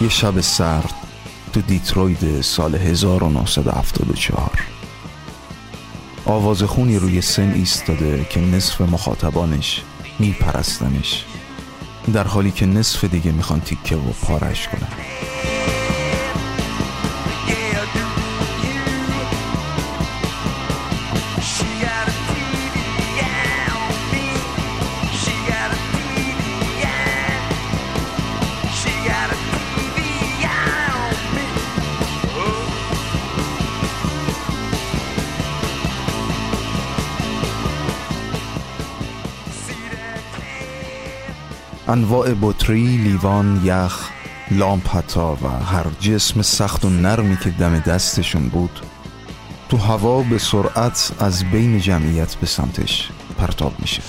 یه 0.00 0.08
شب 0.08 0.40
سرد 0.40 0.94
تو 1.52 1.60
دیتروید 1.60 2.40
سال 2.40 2.74
1974 2.74 4.50
آواز 6.26 6.62
خونی 6.62 6.98
روی 6.98 7.20
سن 7.20 7.52
ایستاده 7.52 8.26
که 8.30 8.40
نصف 8.40 8.80
مخاطبانش 8.80 9.82
میپرستنش 10.18 11.24
در 12.12 12.24
حالی 12.24 12.50
که 12.50 12.66
نصف 12.66 13.04
دیگه 13.04 13.32
می‌خوان 13.32 13.60
تیکه 13.60 13.96
و 13.96 14.12
پارش 14.22 14.68
کنن. 14.68 15.55
انواع 41.96 42.34
بطری، 42.42 42.96
لیوان، 42.96 43.60
یخ، 43.64 44.08
لامپ 44.50 44.88
و 45.42 45.48
هر 45.48 45.86
جسم 46.00 46.42
سخت 46.42 46.84
و 46.84 46.90
نرمی 46.90 47.36
که 47.36 47.50
دم 47.50 47.78
دستشون 47.78 48.48
بود 48.48 48.80
تو 49.68 49.76
هوا 49.76 50.22
به 50.22 50.38
سرعت 50.38 51.10
از 51.20 51.44
بین 51.44 51.80
جمعیت 51.80 52.34
به 52.34 52.46
سمتش 52.46 53.08
پرتاب 53.38 53.72
میشه. 53.78 54.02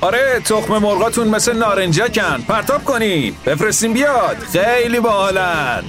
آره 0.00 0.40
تخم 0.44 0.78
مرغاتون 0.78 1.28
مثل 1.28 1.56
نارنجکن. 1.58 2.42
پرتاب 2.48 2.84
کنین. 2.84 3.34
بفرستین 3.46 3.92
بیاد. 3.92 4.36
خیلی 4.52 5.00
باحالن. 5.00 5.84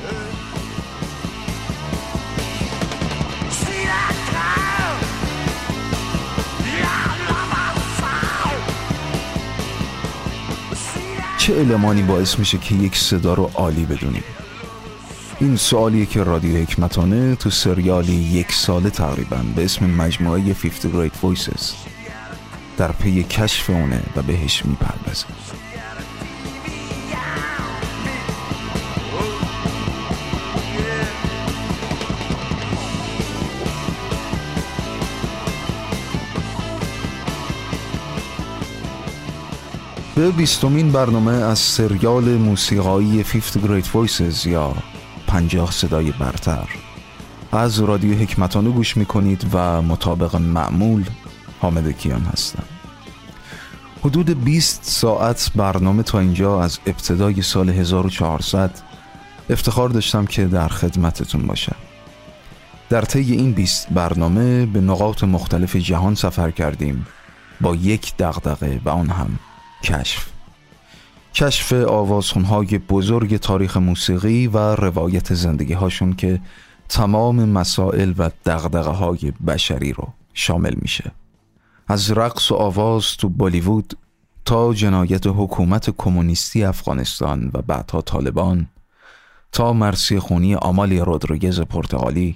چه 11.44 11.54
المانی 11.54 12.02
باعث 12.02 12.40
میشه 12.40 12.58
که 12.58 12.76
یک 12.76 12.96
صدا 12.96 13.34
رو 13.34 13.52
عالی 13.54 13.86
بدونیم؟ 13.86 14.24
این 15.40 15.56
سوالیه 15.56 16.06
که 16.06 16.24
رادیو 16.24 16.58
حکمتانه 16.58 17.36
تو 17.36 17.50
سریالی 17.50 18.14
یک 18.14 18.52
ساله 18.52 18.90
تقریبا 18.90 19.38
به 19.56 19.66
اسم 19.66 19.86
مجموعه 19.86 20.54
50 20.54 21.10
Great 21.10 21.14
Voices 21.14 21.64
در 22.78 22.92
پی 22.92 23.24
کشف 23.24 23.70
اونه 23.70 24.04
و 24.16 24.22
بهش 24.22 24.66
می‌پردازه 24.66 25.26
به 40.24 40.32
بیستمین 40.32 40.92
برنامه 40.92 41.32
از 41.32 41.60
سریال 41.60 42.24
موسیقایی 42.24 43.24
50 43.24 43.82
Great 43.82 43.86
Voices 43.86 44.46
یا 44.46 44.74
پنجاه 45.28 45.72
صدای 45.72 46.12
برتر. 46.12 46.70
از 47.52 47.80
رادیو 47.80 48.18
حکمتانه 48.18 48.70
گوش 48.70 48.98
می‌کنید 48.98 49.46
و 49.54 49.82
مطابق 49.82 50.36
معمول 50.36 51.04
حامد 51.60 51.92
کیان 51.92 52.22
هستم. 52.22 52.64
حدود 54.04 54.44
20 54.44 54.84
ساعت 54.84 55.52
برنامه 55.56 56.04
تا 56.04 56.20
اینجا 56.20 56.62
از 56.62 56.80
ابتدای 56.86 57.42
سال 57.42 57.70
1400 57.70 58.72
افتخار 59.50 59.90
داشتم 59.90 60.26
که 60.26 60.46
در 60.46 60.68
خدمتتون 60.68 61.48
باشم. 61.48 61.76
در 62.90 63.02
طی 63.02 63.34
این 63.34 63.52
20 63.52 63.90
برنامه 63.90 64.66
به 64.66 64.82
نقاط 64.82 65.24
مختلف 65.24 65.76
جهان 65.76 66.16
سفر 66.16 66.52
کردیم. 66.52 67.08
با 67.62 67.76
یک 67.76 68.18
دغدغه 68.18 68.82
و 68.86 68.90
آن 68.90 69.10
هم 69.10 69.40
کشف. 69.84 70.30
کشف 71.34 71.74
آوازخونهای 71.74 72.78
بزرگ 72.78 73.38
تاریخ 73.38 73.78
موسیقی 73.78 74.48
و 74.48 74.58
روایت 74.58 75.34
زندگی 75.34 75.74
هاشون 75.74 76.14
که 76.14 76.42
تمام 76.90 77.50
مسائل 77.50 78.14
و 78.18 78.30
دغدغه 78.46 78.90
های 78.90 79.34
بشری 79.48 79.94
رو 79.94 80.14
شامل 80.34 80.74
میشه. 80.82 81.12
از 81.88 82.12
رقص 82.12 82.52
و 82.52 82.56
آواز 82.56 83.18
تو 83.18 83.30
بالیوود 83.30 83.98
تا 84.46 84.74
جنایت 84.74 85.28
حکومت 85.28 85.90
کمونیستی 85.98 86.64
افغانستان 86.64 87.52
و 87.54 87.62
بعدها 87.62 88.02
طالبان 88.02 88.68
تا 89.52 89.74
مرسی 89.74 90.20
خونی 90.20 90.56
آمالی 90.56 91.00
رودریگز 91.00 91.62
پرتغالی 91.62 92.36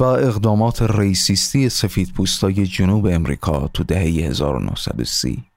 و 0.00 0.04
اقدامات 0.04 0.82
ریسیستی 0.82 1.68
سفید 1.68 2.12
پوستای 2.12 2.66
جنوب 2.66 3.06
امریکا 3.06 3.68
تو 3.68 3.84
دهه 3.84 4.02
1930 4.02 5.47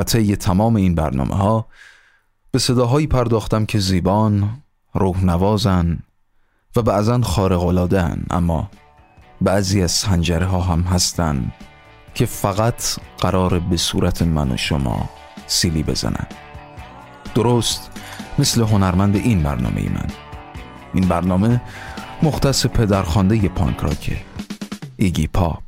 و 0.00 0.02
طی 0.02 0.36
تمام 0.36 0.76
این 0.76 0.94
برنامه 0.94 1.34
ها 1.34 1.66
به 2.50 2.58
صداهایی 2.58 3.06
پرداختم 3.06 3.66
که 3.66 3.78
زیبان، 3.78 4.62
روح 4.94 5.24
نوازن 5.24 5.98
و 6.76 6.82
بعضا 6.82 7.20
خارقلادن 7.20 8.24
اما 8.30 8.70
بعضی 9.40 9.82
از 9.82 9.92
سنجره 9.92 10.46
ها 10.46 10.60
هم 10.60 10.80
هستن 10.80 11.52
که 12.14 12.26
فقط 12.26 12.82
قرار 13.18 13.58
به 13.58 13.76
صورت 13.76 14.22
من 14.22 14.52
و 14.52 14.56
شما 14.56 15.08
سیلی 15.46 15.82
بزنن. 15.82 16.26
درست 17.34 17.90
مثل 18.38 18.62
هنرمند 18.62 19.16
این 19.16 19.42
برنامه 19.42 19.80
ای 19.80 19.88
من. 19.88 20.06
این 20.94 21.08
برنامه 21.08 21.60
مختص 22.22 22.66
پدرخوانده 22.66 23.48
پانک 23.48 23.78
راکه 23.78 24.16
ایگی 24.96 25.26
پاپ. 25.26 25.62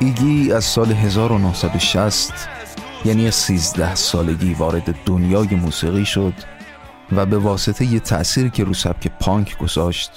ایگی 0.00 0.52
از 0.52 0.64
سال 0.64 0.92
1960 0.92 2.32
یعنی 3.04 3.30
13 3.30 3.94
سالگی 3.94 4.54
وارد 4.54 4.94
دنیای 5.06 5.48
موسیقی 5.48 6.04
شد 6.04 6.32
و 7.12 7.26
به 7.26 7.38
واسطه 7.38 7.84
یه 7.84 8.00
تأثیر 8.00 8.48
که 8.48 8.64
رو 8.64 8.74
سبک 8.74 9.08
پانک 9.20 9.58
گذاشت 9.58 10.10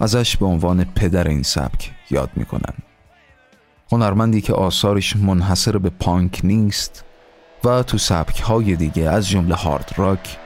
ازش 0.00 0.36
به 0.36 0.46
عنوان 0.46 0.84
پدر 0.84 1.28
این 1.28 1.42
سبک 1.42 1.90
یاد 2.10 2.30
می‌کنن 2.36 2.74
هنرمندی 3.92 4.40
که 4.40 4.52
آثارش 4.52 5.16
منحصر 5.16 5.78
به 5.78 5.90
پانک 5.90 6.40
نیست 6.44 7.04
و 7.64 7.82
تو 7.82 7.98
سبک 7.98 8.40
های 8.40 8.76
دیگه 8.76 9.10
از 9.10 9.28
جمله 9.28 9.54
هارد 9.54 9.92
راک، 9.96 10.38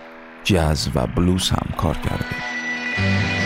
جاز 0.45 0.89
و 0.95 1.07
بلوز 1.07 1.51
هم 1.51 1.69
کار 1.77 1.95
کرده. 1.95 3.46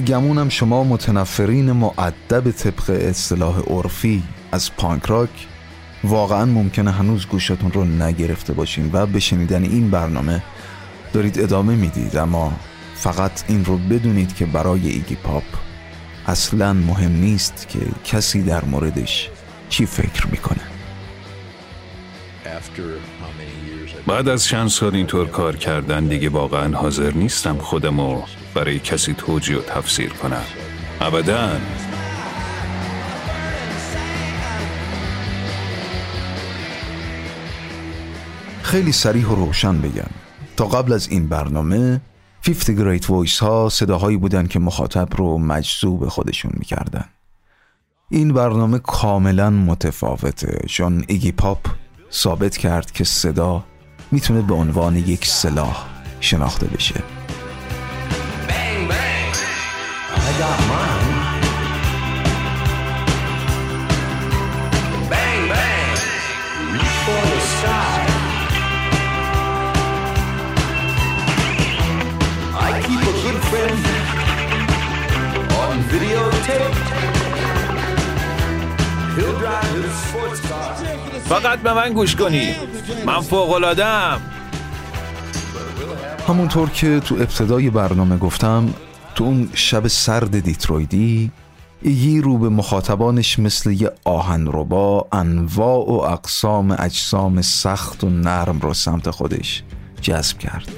به 0.00 0.06
گمونم 0.06 0.48
شما 0.48 0.84
متنفرین 0.84 1.72
معدب 1.72 2.50
طبق 2.50 2.90
اصطلاح 2.90 3.60
عرفی. 3.60 4.22
از 4.52 4.76
پانک 4.76 5.04
راک 5.04 5.46
واقعا 6.04 6.44
ممکنه 6.44 6.90
هنوز 6.90 7.26
گوشتون 7.26 7.72
رو 7.72 7.84
نگرفته 7.84 8.52
باشین 8.52 8.90
و 8.92 9.06
به 9.06 9.20
شنیدن 9.20 9.62
این 9.62 9.90
برنامه 9.90 10.42
دارید 11.12 11.40
ادامه 11.40 11.74
می‌دید. 11.74 12.16
اما 12.16 12.52
فقط 12.94 13.44
این 13.48 13.64
رو 13.64 13.78
بدونید 13.78 14.34
که 14.34 14.46
برای 14.46 14.88
ایگی 14.88 15.14
پاپ 15.14 15.44
اصلا 16.26 16.72
مهم 16.72 17.12
نیست 17.12 17.68
که 17.68 17.78
کسی 18.04 18.42
در 18.42 18.64
موردش 18.64 19.28
چی 19.68 19.86
فکر 19.86 20.26
می‌کنه. 20.26 20.62
بعد 24.06 24.28
از 24.28 24.44
چند 24.44 24.68
سال 24.68 24.94
اینطور 24.94 25.28
کار 25.28 25.56
کردن 25.56 26.06
دیگه 26.06 26.28
واقعا 26.28 26.76
حاضر 26.76 27.12
نیستم 27.12 27.58
خودمو 27.58 28.22
برای 28.54 28.78
کسی 28.78 29.14
توجیه 29.14 29.58
و 29.58 29.62
تفسیر 29.62 30.08
کنم. 30.08 30.42
ابدا. 31.00 31.50
خیلی 38.62 38.92
سریح 38.92 39.26
و 39.26 39.34
روشن 39.34 39.80
بگم. 39.80 40.10
تا 40.56 40.64
قبل 40.64 40.92
از 40.92 41.08
این 41.08 41.28
برنامه 41.28 42.00
50 42.42 42.98
Great 42.98 43.02
Voice 43.02 43.38
ها 43.38 43.68
صداهایی 43.68 44.16
بودن 44.16 44.46
که 44.46 44.58
مخاطب 44.58 45.08
رو 45.16 45.38
مجذوب 45.38 46.08
خودشون 46.08 46.52
می‌کردن. 46.54 47.04
این 48.10 48.32
برنامه 48.32 48.78
کاملا 48.78 49.50
متفاوته. 49.50 50.64
چون 50.68 51.04
ایگی 51.08 51.32
پاپ 51.32 51.66
ثابت 52.12 52.56
کرد 52.56 52.90
که 52.90 53.04
صدا 53.04 53.64
می‌تونه 54.10 54.42
به 54.42 54.54
عنوان 54.54 54.96
یک 54.96 55.26
سلاح 55.26 55.86
شناخته 56.20 56.66
بشه. 56.66 57.02
فقط 81.28 81.58
به 81.58 81.72
من 81.72 81.92
گوش 81.92 82.16
کنی. 82.16 82.54
من 83.06 83.20
فوقلادم 83.20 84.20
همونطور 86.28 86.70
که 86.70 87.00
تو 87.00 87.14
ابتدای 87.14 87.70
برنامه 87.70 88.16
گفتم 88.16 88.74
تو 89.14 89.24
اون 89.24 89.50
شب 89.54 89.86
سرد 89.86 90.40
دیترویدی 90.40 91.30
ایگی 91.82 92.20
رو 92.20 92.38
به 92.38 92.48
مخاطبانش 92.48 93.38
مثل 93.38 93.70
یه 93.70 93.90
آهنربا 94.04 95.06
انواع 95.12 95.90
و 95.90 95.92
اقسام 95.92 96.76
اجسام 96.78 97.42
سخت 97.42 98.04
و 98.04 98.10
نرم 98.10 98.60
رو 98.60 98.74
سمت 98.74 99.10
خودش 99.10 99.62
جذب 100.00 100.38
کرد. 100.38 100.68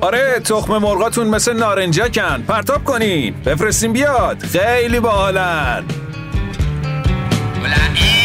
آره 0.00 0.40
تخم 0.44 0.78
مرغاتون 0.78 1.26
مثل 1.26 1.56
نارنجکن. 1.56 2.42
پرتاب 2.42 2.84
کنین. 2.84 3.34
بفرستین 3.34 3.92
بیاد. 3.92 4.42
خیلی 4.42 5.00
باحالن. 5.00 5.84
Well, 7.66 8.15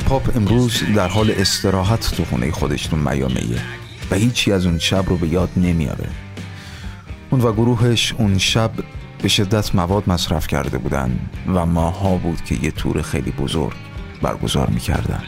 پاپ 0.00 0.36
امروز 0.36 0.82
در 0.96 1.08
حال 1.08 1.30
استراحت 1.30 2.14
تو 2.16 2.24
خونه 2.24 2.50
خودش 2.50 2.86
تو 2.86 2.96
میامیه 2.96 3.60
و 4.10 4.14
هیچی 4.14 4.52
از 4.52 4.66
اون 4.66 4.78
شب 4.78 5.08
رو 5.08 5.16
به 5.16 5.28
یاد 5.28 5.48
نمیاره. 5.56 6.08
اون 7.30 7.40
و 7.40 7.52
گروهش 7.52 8.14
اون 8.18 8.38
شب 8.38 8.70
به 9.22 9.28
شدت 9.28 9.74
مواد 9.74 10.04
مصرف 10.06 10.46
کرده 10.46 10.78
بودن 10.78 11.18
و 11.54 11.66
ماها 11.66 12.14
بود 12.14 12.44
که 12.44 12.54
یه 12.62 12.70
تور 12.70 13.02
خیلی 13.02 13.30
بزرگ 13.30 13.76
برگزار 14.22 14.70
می‌کردن. 14.70 15.22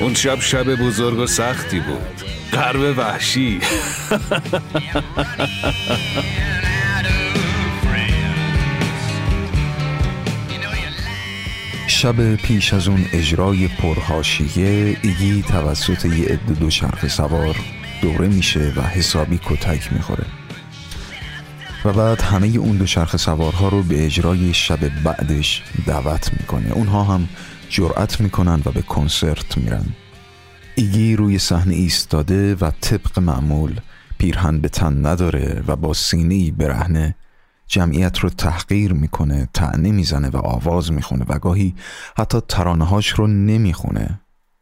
اون 0.00 0.14
شب 0.14 0.40
شب 0.40 0.74
بزرگ 0.74 1.18
و 1.18 1.26
سختی 1.26 1.80
بود. 1.80 2.22
قرب 2.52 2.98
وحشی. 2.98 3.60
شب 11.90 12.34
پیش 12.34 12.74
از 12.74 12.88
اون 12.88 13.04
اجرای 13.12 13.68
پرهاشیه 13.68 14.96
ایگی 15.02 15.42
توسط 15.42 16.04
یه 16.04 16.24
عده 16.24 16.54
دو 16.54 16.70
شرخ 16.70 17.08
سوار 17.08 17.56
دوره 18.02 18.28
میشه 18.28 18.72
و 18.76 18.82
حسابی 18.82 19.40
کتک 19.44 19.92
می‌خوره. 19.92 20.24
و 21.84 21.92
بعد 21.92 22.20
همه 22.20 22.46
اون 22.46 22.76
دو 22.76 22.86
شرخ 22.86 23.16
سوارها 23.16 23.68
رو 23.68 23.82
به 23.82 24.06
اجرای 24.06 24.54
شب 24.54 25.02
بعدش 25.02 25.62
دعوت 25.86 26.32
می‌کنه. 26.40 26.72
اونها 26.72 27.04
هم 27.04 27.28
جرأت 27.68 28.20
می‌کنن 28.20 28.62
و 28.64 28.70
به 28.70 28.82
کنسرت 28.82 29.58
میرن. 29.58 29.86
ایگی 30.74 31.16
روی 31.16 31.38
صحنه 31.38 31.74
ایستاده 31.74 32.54
و 32.54 32.70
طبق 32.80 33.18
معمول 33.18 33.80
پیرهن 34.18 34.60
به 34.60 34.68
تن 34.68 35.06
نداره 35.06 35.62
و 35.66 35.76
با 35.76 35.94
سینه 35.94 36.50
برهنه 36.50 37.14
جمعیت 37.70 38.18
رو 38.18 38.30
تحقیر 38.30 38.92
می‌کنه 38.92 39.48
تعنی 39.54 39.92
می‌زنه 39.92 40.28
و 40.28 40.36
آواز 40.36 40.92
می‌خونه 40.92 41.24
و 41.28 41.38
گاهی 41.38 41.74
حتی 42.18 42.40
ترانهاش 42.48 43.08
رو 43.08 43.26
نمی‌خونه. 43.26 44.20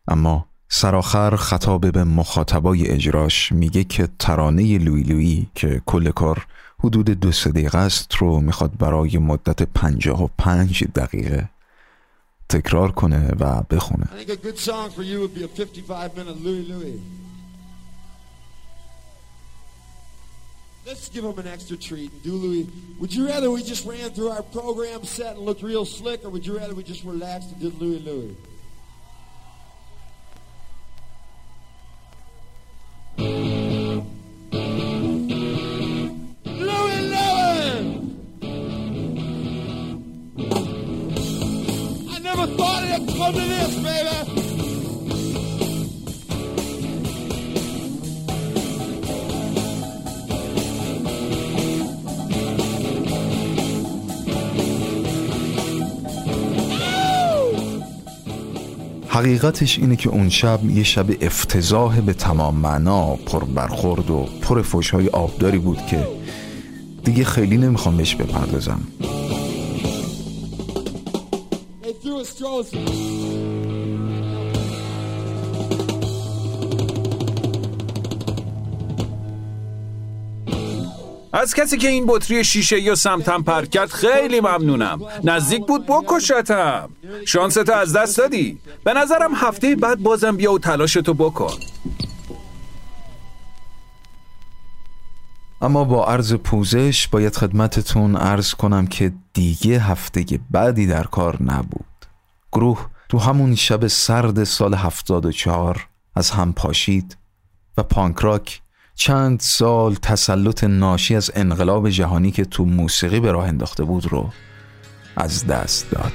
اما 0.08 0.46
سراخر 0.68 1.36
خطاب 1.36 1.92
به 1.92 2.04
مخاطبای 2.04 2.88
اجراش 2.88 3.52
میگه 3.52 3.84
که 3.84 4.08
ترانه 4.18 4.78
لوی 4.78 5.02
لوی 5.02 5.46
که 5.54 5.82
کل 5.86 6.10
کار 6.10 6.46
حدود 6.80 7.10
دو 7.10 7.30
دقیقه 7.30 7.78
است 7.78 8.14
رو 8.14 8.40
می‌خواد 8.40 8.78
برای 8.78 9.18
مدت 9.18 9.62
پنجاه 9.62 10.24
و 10.24 10.28
پنج 10.38 10.84
دقیقه 10.84 11.48
تکرار 12.48 12.92
کنه 12.92 13.28
و 13.40 13.62
بخونه. 13.70 14.06
Let's 20.88 21.10
give 21.10 21.22
them 21.22 21.38
an 21.38 21.46
extra 21.46 21.76
treat 21.76 22.10
and 22.10 22.22
do 22.22 22.32
Louis. 22.32 22.66
Would 22.98 23.14
you 23.14 23.26
rather 23.26 23.50
we 23.50 23.62
just 23.62 23.84
ran 23.84 24.08
through 24.08 24.30
our 24.30 24.42
program 24.42 25.04
set 25.04 25.36
and 25.36 25.44
looked 25.44 25.62
real 25.62 25.84
slick, 25.84 26.24
or 26.24 26.30
would 26.30 26.46
you 26.46 26.56
rather 26.56 26.74
we 26.74 26.82
just 26.82 27.04
relaxed 27.04 27.52
and 27.52 27.60
did 27.60 27.78
Louis 27.78 27.98
Louis? 27.98 28.34
Louis 36.46 37.02
Louis! 37.02 37.84
I 42.10 42.18
never 42.20 42.46
thought 42.56 42.84
it'd 42.84 43.08
come 43.14 43.34
to 43.34 43.40
this, 43.40 43.74
baby! 43.82 44.47
حقیقتش 59.08 59.78
اینه 59.78 59.96
که 59.96 60.08
اون 60.08 60.28
شب 60.28 60.70
یه 60.70 60.82
شب 60.82 61.06
افتضاح 61.20 62.00
به 62.00 62.12
تمام 62.12 62.54
معنا 62.54 63.14
پر 63.14 63.44
برخورد 63.44 64.10
و 64.10 64.26
پر 64.42 64.62
فوشهای 64.62 65.08
آبداری 65.08 65.58
بود 65.58 65.86
که 65.86 66.08
دیگه 67.04 67.24
خیلی 67.24 67.56
نمی‌خوام 67.56 67.96
بهش 67.96 68.14
بپردازم. 68.14 68.80
از 81.32 81.54
کسی 81.54 81.76
که 81.76 81.88
این 81.88 82.04
بطری 82.06 82.44
شیشه 82.44 82.80
یا 82.80 82.94
سمتم 82.94 83.42
پرک 83.42 83.70
کرد 83.70 83.90
خیلی 83.90 84.40
ممنونم. 84.40 85.00
نزدیک 85.24 85.66
بود 85.66 85.86
بکشتم. 85.86 86.90
شانستو 87.26 87.72
از 87.72 87.96
دست 87.96 88.18
دادی. 88.18 88.58
به 88.84 88.92
نظرم 88.92 89.34
هفته 89.34 89.76
بعد 89.76 89.98
بازم 89.98 90.36
بیا 90.36 90.52
و 90.52 90.58
تلاشتو 90.58 91.14
بکن. 91.14 91.54
اما 95.60 95.84
با 95.84 96.06
عرض 96.06 96.34
پوزش 96.34 97.08
باید 97.08 97.36
خدمتتون 97.36 98.16
عرض 98.16 98.54
کنم 98.54 98.86
که 98.86 99.12
دیگه 99.32 99.78
هفته 99.78 100.40
بعدی 100.50 100.86
در 100.86 101.04
کار 101.04 101.42
نبود. 101.42 101.84
گروه 102.52 102.86
تو 103.08 103.18
همون 103.18 103.54
شب 103.54 103.86
سرد 103.86 104.44
سال 104.44 104.74
74 104.74 105.88
از 106.14 106.30
هم 106.30 106.52
پاشید 106.52 107.16
و 107.78 107.82
پانکراک 107.82 108.60
چند 109.00 109.40
سال 109.40 109.94
تسلط 109.94 110.64
ناشی 110.64 111.16
از 111.16 111.30
انقلاب 111.34 111.90
جهانی 111.90 112.30
که 112.30 112.44
تو 112.44 112.64
موسیقی 112.64 113.20
به 113.20 113.32
راه 113.32 113.48
انداخته 113.48 113.84
بود 113.84 114.06
رو 114.06 114.30
از 115.16 115.46
دست 115.46 115.90
داد. 115.90 116.12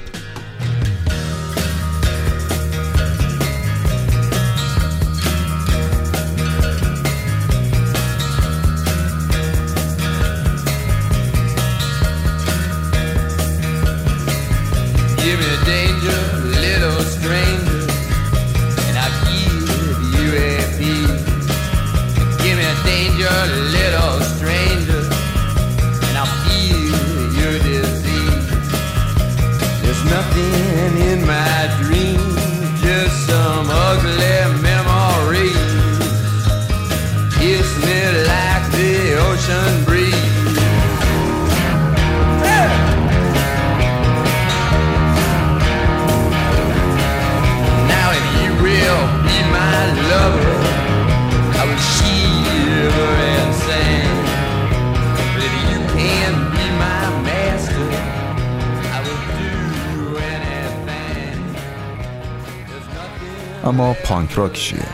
اما 64.43 64.49
پانک 64.49 64.55
راک 64.55 64.59
چیه؟ 64.59 64.85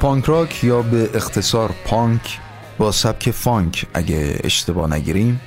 پانک 0.00 0.24
راک 0.24 0.64
یا 0.64 0.82
به 0.82 1.10
اختصار 1.14 1.74
پانک 1.84 2.38
با 2.78 2.92
سبک 2.92 3.30
فانک 3.30 3.86
اگه 3.94 4.40
اشتباه 4.44 4.90
نگیریم 4.90 5.40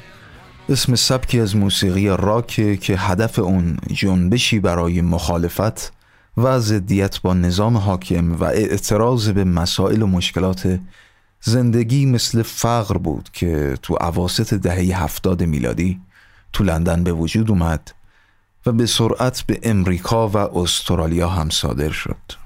اسم 0.69 0.95
سبکی 0.95 1.39
از 1.39 1.55
موسیقی 1.55 2.07
راک 2.07 2.79
که 2.79 2.97
هدف 2.97 3.39
اون 3.39 3.77
جنبشی 3.93 4.59
برای 4.59 5.01
مخالفت 5.01 5.93
و 6.37 6.59
ضدیت 6.59 7.21
با 7.21 7.33
نظام 7.33 7.77
حاکم 7.77 8.35
و 8.35 8.43
اعتراض 8.43 9.29
به 9.29 9.43
مسائل 9.43 10.01
و 10.01 10.07
مشکلات 10.07 10.79
زندگی 11.41 12.05
مثل 12.05 12.41
فقر 12.41 12.97
بود 12.97 13.29
که 13.33 13.77
تو 13.81 13.95
اواسط 13.95 14.53
دهه 14.53 15.03
هفتاد 15.03 15.43
میلادی 15.43 16.01
تو 16.53 16.63
لندن 16.63 17.03
به 17.03 17.11
وجود 17.11 17.49
اومد 17.49 17.91
و 18.65 18.71
به 18.71 18.85
سرعت 18.85 19.41
به 19.47 19.59
امریکا 19.63 20.27
و 20.27 20.37
استرالیا 20.37 21.29
هم 21.29 21.49
صادر 21.49 21.89
شد. 21.89 22.40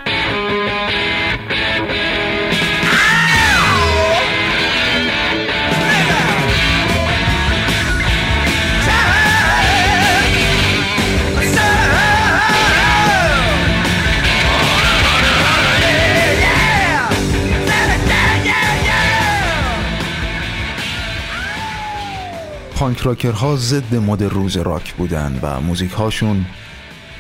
پانک 22.76 23.00
راکرها 23.00 23.56
ضد 23.56 23.96
مد 23.96 24.24
روز 24.24 24.58
راک 24.58 24.94
بودن 24.94 25.40
و 25.42 25.62
موزیک 25.62 25.92
هاشون 25.92 26.46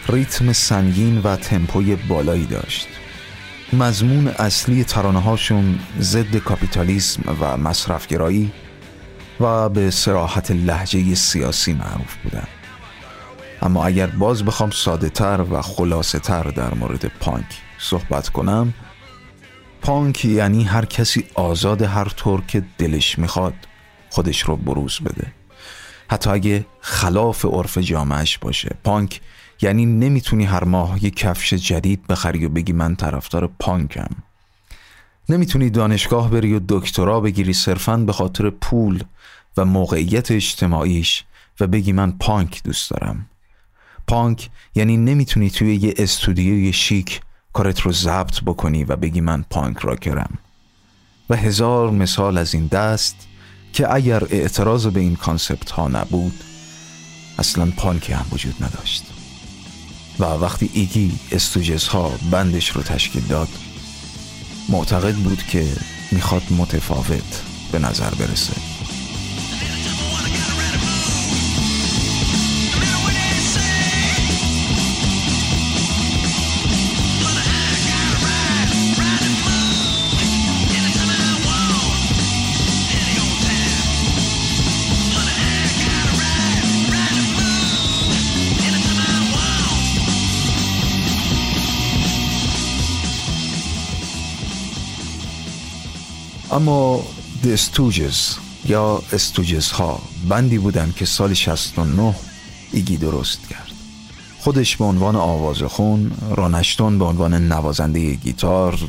ریتم 0.09 0.53
سنگین 0.53 1.21
و 1.21 1.35
تمپوی 1.35 1.95
بالایی 1.95 2.45
داشت. 2.45 2.87
مضمون 3.73 4.27
اصلی 4.27 4.83
ترانه 4.83 5.21
هاشون 5.21 5.79
ضد 5.99 6.35
کاپیتالیسم 6.35 7.37
و 7.39 7.57
مصرفگرایی 7.57 8.51
و 9.39 9.69
به 9.69 9.91
سراحت 9.91 10.51
لحجه 10.51 11.15
سیاسی 11.15 11.73
معروف 11.73 12.15
بودن. 12.23 12.47
اما 13.61 13.85
اگر 13.85 14.07
باز 14.07 14.45
بخوام 14.45 14.71
ساده 14.71 15.09
تر 15.09 15.45
و 15.51 15.61
خلاصه 15.61 16.19
تر 16.19 16.43
در 16.43 16.73
مورد 16.73 17.05
پانک 17.19 17.45
صحبت 17.79 18.29
کنم 18.29 18.73
پانک 19.81 20.25
یعنی 20.25 20.63
هر 20.63 20.85
کسی 20.85 21.23
آزاد 21.33 21.81
هر 21.81 22.09
طور 22.09 22.41
که 22.47 22.63
دلش 22.77 23.19
می‌خواد 23.19 23.53
خودش 24.09 24.41
رو 24.41 24.55
بروز 24.55 24.99
بده. 24.99 25.44
حتی 26.09 26.29
اگه 26.29 26.65
خلاف 26.79 27.45
عرف 27.45 27.77
جامعش 27.77 28.37
باشه. 28.37 28.75
پانک 28.83 29.21
یعنی 29.61 29.85
نمی‌تونی 29.85 30.45
هر 30.45 30.63
ماه 30.63 31.03
یه 31.03 31.09
کفش 31.09 31.53
جدید 31.53 32.07
بخری 32.07 32.45
و 32.45 32.49
بگی 32.49 32.73
من 32.73 32.95
طرفدار 32.95 33.51
پانکم. 33.59 34.09
نمی‌تونی 35.29 35.69
دانشگاه 35.69 36.29
بری 36.29 36.53
و 36.53 36.59
دکترا 36.69 37.19
بگیری 37.19 37.53
صرفا 37.53 37.97
به 37.97 38.13
خاطر 38.13 38.49
پول 38.49 39.03
و 39.57 39.65
موقعیت 39.65 40.31
اجتماعیش 40.31 41.23
و 41.59 41.67
بگی 41.67 41.91
من 41.91 42.11
پانک 42.11 42.63
دوست 42.63 42.91
دارم. 42.91 43.29
پانک 44.07 44.49
یعنی 44.75 44.97
نمی‌تونی 44.97 45.49
توی 45.49 45.75
یه 45.75 45.93
استودیوی 45.97 46.73
شیک 46.73 47.21
کارت 47.53 47.81
رو 47.81 47.91
ضبط 47.91 48.41
بکنی 48.41 48.83
و 48.83 48.95
بگی 48.95 49.21
من 49.21 49.45
پانک 49.49 49.77
راکرم. 49.77 50.37
و 51.29 51.35
هزار 51.35 51.91
مثال 51.91 52.37
از 52.37 52.53
این 52.53 52.67
دست 52.67 53.27
که 53.75 53.93
اگر 53.93 54.23
اعتراض 54.29 54.87
به 54.87 54.99
این 54.99 55.15
concept 55.15 55.71
ها 55.71 55.87
نبود 55.87 56.43
اصلا 57.39 57.71
پانکی 57.77 58.13
هم 58.13 58.25
وجود 58.31 58.63
نداشت. 58.63 59.03
و 60.19 60.23
وقتی 60.23 60.69
ایگی 60.73 61.11
Stooges 61.31 61.87
ها 61.87 62.11
band 62.31 62.57
ش 62.57 62.69
رو 62.69 62.81
تشکیل 62.81 63.23
داد 63.23 63.47
معتقد 64.69 65.15
بود 65.15 65.43
که 65.43 65.65
می‌خواد 66.11 66.43
متفاوت 66.57 67.41
به 67.71 67.79
نظر 67.79 68.09
برسه. 68.09 68.53
اما 96.55 97.01
The 97.43 97.47
استوجز 97.47 98.35
یا 98.65 99.01
استوجز 99.13 99.71
ها 99.71 100.01
بندی 100.29 100.57
بودن 100.57 100.93
که 100.95 101.05
سال 101.05 101.33
69 101.33 102.15
ایگی 102.71 102.97
درست 102.97 103.49
کرد 103.49 103.71
خودش 104.39 104.77
به 104.77 104.85
عنوان 104.85 105.15
آوازخون 105.15 106.11
رانشتون 106.35 106.99
به 106.99 107.05
عنوان 107.05 107.33
نوازنده 107.33 108.13
گیتار 108.13 108.79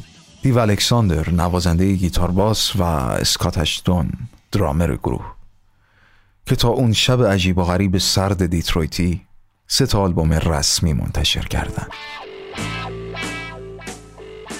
دیو 0.42 0.58
الکساندر 0.58 1.30
نوازنده 1.30 1.94
گیتار 1.94 2.30
باس 2.30 2.76
و 2.76 2.82
اسکاتشتون 2.82 4.10
درامر 4.52 4.96
گروه 4.96 5.34
که 6.46 6.56
تا 6.56 6.68
اون 6.68 6.92
شب 6.92 7.26
عجیب 7.26 7.58
و 7.58 7.64
غریب 7.64 7.98
سرد 7.98 8.46
دیترویتی 8.46 9.20
سه 9.66 9.86
تا 9.86 10.02
آلبوم 10.02 10.32
رسمی 10.32 10.92
منتشر 10.92 11.42
کردند. 11.42 11.90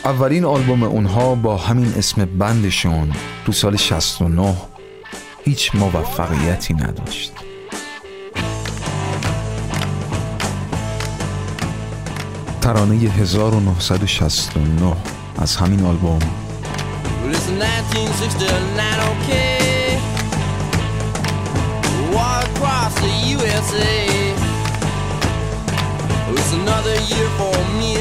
اولین 0.07 0.45
آلبوم 0.45 0.83
اونها 0.83 1.35
با 1.35 1.57
همین 1.57 1.95
اسم 1.99 2.25
بندشون 2.25 3.13
تو 3.47 3.53
سال 3.53 3.77
69 3.77 4.55
هیچ 5.45 5.75
موفقیتی 5.75 6.75
نداشت. 6.75 7.33
ترانه 12.61 12.95
1969 12.95 14.97
از 15.39 15.57
همین 15.57 15.85
آلبوم. 15.85 16.19
It's 26.39 26.53
another 26.53 26.97
year 27.11 27.29
for 27.39 27.57
me. 27.79 27.96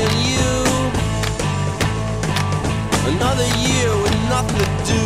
Another 3.08 3.48
year 3.68 3.90
with 4.02 4.16
nothing 4.30 4.58
to 4.58 4.68
do. 4.92 5.04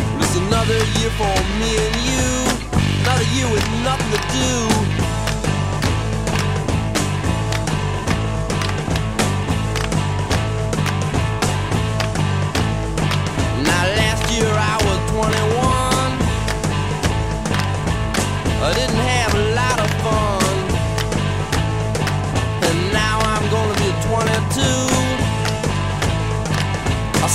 It 0.00 0.18
was 0.18 0.36
another 0.36 0.78
year 0.98 1.10
for 1.18 1.34
me 1.60 1.70
and 1.84 1.96
you. 2.08 2.28
Another 3.02 3.28
year 3.34 3.48
with 3.50 3.66
nothing 3.82 4.12
to 4.12 4.22
do. 4.32 5.01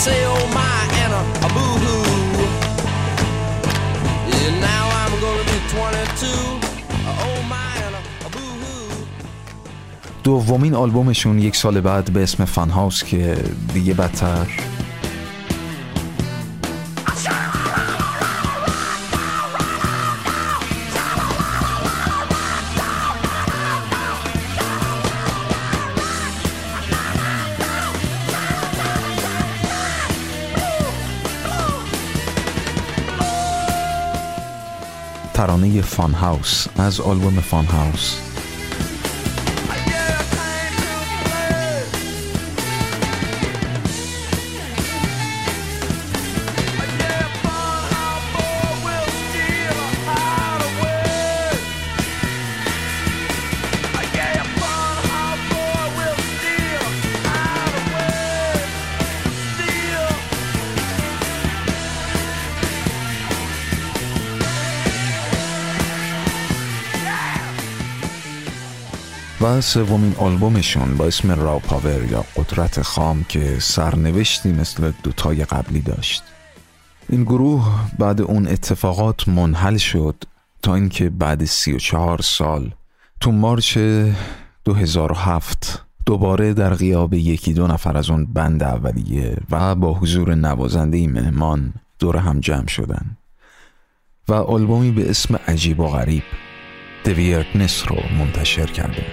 Say 0.08 0.22
oh 0.34 0.46
my 0.60 0.80
and 1.04 1.14
a, 1.20 1.22
a 1.48 1.50
boo 1.56 1.74
hoo. 1.84 2.02
Yeah, 4.32 4.68
now 4.70 4.86
I'm 5.02 5.14
gonna 5.24 5.46
be 5.52 5.58
22. 5.74 6.28
Oh 7.26 7.38
my 7.54 7.72
and 7.86 7.96
a 8.28 8.30
boo 8.36 8.52
hoo. 8.62 9.06
دومین 10.24 10.76
آلبومشون 10.76 11.40
یک 11.40 11.56
سال 11.56 11.82
بعد 11.82 12.14
به 12.14 12.24
اسم 12.24 12.46
فن 12.46 12.70
هاوس 12.70 13.04
که 13.04 13.38
دیگه 13.74 13.94
بدتر 13.94 14.48
ترانه 35.82 35.90
فان 35.90 36.14
هاوس 36.14 36.68
از 36.78 37.02
آلبوم 37.02 37.40
فان 37.42 37.66
هاوس 37.66 38.27
سومین 69.62 70.15
آلبومشون 70.17 70.98
با 70.98 71.06
اسم 71.06 71.32
را 71.32 71.60
پاور 71.60 72.12
یا 72.12 72.26
قدرت 72.36 72.82
خام 72.82 73.26
که 73.30 73.60
سرنوشتی 73.60 74.52
مثل 74.52 74.91
دوتای 75.04 75.46
قبلی 75.46 75.82
داشت. 75.82 76.24
این 77.10 77.24
گروه 77.24 77.91
بعد 78.00 78.22
اون 78.22 78.48
اتفاقات 78.48 79.28
منحل 79.28 79.78
شد 79.78 80.24
تا 80.62 80.76
اینکه 80.76 81.10
بعد 81.10 81.46
سی 81.46 81.74
و 81.74 81.78
چهار 81.78 82.22
سال 82.22 82.74
تو 83.20 83.32
مارچ 83.32 83.78
2007 84.65 85.84
دوباره 86.06 86.54
در 86.54 86.74
غیاب 86.74 87.13
یکی 87.13 87.54
دو 87.54 87.67
نفر 87.67 87.98
از 87.98 88.10
اون 88.10 88.26
بند 88.26 88.63
اولیه 88.63 89.38
و 89.52 89.76
با 89.76 89.93
حضور 89.93 90.36
نوازنده 90.36 91.08
مهمان 91.08 91.74
دور 92.00 92.17
هم 92.17 92.39
جمع 92.39 92.67
شدن. 92.67 93.17
و 94.28 94.34
آلبومی 94.34 94.91
به 94.91 95.10
اسم 95.10 95.36
عجیب 95.36 95.80
و 95.80 95.88
غریب 95.88 96.24
دویرتنس 97.04 97.84
رو 97.88 97.98
منتشر 98.20 98.65
کرده 98.65 99.06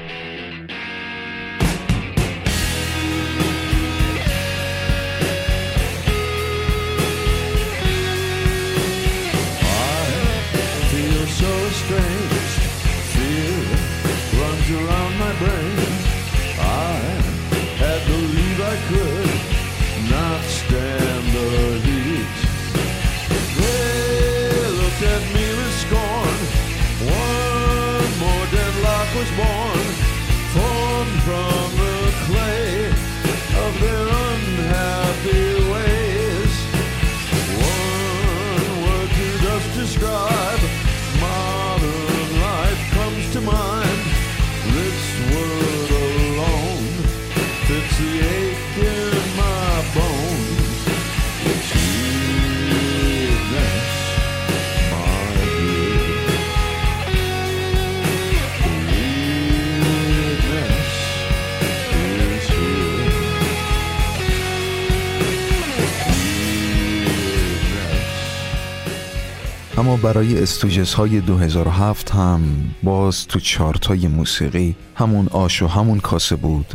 اما 69.84 69.96
برای 69.96 70.42
استوجس 70.42 70.94
های 70.94 71.20
2007 71.20 72.10
هم 72.10 72.42
باز 72.82 73.26
تو 73.26 73.40
چارتای 73.40 74.08
موسیقی 74.08 74.76
همون 74.94 75.28
آش 75.28 75.62
و 75.62 75.66
همون 75.66 76.00
کاسه 76.00 76.36
بود 76.36 76.66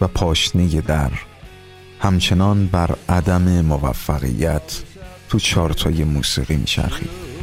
و 0.00 0.08
پاشنه 0.08 0.80
در. 0.80 1.10
همچنان 2.00 2.66
بر 2.66 2.96
عدم 3.08 3.60
موفقیت 3.60 4.82
تو 5.28 5.38
چارتای 5.38 6.04
موسیقی 6.04 6.56
میچرخید. 6.56 7.33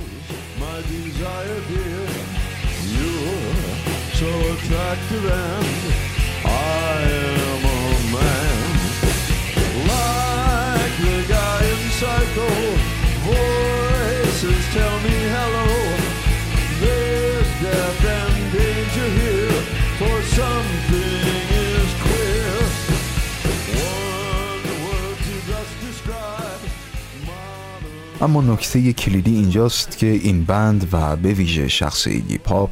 اما 28.21 28.41
نکته 28.41 28.93
کلیدی 28.93 29.35
اینجاست 29.35 29.97
که 29.97 30.07
این 30.07 30.43
band 30.43 30.87
و 30.91 31.15
به 31.15 31.33
ویژه 31.33 31.67
شخص 31.67 32.07
ایگی 32.07 32.37
پاپ 32.37 32.71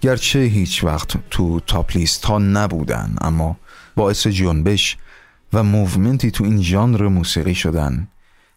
گرچه 0.00 0.38
هیچ 0.38 0.84
وقت 0.84 1.30
تو 1.30 1.60
top 1.60 1.96
list 1.96 2.24
ها 2.24 2.38
نبودن 2.38 3.14
اما 3.20 3.56
باعث 3.96 4.26
جنبش 4.26 4.96
و 5.52 5.62
movement 5.62 6.22
ی 6.22 6.30
تو 6.30 6.44
این 6.44 6.62
ژانر 6.62 7.08
موسیقی 7.08 7.54
شدن 7.54 8.08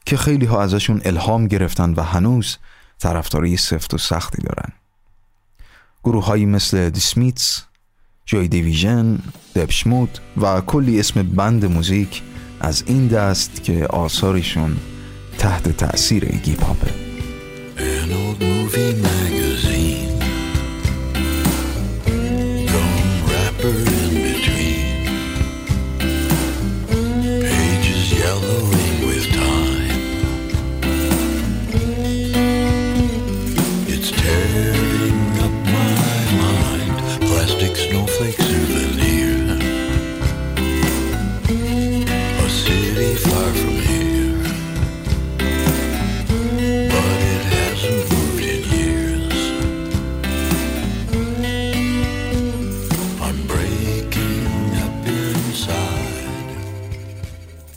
که 0.05 0.17
خیلی 0.17 0.45
ها 0.45 0.61
ازشون 0.61 1.01
الهام 1.05 1.47
گرفتن 1.47 1.93
و 1.93 2.01
هنوز 2.01 2.57
طرفداری 2.99 3.57
سفت 3.57 3.93
و 3.93 3.97
سختی 3.97 4.41
دارن. 4.41 4.73
گروه 6.03 6.25
هایی 6.25 6.45
مثل 6.45 6.89
The 6.89 7.12
Smiths، 7.12 7.63
Joy 8.25 8.47
Division، 8.47 9.19
Depeche 9.55 9.96
Mode 9.96 10.19
و 10.41 10.61
کلی 10.61 10.99
اسم 10.99 11.23
band 11.23 11.65
موزیک 11.65 12.21
از 12.59 12.83
این 12.87 13.07
دست 13.07 13.63
که 13.63 13.85
آثارشون 13.85 14.77
تحت 15.39 15.77
تأثیر 15.77 16.25
ایگی 16.25 16.55
پاپه. 16.55 17.05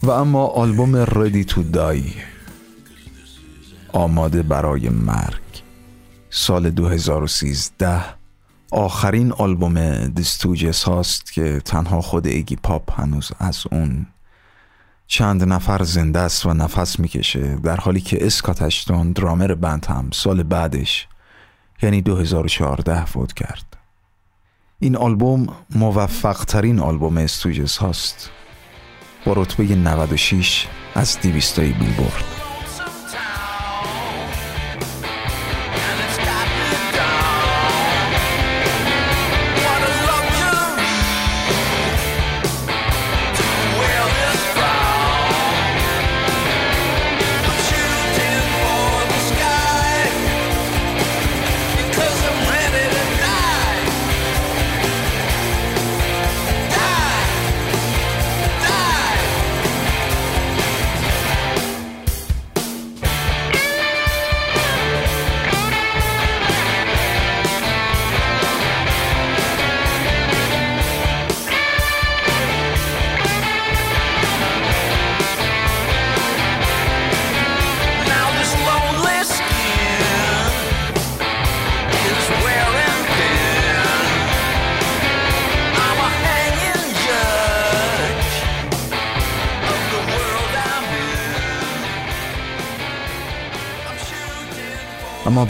و 0.09 0.11
اما 0.11 0.47
آلبوم 0.47 1.05
Ready 1.05 1.44
to 1.44 1.59
Die 1.75 2.12
آماده 3.92 4.42
برای 4.42 4.88
مرگ. 4.88 5.62
سال 6.31 6.71
2013 6.71 8.01
آخرین 8.71 9.33
آلبوم 9.33 9.75
دستوجس 10.09 10.83
هاست 10.83 11.33
که 11.33 11.61
تنها 11.64 12.01
خود 12.01 12.27
ایگی 12.27 12.57
پاپ 12.57 13.01
هنوز 13.01 13.33
از 13.38 13.64
اون 13.73 14.07
چند 15.07 15.44
نفر 15.44 15.83
زنده 15.83 16.18
است 16.18 16.47
و 16.47 16.55
نفس 16.55 17.01
می‌کشه 17.01 17.57
در 17.57 17.77
حالی 17.77 18.01
که 18.01 18.27
اسکاتشتون 18.27 19.12
درامر 19.12 19.55
بند 19.55 19.87
هم 19.87 20.11
سال 20.12 20.42
بعدش 20.42 21.09
یعنی 21.83 22.03
2014 22.03 23.05
فوت 23.05 23.33
کرد. 23.33 23.77
این 24.79 24.97
آلبوم 24.97 25.49
موفق 25.71 26.44
ترین 26.44 26.81
آلبوم 26.81 27.18
استوجس 27.18 27.77
هاست. 27.77 28.31
با 29.29 29.35
رتبه 29.37 29.64
96 29.64 30.67
از 30.95 31.21
دیویستای 31.21 31.73
بیلبورد. 31.73 32.48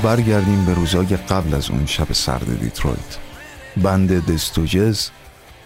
برگردیم 0.09 0.64
به 0.64 0.75
روزای 0.75 1.07
قبل 1.07 1.55
از 1.55 1.71
اون 1.71 1.87
شب 1.87 2.12
سرد 2.12 2.61
دیترویت. 2.61 3.18
band 3.77 4.27
The 4.27 4.51
Stooges 4.51 5.09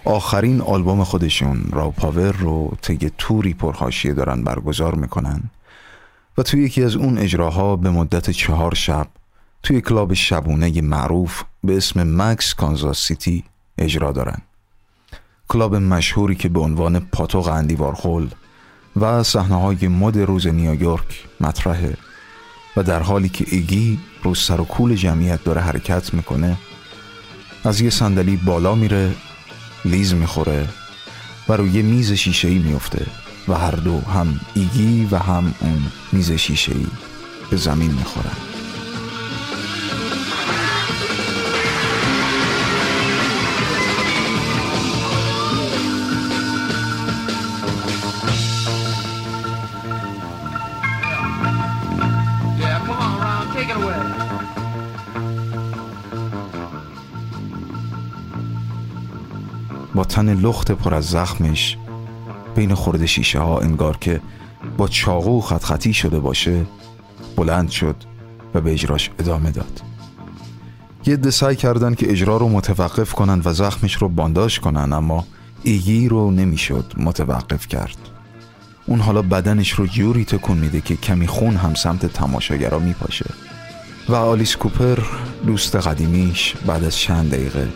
آخرین 0.05 0.61
آلبوم 0.61 1.05
خودشون 1.05 1.65
Raw 1.73 1.93
Power 1.93 2.33
رو 2.33 2.77
طی 2.83 3.11
توری 3.19 3.55
پرحاشیه 3.55 4.15
دارن 4.15 4.45
برگزار 4.45 4.95
می‌کنن 4.95 5.43
و 6.39 6.43
توی 6.43 6.65
یکی 6.65 6.85
از 6.85 6.97
اون 6.97 7.19
اجراها 7.19 7.77
به 7.77 7.91
مدت 7.91 8.31
چهار 8.31 8.75
شب 8.75 9.07
توی 9.63 9.81
کلاب 9.81 10.15
شبونه 10.15 10.81
معروف 10.81 11.43
به 11.65 11.77
اسم 11.77 12.23
Max's 12.23 12.55
Kansas 12.55 13.07
City 13.07 13.45
اجرا 13.79 14.13
دارن. 14.13 14.39
کلاب 15.49 15.77
مشهوری 15.77 16.35
که 16.35 16.49
به 16.49 16.61
عنوان 16.61 17.01
پاتوق 17.01 17.49
اندی 17.49 17.75
وارهول 17.75 18.29
و 18.97 19.23
صحنه 19.23 19.61
های 19.61 19.89
مد 19.89 20.19
روز 20.19 20.47
نیویورک 20.47 21.25
مطرحه. 21.41 21.97
و 22.77 22.83
در 22.83 23.03
حالی 23.03 23.29
که 23.29 23.45
ایگی 23.49 23.99
رو 24.23 24.35
سر 24.35 24.61
و 24.61 24.65
کول 24.65 24.95
جمعیت 24.95 25.45
داره 25.45 25.61
حرکت 25.61 26.15
می‌کنه 26.15 26.57
از 27.65 27.81
یه 27.81 27.91
صندلی 27.91 28.37
بالا 28.37 28.75
میره 28.75 29.15
لیز 29.85 30.15
می‌خوره 30.15 30.69
و 31.49 31.53
روی 31.53 31.71
یه 31.71 31.83
میز 31.83 32.13
شیشه 32.13 32.49
میفته 32.49 33.07
و 33.49 33.55
هر 33.55 33.71
دو 33.71 34.01
هم 34.01 34.41
ایگی 34.55 35.09
و 35.11 35.17
هم 35.17 35.55
اون 35.61 35.83
میز 36.13 36.33
شیشه 36.33 36.73
به 37.51 37.57
زمین 37.57 37.91
می‌خورن. 37.91 38.37
با 60.03 60.09
tن 60.09 60.35
لخت 60.35 60.73
پر 60.73 60.95
از 60.95 61.05
زخمش 61.05 61.77
بین 62.55 62.75
خورده 62.75 63.07
شیشه 63.07 63.39
ها 63.39 63.61
انگار 63.61 63.97
که 63.97 64.21
با 64.77 64.89
چاقو 64.89 65.41
خط 65.41 65.65
خطی 65.65 65.95
شده 65.95 66.21
باشه 66.21 66.67
بلند 67.37 67.71
شد 67.71 67.97
و 68.55 68.61
به 68.61 68.73
اجراش 68.73 69.11
ادامه 69.19 69.51
داد. 69.51 69.83
یه 71.07 71.31
سعی 71.31 71.57
کردن 71.57 71.95
که 71.95 72.11
اجرا 72.11 72.37
رو 72.37 72.49
متوقف 72.49 73.13
کنن 73.13 73.43
و 73.45 73.53
زخمش 73.53 73.95
رو 73.95 74.09
بانداش 74.09 74.61
کنن 74.61 74.93
اما 74.93 75.27
ایگی 75.63 76.09
رو 76.09 76.31
نمی‌شد 76.31 76.93
متوقف 76.97 77.69
کرد. 77.69 77.97
اون 78.87 79.01
حالا 79.01 79.23
بدنش 79.23 79.71
رو 79.71 79.87
جوری 79.87 80.25
تکون 80.25 80.59
میده 80.59 80.81
که 80.81 80.97
کمی 80.97 81.27
خون 81.27 81.57
هم 81.57 81.75
سمت 81.75 82.07
تماشاگرا 82.07 82.79
میپاشه. 82.79 83.27
و 84.09 84.15
آلیس 84.15 84.57
کوپر 84.57 84.99
دوست 85.47 85.77
قدیمیش 85.77 86.55
بعد 86.67 86.85
از 86.85 86.97
چند 86.97 87.31
دقیقه 87.31 87.69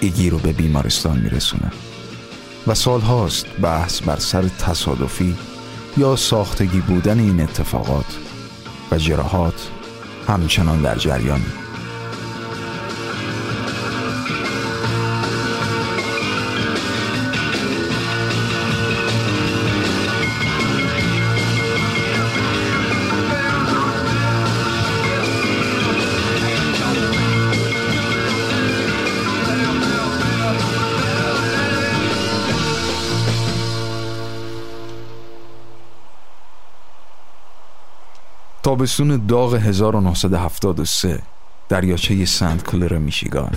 ایگی 0.00 0.30
رو 0.30 0.38
به 0.38 0.52
بیمارستان 0.52 1.18
میرسونه 1.18 1.72
و 2.66 2.74
سال 2.74 3.00
هاست 3.00 3.46
بحث 3.62 4.00
بر 4.00 4.18
سر 4.18 4.42
تصادفی 4.42 5.36
یا 5.96 6.16
ساختگی 6.16 6.80
بودن 6.80 7.18
این 7.18 7.40
اتفاقات 7.40 8.18
و 8.90 8.98
جراحات 8.98 9.70
همچنان 10.28 10.82
در 10.82 10.98
جریان. 10.98 11.40
تابستون 38.76 39.26
داغ 39.26 39.54
1973 39.54 41.22
دریاچه 41.68 42.24
سنت 42.24 42.62
کلر 42.62 42.98
میشیگان. 42.98 43.52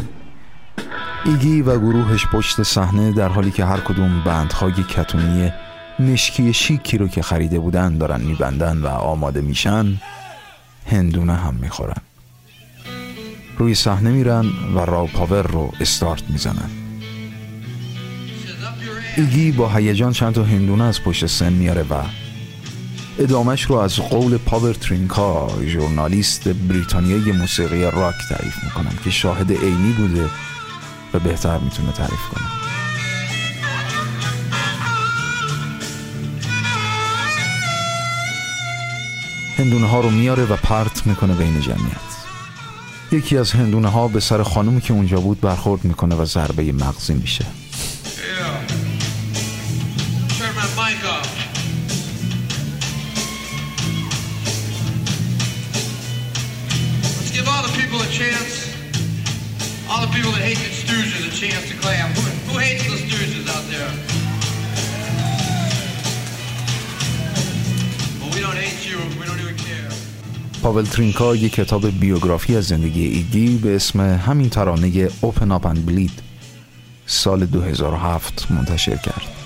ایگی 1.26 1.62
و 1.62 1.80
گروهش 1.80 2.26
پشت 2.26 2.64
صحنه 2.64 3.12
در 3.12 3.30
حالی 3.30 3.52
که 3.52 3.66
هر 3.66 3.80
کدوم 3.80 4.24
بندهای 4.26 4.84
کتونی 4.84 5.52
مشکی 6.00 6.54
شیکی 6.54 6.98
رو 6.98 7.08
که 7.08 7.22
خریده 7.22 7.60
بودن 7.60 7.98
دارن 7.98 8.22
میبندن 8.22 8.78
و 8.78 8.88
آماده 8.88 9.42
میشن 9.42 9.98
هندونه 10.86 11.34
هم 11.34 11.54
می‌خورن. 11.54 12.02
روی 13.58 13.76
صحنه 13.76 14.12
میرن 14.12 14.46
و 14.76 14.80
راو 14.80 15.08
پاور 15.08 15.42
رو 15.42 15.72
استارت 15.80 16.24
می‌زنن. 16.30 16.70
ایگی 19.18 19.52
با 19.52 19.70
هیجان 19.70 20.12
چند 20.12 20.34
تا 20.34 20.44
هندونه 20.44 20.84
از 20.84 21.02
پشت 21.02 21.26
سن 21.26 21.54
میاره 21.54 21.82
و 21.82 22.04
ادامش 23.20 23.62
رو 23.64 23.76
از 23.76 23.96
قول 23.96 24.38
پاور 24.38 24.74
ترینکا 24.74 25.50
ژورنالیست 25.66 26.48
بریتانیایی 26.48 27.32
موسیقی 27.32 27.84
راک 27.84 28.16
تعریف 28.30 28.64
می‌کنم 28.64 28.98
که 29.04 29.10
شاهد 29.10 29.52
عینی 29.52 29.92
بوده 29.92 30.30
و 31.14 31.20
بهتر 31.20 31.58
می‌تونه 31.58 31.92
تعریف 31.92 32.22
کنه. 32.34 32.46
هندونه 39.58 39.88
ها 39.88 40.00
رو 40.00 40.10
میاره 40.10 40.46
و 40.46 40.56
پرت 40.56 41.08
می‌کنه 41.08 41.34
بین 41.34 41.62
جمعیت. 41.62 42.10
یکی 43.12 43.38
از 43.38 43.52
هندونه 43.52 43.88
ها 43.88 44.08
به 44.08 44.20
سر 44.20 44.44
خانومی 44.44 44.82
که 44.82 44.94
اونجا 44.94 45.20
بود 45.20 45.42
برخورد 45.42 45.86
می‌کنه 45.86 46.16
و 46.16 46.26
ضربه 46.26 46.72
مغزی 46.72 47.14
میشه. 47.14 47.46
پاول 70.70 70.84
ترینکا 70.84 71.36
یک 71.36 71.54
کتاب 71.54 72.00
بیوگرافی 72.00 72.56
از 72.56 72.66
زندگی 72.66 73.06
ایگی 73.06 73.58
به 73.58 73.76
اسم 73.76 74.00
همین 74.00 74.50
ترانه 74.50 75.10
اوپن 75.22 75.52
اپ 75.52 75.66
اند 75.66 75.86
بلید 75.86 76.12
سال 77.06 77.46
2007 77.46 78.52
منتشر 78.52 78.96
کرد. 78.96 79.39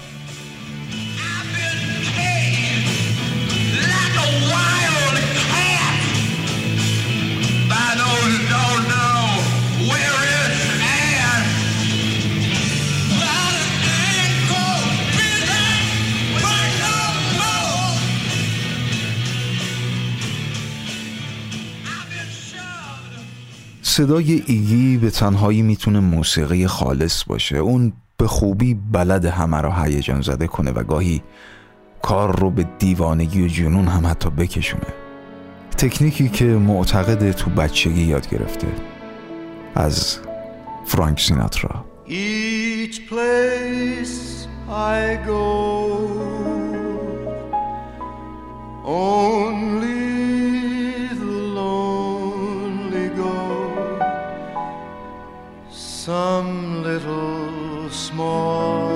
صدای 23.96 24.44
ایگی 24.48 24.98
به 24.98 25.10
تنهایی 25.10 25.62
می‌تونه 25.62 26.00
موسیقی 26.00 26.68
خالص 26.68 27.24
باشه. 27.24 27.58
اون 27.58 27.94
به 28.18 28.28
خوبی 28.28 28.74
بلد 28.74 29.26
همه 29.26 29.62
را 29.62 29.84
هیجان 29.84 30.22
زده 30.22 30.48
کنه 30.48 30.72
و 30.72 30.84
گاهی 30.84 31.22
کار 32.02 32.40
رو 32.40 32.50
به 32.50 32.66
دیوانگی 32.80 33.46
و 33.46 33.48
جنون 33.48 33.88
هم 33.88 34.08
حتی 34.08 34.30
بکشونه. 34.30 34.94
تکنیکی 35.78 36.30
که 36.30 36.46
معتقد 36.46 37.32
تو 37.32 37.50
بچگی 37.50 38.04
یاد 38.04 38.30
گرفته 38.30 38.68
از 39.76 40.18
فرانک 40.86 41.20
سیناترا. 41.20 41.86
Each 42.08 42.98
place 43.10 44.48
I 44.70 45.28
go, 45.28 45.46
only 48.86 50.13
Some 56.06 56.84
little 56.84 57.90
small 57.90 58.90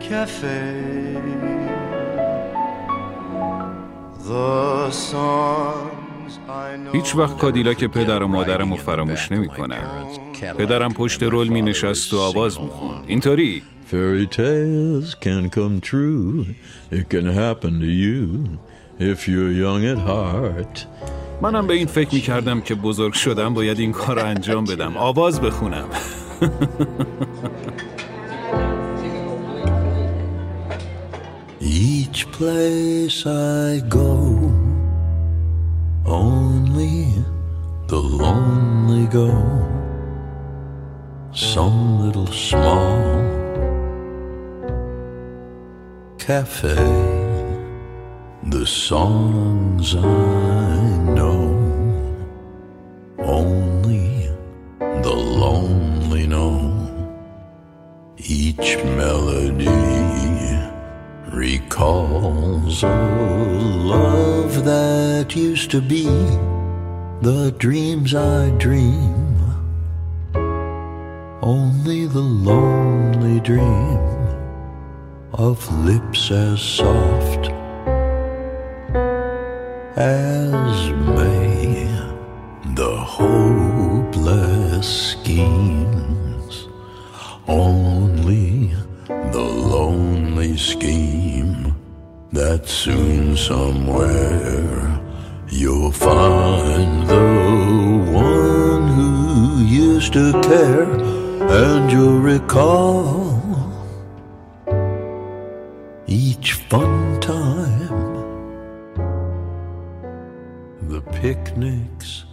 cafe. 0.00 0.82
The 4.26 4.90
songs 4.90 6.38
I 6.48 6.76
know. 6.76 6.92
هیچ 6.92 7.16
وقت 7.16 7.38
کادیلاک 7.38 7.84
پدر 7.84 8.22
و 8.22 8.28
مادرم 8.28 8.70
رو 8.70 8.76
فراموش 8.76 9.32
نمی 9.32 9.48
کنم 9.48 10.06
پدرم 10.58 10.92
پشت 10.92 11.22
رول 11.22 11.48
می 11.48 11.62
نشست 11.62 12.14
و 12.14 12.18
آواز 12.18 12.60
می 12.60 12.70
اینطوری 13.06 13.62
Fairy 13.90 14.26
tales 14.26 15.14
can 15.14 15.50
come 15.50 15.80
true. 15.80 16.46
It 16.90 17.10
can 17.10 17.26
happen 17.26 17.72
to 17.80 17.92
you 18.04 18.58
if 18.98 19.28
you're 19.28 19.52
young 19.52 19.84
at 19.92 19.98
heart. 19.98 20.86
منم 21.42 21.66
به 21.66 21.74
این 21.74 21.86
فکر 21.86 22.14
می 22.14 22.20
کردم 22.20 22.60
که 22.60 22.74
بزرگ 22.74 23.12
شدم 23.12 23.54
باید 23.54 23.78
این 23.78 23.92
کار 23.92 24.16
رو 24.16 24.26
انجام 24.26 24.64
بدم 24.64 24.96
آواز 24.96 25.40
بخونم 25.40 25.88
Each 31.60 32.20
place 32.38 33.20
I 33.26 33.80
go, 33.98 34.12
only 36.04 36.98
the 37.90 38.00
lonely 38.20 39.06
go. 39.18 39.30
Some 41.52 41.80
little 42.04 42.32
small 42.48 43.00
cafe, 46.26 46.82
the 48.54 48.66
songs 48.66 49.88
I 49.96 50.81
only 53.24 54.28
the 54.78 55.12
lonely 55.12 56.26
know. 56.26 56.70
Each 58.18 58.76
melody 58.84 59.68
recalls 61.32 62.82
a 62.82 62.88
love 62.88 64.64
that 64.64 65.34
used 65.34 65.70
to 65.70 65.80
be 65.80 66.04
the 67.22 67.54
dreams 67.58 68.14
I 68.14 68.50
dream. 68.58 69.38
Only 71.42 72.06
the 72.06 72.20
lonely 72.20 73.40
dream 73.40 73.98
of 75.32 75.72
lips 75.84 76.30
as 76.30 76.60
soft 76.60 77.50
as 79.96 80.90
the 82.74 82.96
hopeless 82.96 84.86
schemes. 85.12 86.68
Only 87.46 88.74
the 89.08 89.42
lonely 89.42 90.56
scheme 90.56 91.74
that 92.32 92.66
soon 92.66 93.36
somewhere 93.36 95.00
you'll 95.50 95.92
find 95.92 97.06
the 97.08 98.10
one 98.10 98.88
who 98.88 99.64
used 99.64 100.14
to 100.14 100.32
care, 100.40 100.90
and 101.50 101.92
you'll 101.92 102.20
recall 102.20 103.30
each 106.06 106.54
fun 106.54 107.20
time, 107.20 107.88
the 110.88 111.02
picnics. 111.20 112.24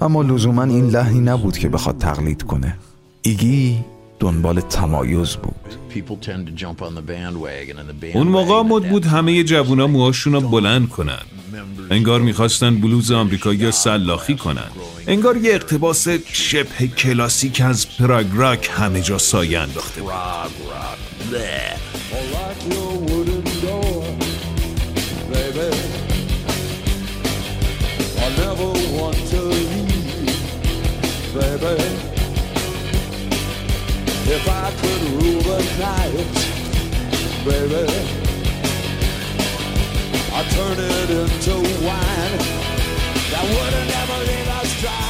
اما 0.00 0.22
لزوما 0.22 0.62
این 0.62 0.88
لحنی 0.88 1.20
نبود 1.20 1.58
که 1.58 1.68
بخواد 1.68 1.98
تقلید 1.98 2.42
کنه. 2.42 2.76
ایگی 3.22 3.84
دنبال 4.20 4.60
تمایز 4.60 5.36
بود. 5.36 5.54
People 5.94 6.26
tend 6.26 6.48
to 6.48 6.62
jump 6.62 6.82
on 6.82 6.94
the 6.94 7.02
bandwagon 7.10 7.76
and 7.76 8.04
the 8.04 8.16
اون 8.16 8.26
موقع 8.26 8.62
مد 8.62 8.88
بود 8.90 9.06
همه 9.06 9.44
جوونا 9.44 9.86
موهاشون 9.86 10.32
رو 10.32 10.40
بلند 10.40 10.88
کنن. 10.88 11.22
انگار 11.90 12.20
می‌خواستن 12.20 12.80
بلوز 12.80 13.12
آمریکایی 13.12 13.72
سلاخی 13.72 14.36
کنن. 14.36 14.70
انگار 15.06 15.36
یه 15.36 15.54
اقتباس 15.54 16.08
شبه 16.32 16.86
کلاسیک 16.86 17.60
از 17.60 17.96
پراگ 17.96 18.26
راک 18.32 18.70
همه 18.72 19.00
جا 19.00 19.18
سایه 19.18 19.58
انداخته 19.58 20.00
بود. 20.00 20.12
Baby. 31.34 31.76
If 34.36 34.44
I 34.64 34.66
could 34.80 35.02
rule 35.16 35.42
the 35.50 35.60
night, 35.88 36.32
baby, 37.48 37.86
I'd 40.36 40.48
turn 40.56 40.76
it 40.94 41.10
into 41.22 41.54
wine 41.86 42.34
that 43.32 43.44
wouldn't 43.54 43.90
ever 44.02 44.18
leave 44.28 44.50
us 44.60 44.70
dry. 44.82 45.00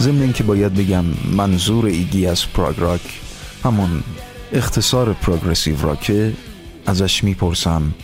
ضمن 0.00 0.22
اینکه 0.22 0.44
باید 0.44 0.74
بگم 0.74 1.04
منظور 1.36 1.86
ایگی 1.86 2.26
از 2.26 2.52
پراگ 2.52 2.80
راک 2.80 3.00
همون 3.64 4.02
اختصار 4.52 5.12
پروگرسیو 5.12 5.82
راکه 5.82 6.32
ازش 6.86 7.24
می‌پرسم 7.24 7.94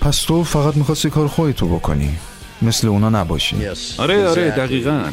پس 0.00 0.20
تو 0.20 0.44
فقط 0.44 0.76
می‌خواستی 0.76 1.10
کار 1.10 1.28
خودتو 1.28 1.68
بکنی 1.68 2.18
مثل 2.62 2.88
اونا 2.88 3.08
نباشی 3.08 3.56
Yes, 3.56 4.00
آره 4.00 4.28
آره. 4.28 4.50
دقیقا. 4.50 5.10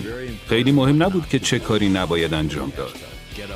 خیلی 0.49 0.71
مهم 0.71 1.03
نبود 1.03 1.29
که 1.29 1.39
چه 1.39 1.59
کاری 1.59 1.89
نباید 1.89 2.33
انجام 2.33 2.71
داد. 2.77 2.93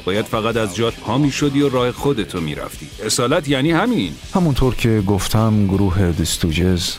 باید 0.05 0.25
فقط 0.25 0.57
از 0.57 0.75
جات 0.75 0.95
پا 0.95 1.17
می 1.17 1.31
شدی 1.31 1.61
و 1.61 1.69
راه 1.69 1.91
خودتو 1.91 2.41
می‌رفتی 2.41 2.87
اصالت 3.05 3.47
یعنی 3.49 3.71
همین. 3.71 4.13
همونطور 4.33 4.75
که 4.75 5.03
گفتم 5.07 5.67
گروه 5.67 6.11
دستوجز 6.11 6.93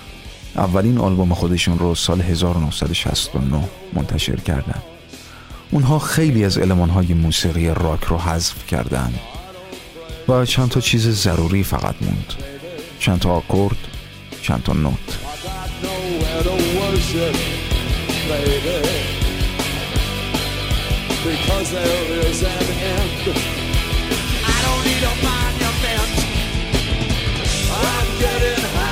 اولین 0.57 0.99
آلبوم 0.99 1.35
خودشون 1.35 1.79
رو 1.79 1.95
سال 1.95 2.21
1969 2.21 3.69
منتشر 3.93 4.37
کردن. 4.37 4.83
اونها 5.71 5.99
خیلی 5.99 6.45
از 6.45 6.59
علمانهای 6.59 7.15
موسیقی 7.15 7.69
راک 7.69 8.05
رو 8.05 8.19
حذف 8.19 8.67
کردن 8.67 9.15
و 10.29 10.45
چند 10.45 10.69
تا 10.69 10.81
چیز 10.81 11.09
ضروری 11.09 11.63
فقط 11.65 11.95
موند. 12.01 12.33
چند 13.01 13.19
تا 13.19 13.31
آکورد 13.31 13.77
چند 14.43 14.63
تا 14.63 14.73
نوت. 14.73 15.28
To 17.01 17.33
baby. 18.29 18.83
Because 21.23 21.71
there 21.71 22.19
is 22.27 22.43
an 22.43 22.49
end. 22.51 23.23
I 24.45 24.59
don't 24.65 24.83
need 24.89 25.03
a 25.03 25.15
monument. 25.23 26.15
I'm 27.71 28.09
getting 28.19 28.65
high 28.75 28.88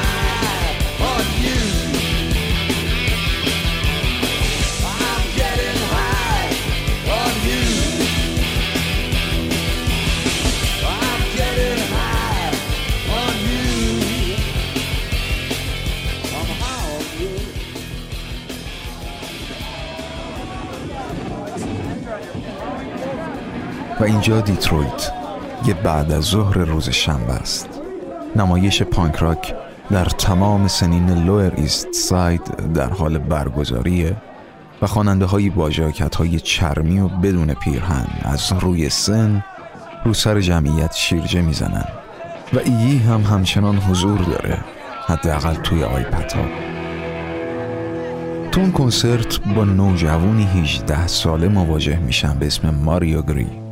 و 24.00 24.04
اینجا 24.04 24.40
دیترویت 24.40 25.12
یه 25.66 25.74
بعد 25.74 26.12
از 26.12 26.24
ظهر 26.24 26.58
روز 26.58 26.90
شنبه 26.90 27.32
است. 27.32 27.68
نمایش 28.36 28.82
پانک 28.82 29.16
راک 29.16 29.54
در 29.90 30.04
تمام 30.04 30.68
سنین 30.68 31.24
لویر 31.24 31.52
ایست 31.56 31.92
ساید 31.92 32.72
در 32.74 32.88
حال 32.88 33.18
برگزاریه 33.18 34.16
و 34.82 34.86
خواننده 34.86 35.24
های 35.24 35.50
با 35.50 35.70
های 36.18 36.40
چرمی 36.40 37.00
و 37.00 37.08
بدون 37.08 37.54
پیرهن 37.54 38.06
از 38.22 38.52
روی 38.60 38.88
سن 38.88 39.44
رو 40.04 40.14
سر 40.14 40.40
جمعیت 40.40 40.94
شیرجه 40.94 41.42
می‌زنن. 41.42 41.88
و 42.52 42.58
ایی 42.58 42.98
هم 42.98 43.20
همچنان 43.20 43.76
حضور 43.76 44.18
داره 44.18 44.58
حداقل 45.06 45.54
توی 45.54 45.84
آیپتا 45.84 46.44
تو 48.52 48.60
اون 48.60 48.72
کنسرت 48.72 49.40
با 49.40 49.64
نوجوانی 49.64 50.44
18 50.44 51.06
ساله 51.06 51.48
مواجه 51.48 51.98
میشن 51.98 52.38
به 52.38 52.46
اسم 52.46 52.70
ماریو 52.70 53.22
گری. 53.22 53.65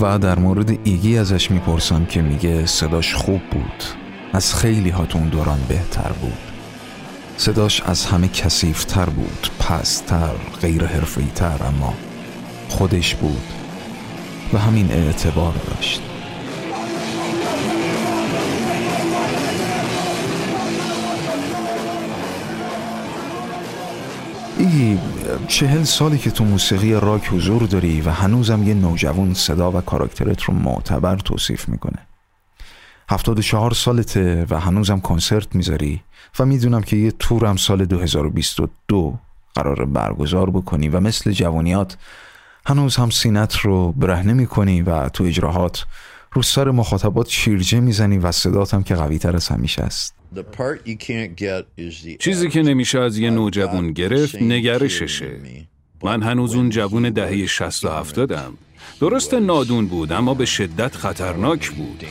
و 0.00 0.18
در 0.18 0.38
مورد 0.38 0.78
ایگی 0.84 1.18
ازش 1.18 1.50
می‌پرسم 1.50 2.04
که 2.04 2.22
میگه 2.22 2.66
صداش 2.66 3.14
خوب 3.14 3.40
بود. 3.50 3.84
از 4.32 4.54
خیلی 4.54 4.90
ها 4.90 5.06
اون 5.18 5.28
دوران 5.28 5.60
بهتر 5.68 6.12
بود. 6.20 6.38
صداش 7.36 7.80
از 7.80 8.06
همه 8.06 8.28
کسیفتر 8.28 9.06
بود 9.06 9.48
پستر 9.58 10.34
غیر 10.62 10.86
تر 11.34 11.66
اما 11.66 11.94
خودش 12.68 13.14
بود 13.14 13.42
و 14.52 14.58
همین 14.58 14.92
اعتبار 14.92 15.54
داشت. 15.70 16.13
ای 24.74 24.98
چهل 25.48 25.84
سالی 25.84 26.18
که 26.18 26.30
تو 26.30 26.44
موسیقی 26.44 26.94
راک 26.94 27.28
حضور 27.28 27.62
داری 27.62 28.00
و 28.00 28.10
هنوزم 28.10 28.62
یه 28.62 28.74
نوجوان 28.74 29.34
صدا 29.34 29.72
و 29.72 29.80
کاراکترت 29.80 30.42
رو 30.42 30.54
معتبر 30.54 31.16
توصیف 31.16 31.68
می‌کنه. 31.68 31.98
هفتاد 33.10 33.38
و 33.38 33.42
چهار 33.42 33.74
سالته 33.74 34.46
و 34.50 34.60
هنوزم 34.60 35.00
کنسرت 35.00 35.54
می‌ذاری 35.54 36.02
و 36.38 36.46
می‌دونم 36.46 36.82
که 36.82 36.96
یه 36.96 37.10
تورم 37.10 37.56
سال 37.56 37.84
2022 37.84 39.18
قرار 39.54 39.84
برگزار 39.84 40.50
بکنی 40.50 40.88
و 40.88 41.00
مثل 41.00 41.30
جوانیات 41.30 41.96
هنوز 42.66 42.96
هم 42.96 43.10
سینت 43.10 43.56
رو 43.56 43.92
برهنه 43.92 44.32
می‌کنی 44.32 44.82
و 44.82 45.08
تو 45.08 45.24
اجراهات 45.24 45.86
رو 46.32 46.42
سر 46.42 46.70
مخاطبات 46.70 47.28
شیرجه 47.28 47.80
می‌زنی 47.80 48.18
و 48.18 48.32
صدات 48.32 48.74
هم 48.74 48.82
که 48.82 48.94
قوی 48.94 49.18
تر 49.18 49.36
از 49.36 49.48
همیشه 49.48 49.82
است. 49.82 50.14
چیزی 52.18 52.48
که 52.48 52.62
نمیشه 52.62 53.00
از 53.00 53.18
یه 53.18 53.30
نوجوان 53.30 53.92
گرفت 53.92 54.42
نگرششه 54.42 55.30
من 56.02 56.22
هنوز 56.22 56.54
اون 56.54 56.70
جوون 56.70 57.10
دهه 57.10 57.46
60 57.46 57.84
و 57.84 57.88
70 57.88 58.40
درست 59.00 59.34
نادون 59.34 59.86
بود 59.86 60.12
اما 60.12 60.34
به 60.34 60.44
شدت 60.44 60.96
خطرناک 60.96 61.70
بود. 61.70 62.04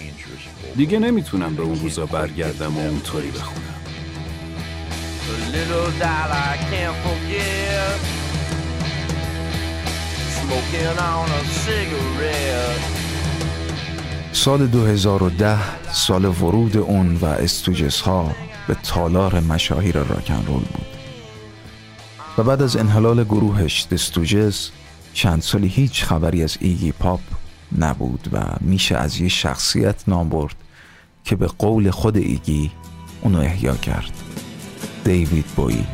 دیگه 0.76 1.00
نمی‌تونم 1.00 1.56
به 1.56 1.62
اون 1.64 1.80
روزا 1.80 2.06
برگردم 2.06 2.78
و 2.78 2.80
اونطوری 2.80 3.32
بخونم. 3.32 3.74
سال 14.34 14.68
2010 14.68 15.92
سال 15.94 16.26
ورود 16.26 16.78
اون 16.78 17.16
و 17.16 17.26
استوجس 17.26 18.02
ها 18.02 18.32
به 18.68 18.76
تالار 18.84 19.40
مشاهیر 19.40 19.98
راکن 19.98 20.46
رول 20.46 20.64
بود. 20.64 20.86
و 22.38 22.44
بعد 22.44 22.62
از 22.62 22.78
انحلال 22.78 23.24
گروهش 23.24 23.88
دستوجز 23.92 24.70
چند 25.14 25.42
سالی 25.42 25.68
هیچ 25.68 26.04
خبری 26.04 26.44
از 26.44 26.58
ایگی 26.60 26.92
پاپ 26.92 27.20
نبود 27.80 28.30
و 28.32 28.40
میشه 28.62 28.98
از 28.98 29.22
یه 29.22 29.30
شخصیت 29.30 30.04
نام 30.08 30.30
برد 30.30 30.56
که 31.24 31.36
به 31.36 31.48
قول 31.48 31.92
خود 31.92 32.18
ایگی 32.18 32.72
اونو 33.22 33.40
احیا 33.40 33.76
کرد. 33.76 34.12
دیوید 35.04 35.46
بویی 35.46 35.86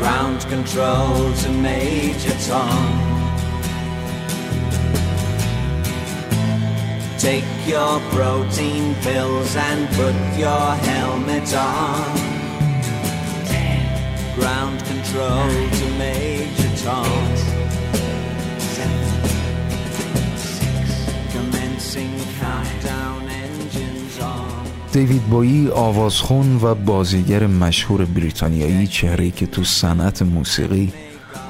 Ground 0.00 0.40
control 0.48 1.30
to 1.34 1.50
Major 1.50 2.34
Tom. 2.48 3.10
Take 7.18 7.44
your 7.66 8.00
protein 8.08 8.94
pills 9.02 9.54
and 9.56 9.86
put 9.90 10.14
your 10.38 10.74
helmet 10.88 11.54
on. 11.54 12.16
Ground 14.36 14.82
control 14.86 15.50
to 15.78 15.90
Major 15.98 16.76
Tom. 16.82 17.49
دیوید 24.92 25.22
بویی 25.22 25.68
آوازخون 25.68 26.56
و 26.62 26.74
بازیگر 26.74 27.46
مشهور 27.46 28.04
بریتانیایی 28.04 28.86
چهره 28.86 29.30
که 29.30 29.46
تو 29.46 29.64
صنعت 29.64 30.22
موسیقی 30.22 30.92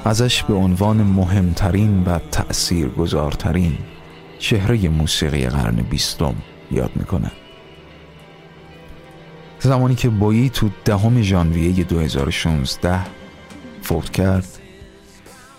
ازش 0.05 0.43
به 0.43 0.53
عنوان 0.53 0.97
مهمترین 0.97 2.03
و 2.03 2.19
تأثیرگذارترین 2.31 3.77
چهره 4.39 4.89
موسیقی 4.89 5.47
قرن 5.47 5.75
بیستم 5.75 6.35
یاد 6.71 6.91
می‌کنه 6.95 7.31
زمانی 9.59 9.95
که 9.95 10.09
بویی 10.09 10.49
تو 10.49 10.69
دهم 10.85 11.21
ژانویه 11.21 11.83
2016 11.83 12.99
فوت 13.81 14.09
کرد 14.09 14.47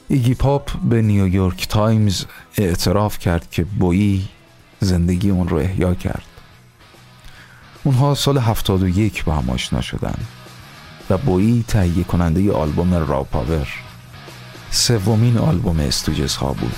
ایگی 0.08 0.34
پاپ 0.34 0.70
به 0.76 1.02
نیویورک 1.02 1.68
تایمز 1.68 2.24
اعتراف 2.58 3.18
کرد 3.18 3.50
که 3.50 3.64
بویی 3.64 4.28
زندگی 4.80 5.30
اون 5.30 5.48
رو 5.48 5.56
احیا 5.56 5.94
کرد. 5.94 6.31
اونها 7.84 8.14
سال 8.14 8.38
71 8.38 9.24
با 9.24 9.34
هم 9.34 9.50
آشنا 9.50 9.80
شدن 9.80 10.14
و 11.10 11.18
بویی 11.18 11.64
تهیه 11.68 12.04
کننده 12.04 12.52
آلبوم 12.52 12.94
را 12.94 13.24
پاور 13.24 13.68
سومین 14.70 15.38
آلبوم 15.38 15.80
استوجس 15.80 16.36
ها 16.36 16.52
بود. 16.52 16.74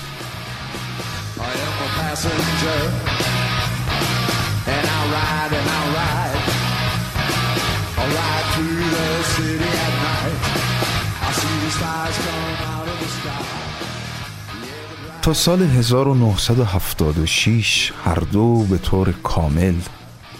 تا 15.23 15.33
سال 15.33 15.63
1976 15.63 17.93
هر 18.05 18.15
دو 18.15 18.63
به 18.63 18.79
طور 18.79 19.15
کامل 19.23 19.75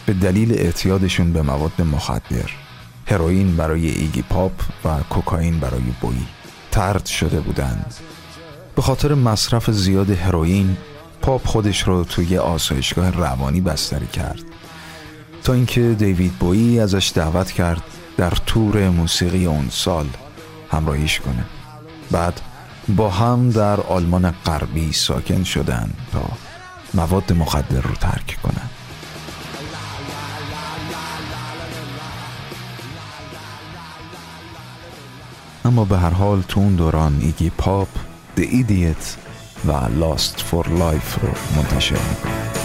به 0.07 0.13
دلیل 0.13 0.53
اعتیادشون 0.53 1.33
به 1.33 1.43
مواد 1.43 1.83
مخدر 1.83 2.51
هروئین 3.07 3.57
برای 3.57 3.89
ایگی 3.89 4.23
پاپ 4.23 4.53
و 4.85 4.99
کوکائین 5.11 5.61
برای 5.61 5.93
بویی 6.01 6.27
ترد 6.71 7.07
شده 7.07 7.41
بودند. 7.41 7.95
به 8.77 8.83
خاطر 8.83 9.15
مصرف 9.15 9.71
زیاد 9.71 10.11
هروئین 10.11 10.77
پاپ 11.23 11.47
خودش 11.47 11.83
رو 11.83 12.05
توی 12.05 12.39
آسایشگاه 12.39 13.11
روانی 13.11 13.61
بستری 13.61 14.07
کرد. 14.07 14.43
تا 15.45 15.53
اینکه 15.53 15.97
دیوید 15.99 16.33
بویی 16.33 16.81
ازش 16.81 17.13
دعوت 17.15 17.53
کرد 17.53 17.83
در 18.17 18.31
تور 18.31 18.89
موسیقی 18.89 19.47
اون 19.47 19.69
سال 19.71 20.07
همراهیش 20.71 21.21
کنه. 21.21 21.45
بعد 22.11 22.41
با 22.97 23.11
هم 23.11 23.51
در 23.51 23.81
آلمان 23.81 24.31
غربی 24.31 24.93
ساکن 24.93 25.45
شدن 25.45 25.91
تا 26.13 26.23
مواد 26.95 27.33
مخدر 27.33 27.81
رو 27.81 27.95
ترک 27.95 28.39
کنند. 28.43 28.71
اما 35.65 35.85
به 35.85 35.99
هر 35.99 36.11
حال 36.11 36.43
تو 36.43 36.61
اون 36.61 36.75
دوران 36.75 37.19
ایگی 37.21 37.51
پاپ 37.51 37.89
The 38.37 38.41
Idiot 38.41 39.05
و 39.67 39.73
Lost 39.81 40.39
for 40.39 40.67
Life 40.67 41.23
رو 41.23 41.29
منتشر 41.57 41.99
می‌کنه 42.11 42.64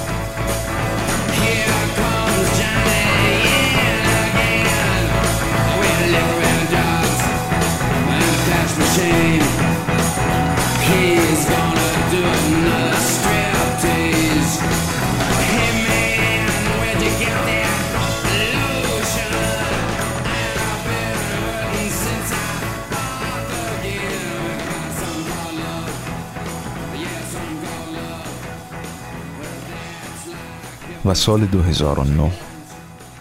و 31.10 31.14
سال 31.14 31.46
2009 31.46 32.32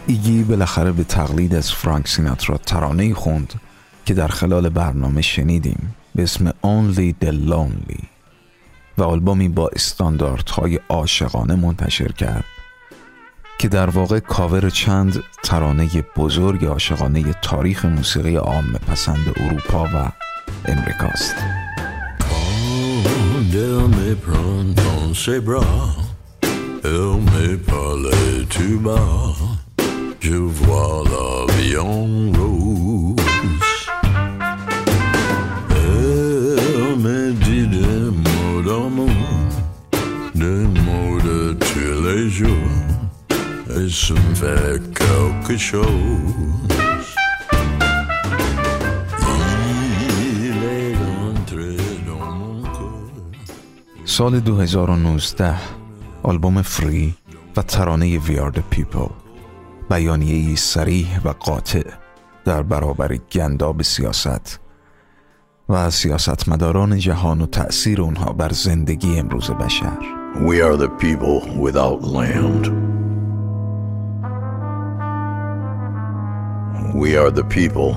ایگی 0.07 0.43
بالاخره 0.43 0.93
به 0.93 1.05
تقلید 1.05 1.55
از 1.55 1.73
فرانک 1.73 2.09
سیناترا 2.09 2.57
ترانه 2.57 3.15
خوند 3.15 3.53
که 4.07 4.15
در 4.15 4.29
خلال 4.29 4.69
برنامه 4.69 5.23
شنیدیم 5.23 5.95
به 6.15 6.23
اسم 6.23 6.51
Only 6.51 7.25
the 7.25 7.33
Lonely 7.51 8.05
و 8.99 9.03
آلبومی 9.03 9.49
با 9.49 9.69
استانداردهای 9.69 10.81
عاشقانه 10.89 11.55
منتشر 11.55 12.13
کرد 12.13 12.45
که 13.59 13.69
در 13.69 13.91
واقع 13.91 14.19
کاور 14.21 14.71
چند 14.71 15.23
ترانه 15.43 15.89
بزرگ 16.17 16.65
عاشقانه 16.65 17.33
تاریخ 17.43 17.85
موسیقی 17.85 18.37
عام 18.37 18.73
پسند 18.73 19.35
اروپا 19.37 19.85
و 19.85 20.13
امریکاست. 20.71 21.35
Elle 26.91 27.21
me 27.21 27.57
parlait 27.59 28.47
tout 28.49 28.81
bas 28.81 29.35
Je 30.21 30.37
vois 30.37 31.05
la 31.05 31.53
vie 31.55 31.77
en 31.77 32.33
rose 32.33 33.17
Elle 35.71 36.97
me 36.97 37.33
dit 37.45 37.67
des 37.67 38.11
mots 38.25 38.63
d'amour 38.65 39.11
Des 40.35 40.65
mots 40.87 41.21
de 41.21 41.53
tous 41.61 42.47
Et 43.77 43.91
ça 43.91 44.15
me 44.15 44.35
fait 44.35 44.81
quelque 44.95 45.59
chose. 45.59 45.83
Entré 51.37 51.77
آلبوم 56.29 56.63
فری 56.63 57.15
و 57.57 57.63
ترانه 57.63 58.21
We 58.21 58.37
Are 58.39 58.55
The 58.57 58.77
People 58.77 59.11
بیانیه 59.91 60.57
سریح 60.57 61.21
و 61.25 61.29
قاطع 61.29 61.85
در 62.45 62.63
برابر 62.63 63.17
گنداب 63.17 63.83
سیاست 63.83 64.61
و 65.69 65.91
سیاستمداران 65.91 66.99
جهان 66.99 67.41
و 67.41 67.47
تأثیر 67.47 68.01
اونها 68.01 68.33
بر 68.33 68.53
زندگی 68.53 69.19
امروز 69.19 69.51
بشر 69.51 69.99
We 70.35 70.61
are 70.63 70.77
the 70.77 70.89
people 70.89 71.41
without 71.67 72.03
land. 72.03 72.65
We 77.03 77.17
are 77.17 77.31
the 77.31 77.45
people 77.45 77.91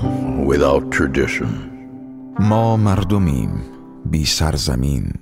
without 0.46 0.90
tradition. 0.90 1.48
ما 2.40 2.76
مردمیم 2.76 3.60
بی 4.10 4.24
سرزمین 4.24 5.12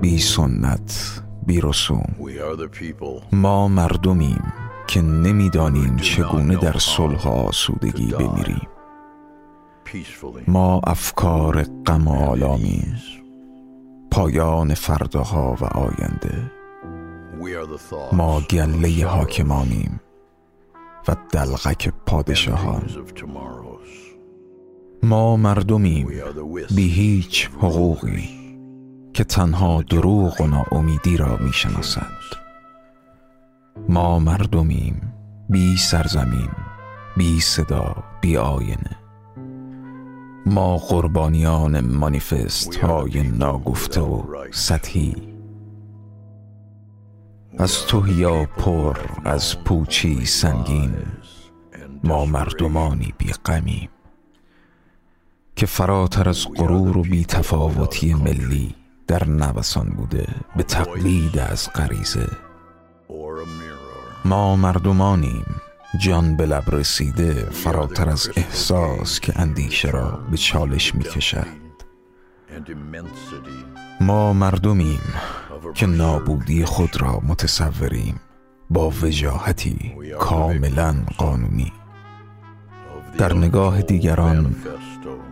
بی 0.00 0.18
سنت 0.18 1.22
بی 1.46 1.60
رسوم 1.60 2.14
We 2.18 2.30
are 2.30 2.56
the 2.60 2.78
people. 2.78 3.22
ما 3.32 3.68
مردمیم 3.68 4.52
که 4.86 5.02
نمی‌دانیم 5.02 5.96
چگونه 5.96 6.56
در 6.56 6.78
صلح 6.78 7.24
و 7.24 7.28
آسودگی 7.28 8.06
بمیریم. 8.06 8.68
ما 10.46 10.80
افکار 10.86 11.62
غم 11.62 12.08
و 12.08 12.30
آلامیم 12.30 12.96
پایان 14.10 14.74
فرداها 14.74 15.56
و 15.60 15.64
آینده. 15.64 16.50
ما 18.12 18.40
گله 18.40 19.06
حاکمانیم 19.06 20.00
و 21.08 21.16
دلغک 21.32 21.92
پادشاهان. 22.06 22.82
ما 25.02 25.36
مردمیم. 25.36 26.08
بی 26.76 26.88
هیچ 26.88 27.50
حقوقی. 27.58 28.41
که 29.14 29.24
تنها 29.24 29.82
دروغ 29.82 30.40
و 30.40 30.46
ناامیدی 30.46 31.16
را 31.16 31.36
می‌شناسند. 31.36 32.06
ما 33.88 34.18
مردمیم 34.18 35.12
بی 35.48 35.76
سرزمین 35.76 36.50
بی 37.16 37.40
صدا 37.40 37.94
بی 38.20 38.36
آینه. 38.36 38.96
ما 40.46 40.76
قربانیان 40.76 41.80
مانیفست 41.80 42.76
های 42.76 43.22
ناگفته 43.22 44.00
و 44.00 44.22
سطحی. 44.50 45.14
از 47.58 47.86
توهیا 47.86 48.44
پر 48.44 48.98
از 49.24 49.58
پوچی 49.64 50.24
سنگین 50.24 50.94
ما 52.04 52.24
مردمانی 52.24 53.14
بی 53.18 53.32
غمیم. 53.32 53.88
که 55.56 55.66
فراتر 55.66 56.28
از 56.28 56.46
غرور 56.56 56.98
و 56.98 57.02
بیتفاوتی 57.02 58.14
ملی 58.14 58.74
در 59.12 59.28
نوسان 59.28 59.88
بوده 59.88 60.26
به 60.56 60.62
تقلید 60.62 61.38
از 61.38 61.70
غریزه. 61.72 62.28
ما 64.24 64.56
مردمانیم. 64.56 65.46
جان 65.98 66.36
به 66.36 66.46
لب 66.46 66.74
رسیده 66.74 67.32
فراتر 67.34 68.08
از 68.08 68.30
احساس 68.36 69.20
که 69.20 69.40
اندیشه 69.40 69.90
را 69.90 70.20
به 70.30 70.36
چالش 70.36 70.94
می 70.94 71.04
کشد 71.04 71.46
ما 74.00 74.32
مردمیم 74.32 75.00
که 75.74 75.86
نابودی 75.86 76.64
خود 76.64 77.00
را 77.00 77.20
متصوریم. 77.28 78.20
با 78.70 78.90
وجاهتی 78.90 79.94
کاملا 80.18 80.96
قانونی. 81.18 81.72
در 83.18 83.34
نگاه 83.34 83.82
دیگران 83.82 84.56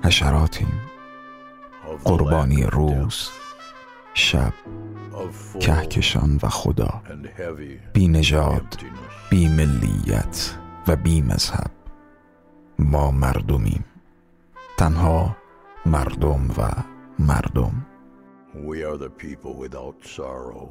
حشراتیم. 0.04 0.80
قربانی 2.04 2.62
روز 2.62 3.30
شب 4.20 4.52
کهکشان 5.60 6.38
و 6.42 6.48
خدا 6.48 7.02
بی 7.92 8.24
emptiness. 8.24 9.30
بی 9.30 9.48
ملیت 9.48 10.54
و 10.88 10.96
بی 10.96 11.22
مذهب 11.22 11.70
ما 12.78 13.10
مردمیم 13.10 13.84
تنها 14.76 15.36
مردم 15.86 16.50
و 16.58 16.70
مردم 17.18 17.86
We 18.54 18.82
are 18.84 18.96
the 18.96 19.10
people 19.10 19.54
without 19.54 19.96
sorrow 20.04 20.68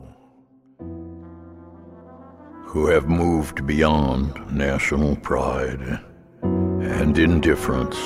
who 2.71 2.87
have 2.93 3.07
moved 3.07 3.65
beyond 3.65 4.25
national 4.51 5.15
pride 5.15 5.99
and 6.99 7.17
indifference 7.17 7.99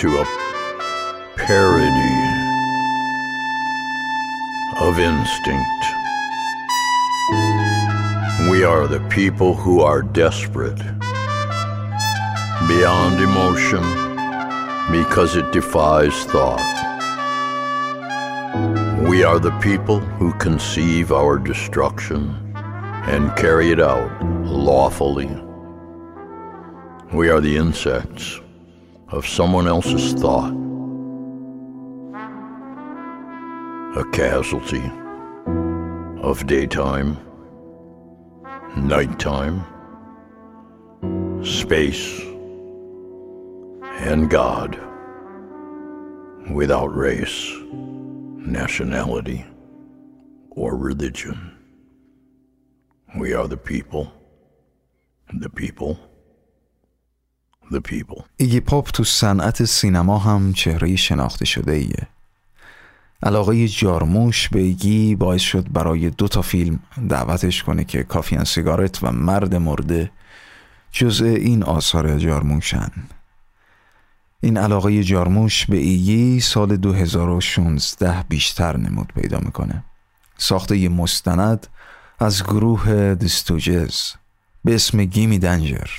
to 0.00 0.08
a 0.22 0.24
parody 1.36 2.43
of 4.80 4.98
instinct. 4.98 5.84
We 8.50 8.64
are 8.64 8.86
the 8.86 9.04
people 9.10 9.54
who 9.54 9.80
are 9.80 10.02
desperate 10.02 10.78
beyond 12.66 13.20
emotion 13.20 13.82
because 14.90 15.36
it 15.36 15.52
defies 15.52 16.24
thought. 16.24 16.60
We 19.08 19.22
are 19.22 19.38
the 19.38 19.56
people 19.60 20.00
who 20.00 20.32
conceive 20.34 21.12
our 21.12 21.38
destruction 21.38 22.34
and 23.06 23.36
carry 23.36 23.70
it 23.70 23.80
out 23.80 24.10
lawfully. 24.44 25.30
We 27.12 27.28
are 27.28 27.40
the 27.40 27.56
insects 27.56 28.40
of 29.08 29.26
someone 29.26 29.68
else's 29.68 30.14
thought. 30.14 30.63
A 33.95 34.03
casualty 34.11 34.85
of 36.21 36.45
daytime, 36.45 37.17
nighttime, 38.75 39.57
space, 41.43 42.21
and 44.09 44.29
God 44.29 44.71
without 46.59 46.95
race, 46.95 47.39
nationality, 48.59 49.45
or 50.51 50.75
religion. 50.75 51.37
We 53.17 53.33
are 53.33 53.47
the 53.47 53.57
people, 53.57 54.11
the 55.33 55.49
people, 55.49 55.97
the 57.71 57.81
people. 57.81 58.23
ایگی 58.37 58.59
پاپ 58.59 58.89
تو 58.89 59.03
صنعت 59.03 59.65
سینما 59.65 60.17
هم 60.17 60.53
چهره 60.53 60.95
شناخته 60.95 61.45
شده 61.45 61.71
ایه 61.71 62.07
علاقه 63.22 63.68
جارموش 63.68 64.48
به 64.48 64.60
ایگی 64.60 65.14
باعث 65.14 65.40
شد 65.40 65.72
برای 65.72 66.10
دو 66.10 66.28
تا 66.28 66.42
فیلم 66.42 66.78
دعوتش 67.08 67.62
کنه 67.62 67.84
که 67.84 68.02
کافیان 68.02 68.44
سیگارت 68.44 69.02
و 69.02 69.12
مرد 69.12 69.54
مرده 69.54 70.10
جزء 70.92 71.24
این 71.24 71.62
آثار 71.62 72.18
جارموشن. 72.18 72.90
این 74.40 74.56
علاقه 74.56 75.04
جارموش 75.04 75.66
به 75.66 75.76
ایگی 75.76 76.40
سال 76.40 76.76
2016 76.76 78.24
بیشتر 78.28 78.76
نمود 78.76 79.12
پیدا 79.14 79.38
می‌کنه. 79.38 79.84
ساخته 80.38 80.76
یه 80.76 80.88
مستند 80.88 81.66
از 82.18 82.42
گروه 82.44 83.14
دستوجز 83.14 84.12
به 84.64 84.74
اسم 84.74 85.04
گیمی 85.04 85.38
دنجر 85.38 85.90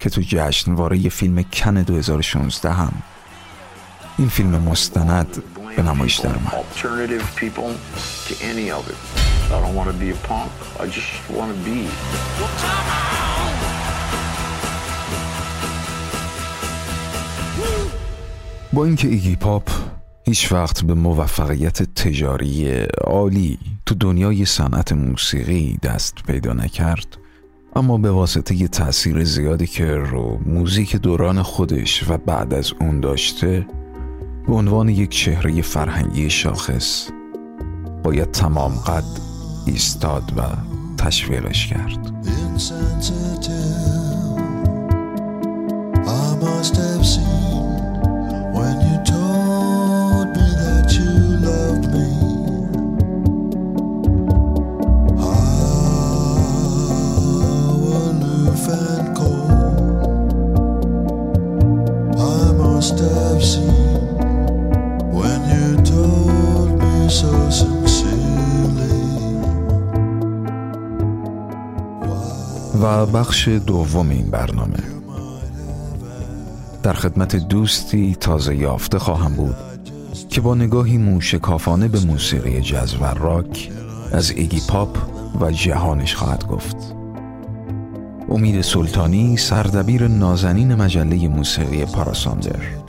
که 0.00 0.10
تو 0.10 0.20
جشنواره 0.20 1.08
فیلم 1.08 1.42
کن 1.42 1.82
2016 1.82 2.72
هم. 2.72 3.02
این 4.18 4.28
فیلم 4.28 4.62
مستند 4.62 5.42
به 5.76 5.82
نمایش 5.82 6.18
در 6.18 6.34
اومد. 6.34 6.64
با 18.72 18.84
اینکه 18.84 19.08
ایگی 19.08 19.36
پاپ 19.36 19.70
هیچ 20.24 20.52
وقت 20.52 20.82
به 20.82 20.94
موفقیت 20.94 21.82
تجاری 21.82 22.80
عالی 23.04 23.58
تو 23.86 23.94
دنیای 23.94 24.44
صنعت 24.44 24.92
موسیقی 24.92 25.78
دست 25.82 26.14
پیدا 26.26 26.52
نکرد 26.52 27.06
اما 27.76 27.98
به 27.98 28.10
واسطه 28.10 28.54
یه 28.54 28.68
تأثیر 28.68 29.24
زیادی 29.24 29.66
که 29.66 29.94
رو 29.94 30.40
موزیک 30.46 30.96
دوران 30.96 31.42
خودش 31.42 32.10
و 32.10 32.16
بعد 32.16 32.54
از 32.54 32.72
اون 32.80 33.00
داشته 33.00 33.66
به 34.46 34.54
عنوان 34.54 34.88
یک 34.88 35.10
چهره 35.10 35.62
فرهنگی 35.62 36.30
شاخص 36.30 37.08
باید 38.02 38.30
تمام 38.30 38.72
قد 38.72 39.04
ایستاد 39.66 40.32
و 40.36 40.42
تشویقش 41.02 41.66
کرد. 41.66 42.12
I 46.06 46.36
must 46.44 46.76
have 46.76 47.04
seen 47.14 47.66
when 48.56 48.76
you 48.86 48.96
told 49.04 49.25
بخش 73.04 73.48
دوم 73.48 74.10
این 74.10 74.30
برنامه. 74.30 74.78
در 76.82 76.92
خدمت 76.92 77.36
دوستی 77.36 78.16
تازه 78.20 78.56
یافته 78.56 78.98
خواهم 78.98 79.34
بود 79.34 79.56
که 80.28 80.40
با 80.40 80.54
نگاهی 80.54 80.98
موشکافانه 80.98 81.88
به 81.88 82.00
موسیقی 82.00 82.60
جز 82.60 82.94
و 83.00 83.04
راک 83.04 83.70
از 84.12 84.30
ایگی 84.30 84.60
پاپ 84.68 84.98
و 85.40 85.50
جهانش 85.50 86.14
خواهد 86.14 86.46
گفت. 86.46 86.76
امید 88.28 88.60
سلطانی 88.60 89.36
سردبیر 89.36 90.08
نازنین 90.08 90.74
مجله 90.74 91.28
موسیقی 91.28 91.84
پاراساندر. 91.84 92.85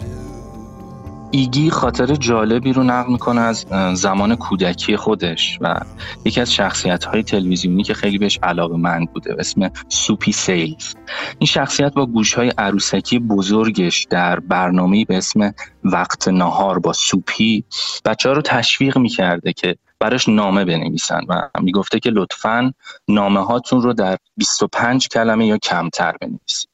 ایگی 1.38 1.69
خاطر 1.69 2.15
جالبی 2.15 2.73
رو 2.73 2.83
نقل 2.83 3.11
می‌کنه 3.11 3.41
از 3.41 3.65
زمان 3.93 4.35
کودکی 4.35 4.97
خودش 4.97 5.57
و 5.61 5.79
یکی 6.25 6.41
از 6.41 6.53
شخصیت 6.53 7.03
های 7.03 7.23
تلویزیونی 7.23 7.83
که 7.83 7.93
خیلی 7.93 8.17
بهش 8.17 8.39
علاقه 8.43 8.77
مند 8.77 9.13
بوده 9.13 9.35
اسم 9.39 9.71
سوپی 9.89 10.31
سیلز. 10.31 10.95
این 11.39 11.47
شخصیت 11.47 11.93
با 11.93 12.05
گوش 12.05 12.33
های 12.33 12.51
عروسکی 12.57 13.19
بزرگش 13.19 14.07
در 14.09 14.39
برنامه 14.39 15.05
به 15.05 15.17
اسم 15.17 15.53
وقت 15.83 16.27
نهار 16.27 16.79
با 16.79 16.93
سوپی 16.93 17.63
بچه 18.05 18.29
ها 18.29 18.35
رو 18.35 18.41
تشویق 18.41 18.97
می‌کرده 18.97 19.53
که 19.53 19.75
براش 19.99 20.29
نامه 20.29 20.65
بنویسن 20.65 21.21
و 21.29 21.49
می‌گفته 21.61 21.99
که 21.99 22.09
لطفا 22.09 22.73
نامه 23.07 23.45
هاتون 23.45 23.81
رو 23.81 23.93
در 23.93 24.17
25 24.38 25.07
کلمه 25.07 25.47
یا 25.47 25.57
کمتر 25.57 26.15
بنویسید. 26.21 26.69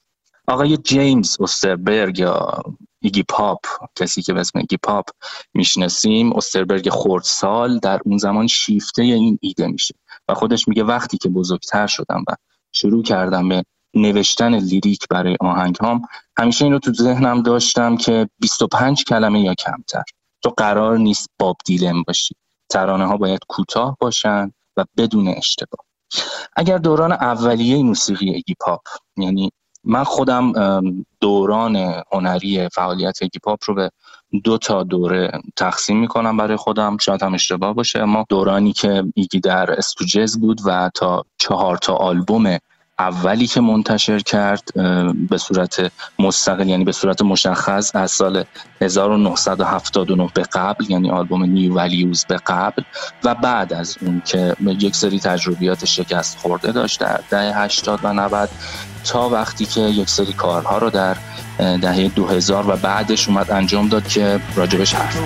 آقای 0.47 0.77
جیمز 0.77 1.37
اوستربرگ 1.39 2.19
یا 2.19 2.63
ایگی 3.03 3.23
پاپ 3.23 3.59
کسی 3.95 4.21
که 4.21 4.33
به 4.33 4.39
اسم 4.39 4.59
ایگی 4.59 4.77
پاپ 4.77 5.05
می‌شناسیم 5.53 6.33
اوستربرگ 6.33 6.89
خردسال 6.89 7.79
در 7.79 7.99
اون 8.05 8.17
زمان 8.17 8.47
شیفته 8.47 9.01
این 9.01 9.39
ایده 9.41 9.67
میشه 9.67 9.95
و 10.27 10.33
خودش 10.33 10.67
میگه 10.67 10.83
وقتی 10.83 11.17
که 11.17 11.29
بزرگتر 11.29 11.87
شدم 11.87 12.23
و 12.29 12.35
شروع 12.71 13.03
کردم 13.03 13.49
به 13.49 13.63
نوشتن 13.93 14.55
لیریک 14.55 15.07
برای 15.09 15.37
آهنگ 15.39 15.75
هام 15.75 16.01
همیشه 16.37 16.65
این 16.65 16.73
رو 16.73 16.79
تو 16.79 16.93
ذهنم 16.93 17.41
داشتم 17.41 17.97
که 17.97 18.29
25 18.39 19.03
کلمه 19.03 19.41
یا 19.41 19.53
کمتر. 19.53 20.03
تو 20.43 20.49
قرار 20.57 20.97
نیست 20.97 21.29
باب 21.39 21.57
دیلم 21.65 22.03
باشی. 22.03 22.35
ترانه 22.69 23.05
ها 23.05 23.17
باید 23.17 23.39
کوتاه 23.47 23.97
باشن 23.99 24.51
و 24.77 24.85
بدون 24.97 25.27
اشتباه. 25.27 25.85
اگر 26.55 26.77
دوران 26.77 27.11
اولیه 27.11 27.83
موسیقی 27.83 28.29
ایگی 28.29 28.55
پاپ 28.59 28.81
یعنی 29.17 29.51
من 29.83 30.03
خودم 30.03 30.53
دوران 31.19 32.03
هنری 32.11 32.69
فعالیت 32.69 33.17
ایگی 33.21 33.39
پاپ 33.39 33.59
رو 33.65 33.75
به 33.75 33.89
دو 34.43 34.57
تا 34.57 34.83
دوره 34.83 35.31
تقسیم 35.55 35.99
می‌کنم 35.99 36.37
برای 36.37 36.57
خودم. 36.57 36.97
شاید 36.97 37.23
هم 37.23 37.33
اشتباه 37.33 37.73
باشه. 37.73 37.99
اما 37.99 38.25
دورانی 38.29 38.73
که 38.73 39.03
ایگی 39.15 39.39
در 39.39 39.71
استوجز 39.71 40.39
بود 40.39 40.61
و 40.65 40.91
تا 40.95 41.25
چهار 41.37 41.77
تا 41.77 41.93
آلبوم 41.93 42.57
اولی 42.99 43.47
که 43.47 43.61
منتشر 43.61 44.19
کرد 44.19 44.69
به 45.29 45.37
صورت 45.37 45.91
مستقل 46.19 46.69
یعنی 46.69 46.83
به 46.83 46.91
صورت 46.91 47.21
مشخص 47.21 47.95
از 47.95 48.11
سال 48.11 48.43
1979 48.81 50.29
به 50.33 50.41
قبل 50.41 50.85
یعنی 50.91 51.11
آلبوم 51.11 51.43
نیو 51.43 51.73
ولیوز 51.73 52.25
به 52.25 52.37
قبل 52.37 52.83
و 53.23 53.35
بعد 53.35 53.73
از 53.73 53.97
اون 54.01 54.21
که 54.25 54.55
یک 54.65 54.95
سری 54.95 55.19
تجربیات 55.19 55.85
شکست 55.85 56.37
خورده 56.37 56.71
داشت 56.71 56.99
در 56.99 57.19
دهه 57.29 57.57
80 57.57 57.99
و 58.03 58.13
90 58.13 58.49
تا 59.05 59.29
وقتی 59.29 59.65
که 59.65 59.81
یک 59.81 60.09
سری 60.09 60.33
کارها 60.33 60.77
رو 60.77 60.89
در 60.89 61.17
دهه 61.57 62.07
2000 62.07 62.69
و 62.69 62.77
بعدش 62.77 63.27
اومد 63.27 63.51
انجام 63.51 63.87
داد 63.87 64.07
که 64.07 64.39
راجبش 64.55 64.93
حرف 64.95 65.17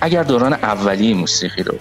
اگر 0.00 0.22
دوران 0.22 0.52
اولیه 0.52 1.14
موسیقی 1.14 1.62
رو 1.62 1.78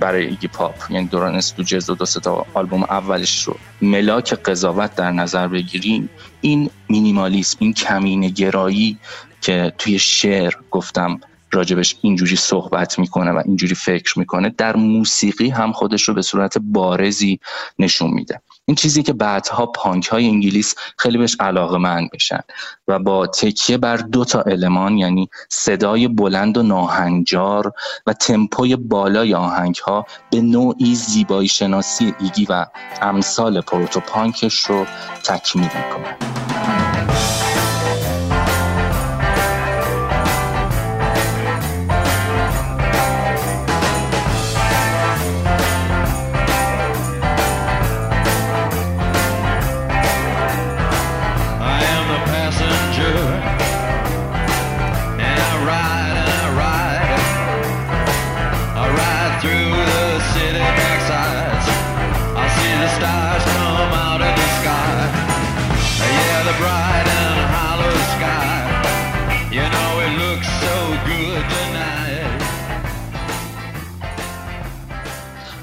برای 0.00 0.26
ایگی 0.26 0.48
پاپ 0.48 0.74
یعنی 0.90 1.06
دوران 1.06 1.34
استوجز 1.34 1.90
و 1.90 1.94
دو 1.94 2.04
تا 2.06 2.46
آلبوم 2.54 2.82
اولش 2.82 3.44
رو 3.44 3.56
ملاک 3.82 4.34
قضاوت 4.34 4.94
در 4.94 5.12
نظر 5.12 5.48
بگیریم 5.48 6.10
این 6.40 6.70
مینیمالیسم 6.88 7.56
این 7.60 7.72
کمینه 7.72 8.28
گرایی 8.28 8.98
که 9.40 9.72
توی 9.78 9.98
شعر 9.98 10.54
گفتم 10.70 11.20
راجبش 11.52 11.96
اینجوری 12.02 12.36
صحبت 12.36 12.98
می‌کنه 12.98 13.30
و 13.30 13.42
اینجوری 13.44 13.74
فکر 13.74 14.18
می‌کنه 14.18 14.54
در 14.58 14.76
موسیقی 14.76 15.48
هم 15.48 15.72
خودش 15.72 16.02
رو 16.02 16.14
به 16.14 16.22
صورت 16.22 16.58
بارزی 16.58 17.40
نشون 17.78 18.10
میده. 18.10 18.40
این 18.68 18.74
چیزی 18.74 19.02
که 19.02 19.12
بعدها 19.12 19.66
پانک 19.66 20.06
های 20.06 20.26
انگلیس 20.26 20.74
خیلی 20.98 21.18
بهش 21.18 21.36
علاقه 21.40 21.78
من 21.78 22.08
بشن. 22.12 22.40
و 22.88 22.98
با 22.98 23.26
تکیه 23.26 23.78
بر 23.78 23.96
دو 23.96 24.24
تا 24.24 24.42
المان 24.42 24.98
یعنی 24.98 25.28
صدای 25.48 26.08
بلند 26.08 26.58
و 26.58 26.62
ناهنجار 26.62 27.72
و 28.06 28.12
تمپوی 28.12 28.76
بالای 28.76 29.34
آهنگ 29.34 29.76
ها 29.76 30.06
به 30.30 30.40
نوعی 30.40 30.94
زیبایی 30.94 31.48
شناسی 31.48 32.14
ایگی 32.20 32.46
و 32.50 32.66
امثال 33.02 33.60
پروتوپانکش 33.60 34.64
رو 34.64 34.86
تکمیل 35.24 35.64
می‌کنه 35.64 36.16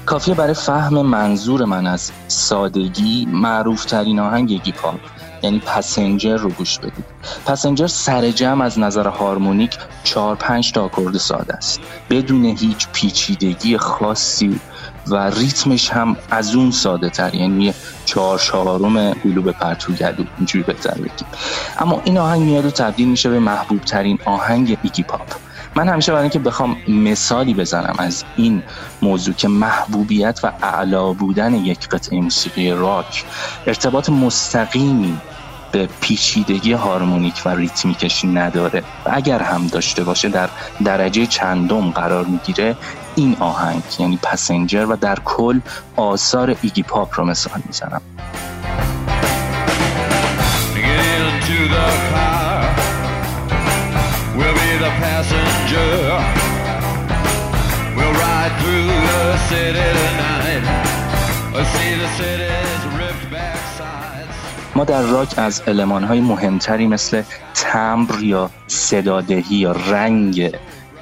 کافیه 0.06 0.34
برای 0.34 0.54
فهم 0.54 1.02
منظور 1.02 1.64
من 1.64 1.86
از 1.86 2.12
سادگی 2.28 3.28
معروف 3.30 3.84
ترین 3.84 4.18
آهنگ 4.20 4.50
ایگی 4.50 4.72
پاپ 4.72 5.00
یعنی 5.42 5.58
Passenger 5.58 6.36
رو 6.36 6.50
گوش 6.50 6.78
بدید. 6.78 7.04
Passenger 7.46 7.86
سر 7.86 8.30
جمع 8.30 8.64
از 8.64 8.78
نظر 8.78 9.08
هارمونیک 9.08 9.78
چهار 10.04 10.36
پنج 10.36 10.72
تا 10.72 10.84
آکورد 10.84 11.16
ساده 11.16 11.54
است. 11.54 11.80
بدون 12.10 12.44
هیچ 12.44 12.88
پیچیدگی 12.92 13.78
خاصی 13.78 14.60
و 15.06 15.30
ریتمش 15.30 15.90
هم 15.90 16.16
از 16.30 16.54
اون 16.54 16.70
ساده 16.70 17.10
تر. 17.10 17.34
یعنی 17.34 17.74
چهار 18.04 18.38
چهارم 18.38 19.14
پرتو 19.52 19.92
گلو 19.92 20.24
اینجوری 20.36 20.64
بهتر 20.64 20.94
بگیم. 20.94 21.28
اما 21.78 22.00
این 22.04 22.18
آهنگ 22.18 22.42
میاد 22.42 22.64
و 22.64 22.70
تبدیل 22.70 23.08
میشه 23.08 23.30
به 23.30 23.38
محبوب 23.38 23.80
ترین 23.80 24.18
آهنگ 24.24 24.78
ایگی 24.82 25.02
پاپ 25.02 25.45
من 25.76 25.88
همیشه 25.88 26.12
برای 26.12 26.22
اینکه 26.22 26.38
بخوام 26.38 26.76
مثالی 26.88 27.54
بزنم 27.54 27.94
از 27.98 28.24
این 28.36 28.62
موضوع 29.02 29.34
که 29.34 29.48
محبوبیت 29.48 30.40
و 30.42 30.52
اعلا 30.62 31.12
بودن 31.12 31.54
یک 31.54 31.88
قطعه 31.88 32.20
موسیقی 32.20 32.70
راک 32.70 33.24
ارتباط 33.66 34.10
مستقیمی 34.10 35.18
به 35.72 35.88
پیچیدگی 36.00 36.72
هارمونیک 36.72 37.42
و 37.44 37.48
ریتمیکش 37.48 38.24
نداره 38.24 38.82
و 39.06 39.10
اگر 39.12 39.42
هم 39.42 39.66
داشته 39.66 40.04
باشه 40.04 40.28
در 40.28 40.48
درجه 40.84 41.26
چندم 41.26 41.90
قرار 41.90 42.24
می‌گیره 42.24 42.76
این 43.14 43.36
آهنگ 43.40 43.82
یعنی 43.98 44.18
پسنجر 44.22 44.86
و 44.86 44.96
در 44.96 45.18
کل 45.24 45.60
آثار 45.96 46.56
ایگی 46.62 46.82
پاپ 46.82 47.20
رو 47.20 47.24
مثال 47.24 47.62
می‌زنم. 47.66 48.02
The. 54.86 54.92
We'll 54.92 55.00
passenger. 55.02 55.90
We'll 57.96 58.16
ride 58.24 58.54
through 58.60 58.86
the 58.86 59.36
city 59.48 59.88
tonight. 60.00 60.64
See 61.74 61.94
the 62.02 62.08
city's 62.18 62.82
ripped 62.98 63.30
back 63.30 63.58
sides. 63.78 64.36
ما 64.74 64.84
در 64.84 65.02
راک 65.02 65.34
از 65.36 65.62
المانهای 65.66 66.20
مهمتری 66.20 66.86
مثل 66.86 67.22
تمبر 67.54 68.22
یا 68.22 68.50
صدادهی 68.66 69.56
یا 69.56 69.72
رنگ 69.72 70.54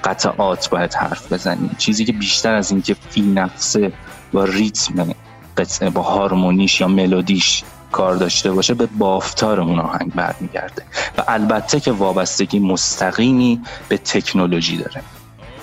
قطعات 0.05 0.71
باید 0.71 0.95
حرف 0.95 1.33
بزنیم 1.33 1.71
چیزی 1.79 2.05
که 2.05 2.13
بیشتر 2.13 2.55
از 2.55 2.71
اینکه 2.71 2.97
فی 3.11 3.23
نفسه 3.23 3.93
با 4.33 4.45
ریتم 4.45 5.15
قطعه 5.57 5.91
با 5.91 6.03
هارمونیش 6.03 6.81
یا 6.81 6.89
ملودیش 6.89 7.63
کار 7.95 8.17
داشته 8.17 8.53
باشه 8.53 8.75
به 8.75 8.87
بافتار 8.87 9.61
اون 9.61 9.79
آهنگ 9.79 10.15
برمیگرده. 10.15 10.83
و 11.19 11.23
البته 11.29 11.81
که 11.81 11.93
وابستگی 11.93 12.59
مستقیمی 12.59 13.61
به 13.89 13.99
تکنولوژی 13.99 14.77
داره. 14.77 15.03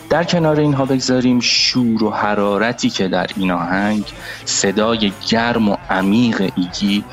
در 0.09 0.23
کنار 0.23 0.59
اینها 0.59 0.85
بگذاریم 0.85 1.39
شور 1.39 2.03
و 2.03 2.09
حرارتی 2.09 2.89
که 2.89 3.07
در 3.07 3.27
این 3.35 3.51
آهنگ 3.51 4.03
صدای 4.45 5.11
گرم 5.29 5.69
و 5.69 5.77
عمیق 5.89 6.51
ایگی 6.55 7.03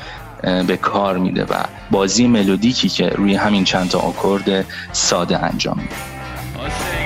به 0.67 0.77
کار 0.77 1.17
میده 1.17 1.43
و 1.43 1.63
بازی 1.91 2.27
ملودیکی 2.27 2.89
که 2.89 3.09
روی 3.09 3.35
همین 3.35 3.63
چند 3.63 3.89
تا 3.89 3.99
آکورد 3.99 4.65
ساده 4.91 5.43
انجام 5.43 5.77
میده. 5.77 6.98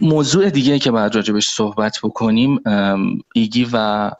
موضوع 0.00 0.50
دیگه 0.50 0.78
که 0.78 0.90
باید 0.90 1.14
راجبش 1.14 1.48
صحبت 1.48 1.98
بکنیم 2.02 2.60
ایگی 3.34 3.68
و 3.72 3.76
اه، 3.76 4.12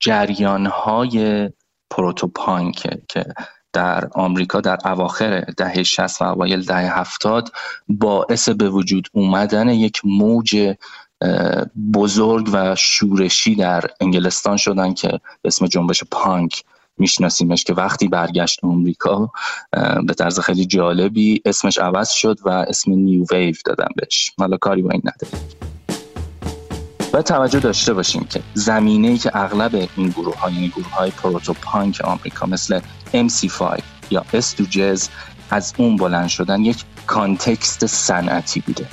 جریانهای 0.00 1.50
پروتوپانک 1.90 2.88
که 3.08 3.24
در 3.72 4.08
آمریکا 4.12 4.60
در 4.60 4.78
اواخر 4.84 5.40
دهه 5.40 5.82
60 5.82 6.22
و 6.22 6.24
اوایل 6.24 6.64
دهه 6.64 6.98
70 6.98 7.52
باعث 7.88 8.48
به 8.48 8.70
وجود 8.70 9.08
اومدن 9.12 9.68
یک 9.68 10.00
موج 10.04 10.74
بزرگ 11.94 12.50
و 12.52 12.76
شورشی 12.76 13.54
در 13.54 13.84
انگلستان 14.00 14.56
شدن 14.56 14.94
که 14.94 15.08
به 15.08 15.46
اسم 15.46 15.66
جنبش 15.66 16.04
پانک 16.10 16.64
میشناسیمش 16.98 17.64
که 17.64 17.74
وقتی 17.74 18.08
برگشت 18.08 18.64
آمریکا 18.64 19.30
به 20.06 20.14
طرز 20.14 20.40
خیلی 20.40 20.66
جالبی 20.66 21.42
اسمش 21.44 21.78
عوض 21.78 22.10
شد 22.10 22.38
و 22.44 22.48
اسم 22.48 22.92
نیو 22.92 23.24
ویو 23.30 23.54
دادن 23.64 23.88
بهش. 23.96 24.32
حالا 24.38 24.56
کاری 24.56 24.82
با 24.82 24.90
این 24.90 25.02
نداره 25.04 25.44
و 27.12 27.22
توجه 27.22 27.60
داشته 27.60 27.92
باشیم 27.94 28.24
که 28.24 28.40
زمینه 28.54 29.08
ای 29.08 29.18
که 29.18 29.30
اغلب 29.34 29.88
این 29.96 30.08
گروه 30.08 30.38
های 30.38 30.52
یعنی 30.52 30.68
گروه 30.68 30.90
های 30.90 31.10
پروتوپانک 31.10 32.00
آمریکا 32.04 32.46
مثل 32.46 32.80
MC5 33.12 33.82
یا 34.10 34.24
استوجز 34.32 35.08
از 35.50 35.74
اون 35.76 35.96
بلند 35.96 36.28
شدن 36.28 36.60
یک 36.60 36.84
context 37.06 37.86
صنعتی 37.86 38.60
بوده. 38.60 38.86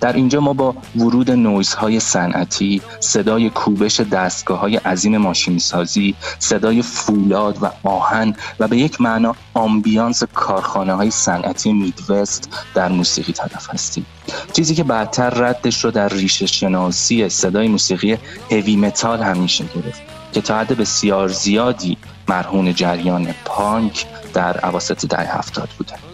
در 0.00 0.12
اینجا 0.12 0.40
ما 0.40 0.52
با 0.52 0.74
ورود 0.96 1.30
نویزهای 1.30 2.00
صنعتی، 2.00 2.82
صدای 3.00 3.50
کوبش 3.50 4.00
دستگاه 4.00 4.58
های 4.58 4.76
عظیم 4.76 5.16
ماشین 5.16 5.58
سازی، 5.58 6.14
صدای 6.38 6.82
فولاد 6.82 7.62
و 7.62 7.70
آهن 7.82 8.36
و 8.60 8.68
به 8.68 8.76
یک 8.76 9.00
معنا 9.00 9.34
ambiance 9.54 10.22
کارخانه 10.24 10.92
های 10.92 11.10
صنعتی 11.10 11.72
میدوست 11.72 12.48
در 12.74 12.88
موسیقی 12.88 13.32
طرف 13.32 13.70
هستیم. 13.70 14.06
چیزی 14.52 14.74
که 14.74 14.84
بعدتر 14.84 15.30
ردش 15.30 15.84
رو 15.84 15.90
در 15.90 16.08
ریشه 16.08 16.46
شناسی 16.46 17.28
صدای 17.28 17.68
موسیقی 17.68 18.18
هوی 18.50 18.76
متال 18.76 19.22
هم 19.22 19.38
میشه 19.38 19.64
گرفت 19.74 20.02
که 20.32 20.40
تا 20.40 20.58
حد 20.58 20.76
بسیار 20.76 21.28
زیادی 21.28 21.98
مرهون 22.28 22.74
جریان 22.74 23.34
پانک 23.44 24.06
در 24.34 24.66
اواسط 24.66 25.06
دهه 25.06 25.38
هفتاد 25.38 25.68
بوده. 25.78 26.09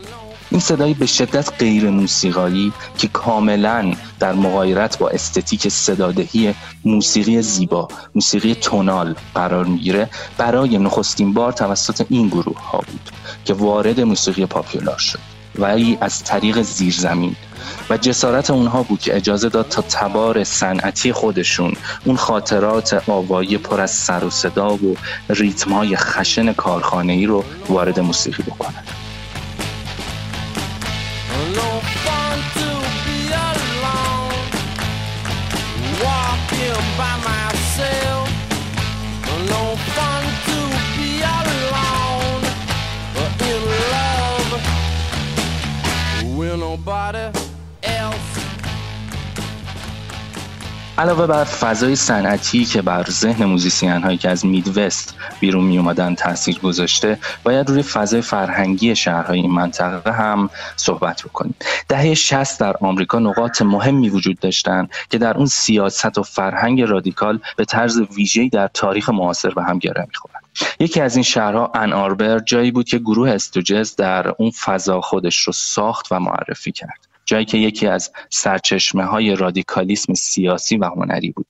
این 0.56 0.60
صدایی 0.62 0.94
به 0.94 1.06
شدت 1.06 1.52
غیر 1.58 1.90
موسیقایی 1.90 2.72
که 2.98 3.08
کاملا 3.08 3.94
در 4.20 4.32
مغایرت 4.32 4.98
با 4.98 5.08
استتیک 5.08 5.68
صدادهی 5.68 6.54
موسیقی 6.84 7.42
زیبا 7.42 7.88
موسیقی 8.14 8.54
تونال 8.54 9.14
قرار 9.34 9.64
می‌گیره 9.64 10.08
برای 10.38 10.78
نخستین 10.78 11.32
بار 11.32 11.52
توسط 11.52 12.06
این 12.08 12.28
گروه 12.28 12.70
ها 12.70 12.78
بود 12.78 13.10
که 13.44 13.54
وارد 13.54 14.00
موسیقی 14.00 14.46
پاپیولار 14.46 14.98
شد 14.98 15.18
ولی 15.58 15.98
از 16.00 16.24
طریق 16.24 16.62
زیرزمین. 16.62 17.36
و 17.90 17.96
جسارت 17.96 18.50
اونها 18.50 18.82
بود 18.82 19.00
که 19.00 19.16
اجازه 19.16 19.48
داد 19.48 19.68
تا 19.68 19.82
تبار 19.82 20.44
صنعتی 20.44 21.12
خودشون 21.12 21.72
اون 22.04 22.16
خاطرات 22.16 23.02
آوایی 23.08 23.58
پر 23.58 23.80
از 23.80 23.90
سر 23.90 24.24
و 24.24 24.30
صدا 24.30 24.74
و 24.74 24.96
ریتمای 25.28 25.96
خشن 25.96 26.52
کارخانه‌ای 26.52 27.26
رو 27.26 27.44
وارد 27.68 28.00
موسیقی 28.00 28.42
بکنن. 28.42 28.84
With 46.86 46.94
nobody 46.94 47.38
else. 47.82 48.46
علاوه 50.98 51.26
بر 51.26 51.44
فضای 51.44 51.96
صنعتی 51.96 52.64
که 52.64 52.82
بر 52.82 53.04
ذهن 53.10 53.44
موزیسین 53.44 54.02
هایی 54.02 54.18
که 54.18 54.30
از 54.30 54.46
میدوست 54.46 55.14
بیرون 55.40 55.64
می 55.64 55.78
اومدن 55.78 56.14
تاثیر 56.14 56.58
گذاشته 56.58 57.18
باید 57.44 57.68
روی 57.68 57.82
فضای 57.82 58.20
فرهنگی 58.20 58.96
شهرهای 58.96 59.40
این 59.40 59.50
منطقه 59.50 60.12
هم 60.12 60.50
صحبت 60.76 61.22
بکنیم 61.22 61.54
دهه 61.88 62.14
60 62.14 62.60
در 62.60 62.76
آمریکا 62.80 63.18
نقاط 63.18 63.62
مهمی 63.62 64.08
وجود 64.08 64.38
داشتند 64.38 64.90
که 65.10 65.18
در 65.18 65.36
اون 65.36 65.46
سیاست 65.46 66.18
و 66.18 66.22
فرهنگ 66.22 66.82
رادیکال 66.82 67.40
به 67.56 67.64
طرز 67.64 68.00
ویژه‌ای 68.16 68.48
در 68.48 68.68
تاریخ 68.68 69.08
معاصر 69.08 69.50
به 69.50 69.62
هم 69.62 69.78
گره 69.78 70.06
می‌خورن 70.08 70.45
یکی 70.80 71.00
از 71.00 71.16
این 71.16 71.22
شهرها 71.22 71.70
ان 71.74 71.92
آربر 71.92 72.38
جایی 72.38 72.70
بود 72.70 72.88
که 72.88 72.98
گروه 72.98 73.30
استوجز 73.30 73.96
در 73.96 74.28
اون 74.28 74.50
فضا 74.50 75.00
خودش 75.00 75.38
رو 75.38 75.52
ساخت 75.52 76.06
و 76.10 76.20
معرفی 76.20 76.72
کرد. 76.72 77.08
جایی 77.24 77.44
که 77.44 77.58
یکی 77.58 77.86
از 77.86 78.10
سرچشمه 78.30 79.04
های 79.04 79.36
رادیکالیسم 79.36 80.14
سیاسی 80.14 80.76
و 80.76 80.84
هنری 80.84 81.30
بود 81.30 81.46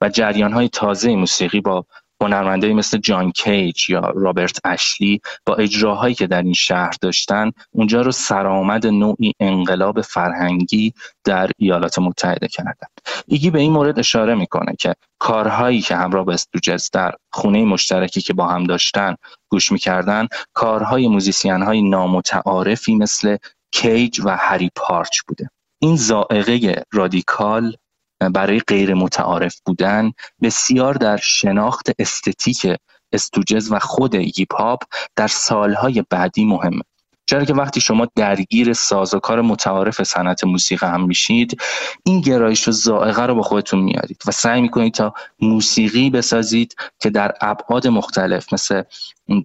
و 0.00 0.08
جریان 0.08 0.52
های 0.52 0.68
تازه 0.68 1.16
موسیقی 1.16 1.60
با 1.60 1.86
هنرمندایی 2.22 2.74
مثل 2.74 2.98
جان 2.98 3.32
کیج 3.32 3.90
یا 3.90 4.12
رابرت 4.14 4.58
اشلی 4.64 5.20
با 5.46 5.54
اجراهایی 5.54 6.14
که 6.14 6.26
در 6.26 6.42
این 6.42 6.52
شهر 6.52 6.92
داشتن 7.00 7.50
اونجا 7.70 8.02
رو 8.02 8.12
سرآمد 8.12 8.86
نوعی 8.86 9.32
انقلاب 9.40 10.00
فرهنگی 10.00 10.92
در 11.24 11.50
ایالات 11.58 11.98
متحده 11.98 12.48
کردن 12.48 12.86
ایگی 13.26 13.50
به 13.50 13.58
این 13.58 13.72
مورد 13.72 13.98
اشاره 13.98 14.34
می‌کنه 14.34 14.76
که 14.78 14.94
کارهایی 15.18 15.80
که 15.80 15.96
همراه 15.96 16.24
با 16.24 16.32
استوجز 16.32 16.90
در 16.92 17.14
خونه 17.32 17.64
مشترکی 17.64 18.20
که 18.20 18.32
با 18.32 18.46
هم 18.46 18.64
داشتن 18.64 19.16
گوش 19.48 19.72
می‌کردن 19.72 20.28
کارهای 20.52 21.08
موزیسین 21.08 21.62
های 21.62 21.82
نامتعارفی 21.82 22.94
مثل 22.94 23.36
کیج 23.72 24.20
و 24.24 24.36
هری 24.36 24.70
پارچ 24.76 25.20
بوده. 25.28 25.50
این 25.78 25.96
زائقه 25.96 26.82
رادیکال 26.92 27.76
برای 28.20 28.60
غیر 28.60 28.94
متعارف 28.94 29.60
بودن 29.66 30.12
بسیار 30.42 30.94
در 30.94 31.16
شناخت 31.16 31.90
استتیک 31.98 32.66
استوجز 33.12 33.72
و 33.72 33.78
خود 33.78 34.14
ایگی 34.14 34.44
پاپ 34.44 34.82
در 35.16 35.26
سالهای 35.26 36.04
بعدی 36.10 36.44
مهمه 36.44 36.82
چرا 37.26 37.44
که 37.44 37.54
وقتی 37.54 37.80
شما 37.80 38.08
درگیر 38.16 38.72
سازوکار 38.72 39.40
متعارف 39.40 40.02
صنعت 40.02 40.44
موسیقی 40.44 40.86
هم 40.86 41.06
میشید 41.06 41.60
این 42.04 42.20
گرایش 42.20 42.68
و 42.68 42.70
زائقه 42.70 43.26
رو 43.26 43.34
با 43.34 43.42
خودتون 43.42 43.80
میارید 43.80 44.22
و 44.26 44.30
سعی 44.30 44.60
می‌کنید 44.60 44.94
تا 44.94 45.14
موسیقی 45.40 46.10
بسازید 46.10 46.76
که 46.98 47.10
در 47.10 47.34
ابعاد 47.40 47.86
مختلف 47.86 48.52
مثل 48.52 48.82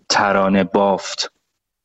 ترانه 0.09 0.63
بافت 0.63 1.31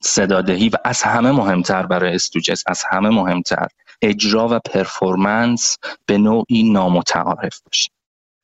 صدادهی 0.03 0.69
و 0.69 0.77
از 0.85 1.03
همه 1.03 1.33
مهمتر 1.33 1.87
برای 1.87 2.15
استوجز 2.15 2.63
از 2.67 2.83
همه 2.91 3.09
مهمتر. 3.09 3.69
اجرا 4.03 4.49
و 4.51 4.59
پرفورمنس 4.59 5.79
به 6.07 6.19
نوعی 6.19 6.73
نامتعارف 6.73 7.61
باشه. 7.67 7.91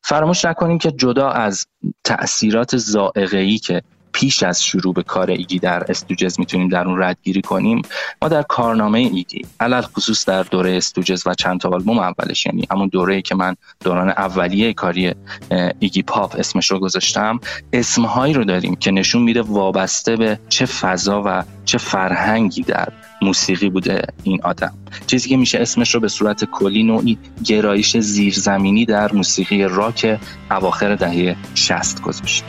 فراموش 0.02 0.44
نکنیم 0.44 0.78
که 0.78 0.92
جدا 0.92 1.30
از 1.30 1.66
تأثیرات 2.04 2.76
ذائقه‌ای 2.76 3.58
که 3.58 3.82
پیش 4.16 4.42
از 4.42 4.64
شروع 4.64 4.94
به 4.94 5.02
کار 5.02 5.30
ایگی 5.30 5.58
در 5.58 5.90
استوجز 5.90 6.40
می‌تونیم 6.40 6.68
در 6.68 6.88
اون 6.88 7.02
ردگیری 7.02 7.42
کنیم 7.42 7.82
ما 8.22 8.28
در 8.28 8.42
کارنامه 8.42 8.98
ایگی 8.98 9.42
علی 9.60 9.80
الخصوص 9.80 10.24
در 10.24 10.42
دوره 10.42 10.76
استوجز 10.76 11.22
و 11.26 11.34
چند 11.34 11.60
تا 11.60 11.68
آلبوم 11.68 11.98
اولش 11.98 12.46
یعنی 12.46 12.66
همون 12.70 12.88
دوره 12.88 13.22
که 13.22 13.34
من 13.34 13.56
دوران 13.84 14.08
اولیه 14.08 14.72
کاری 14.72 15.14
ایگی 15.78 16.02
پاپ 16.02 16.36
اسمش 16.38 16.70
رو 16.70 16.78
گذاشتم 16.78 17.40
اسمهایی 17.72 18.34
رو 18.34 18.44
داریم 18.44 18.74
که 18.74 18.90
نشون 18.90 19.22
میده 19.22 19.42
وابسته 19.42 20.16
به 20.16 20.38
چه 20.48 20.66
فضا 20.66 21.22
و 21.26 21.44
چه 21.64 21.78
فرهنگی 21.78 22.62
در 22.62 22.88
موسیقی 23.22 23.70
بوده 23.70 24.02
این 24.22 24.40
آدم. 24.42 24.74
چیزی 25.06 25.28
که 25.28 25.36
میشه 25.36 25.58
اسمش 25.58 25.94
رو 25.94 26.00
به 26.00 26.08
صورت 26.08 26.44
کلی 26.44 26.82
نوعی 26.82 27.18
گرایش 27.44 27.96
زیرزمینی 27.96 28.84
در 28.84 29.12
موسیقی 29.12 29.64
راک 29.64 30.20
اواخر 30.50 30.94
دهه 30.94 31.36
60 31.54 32.02
گذاشت. 32.02 32.44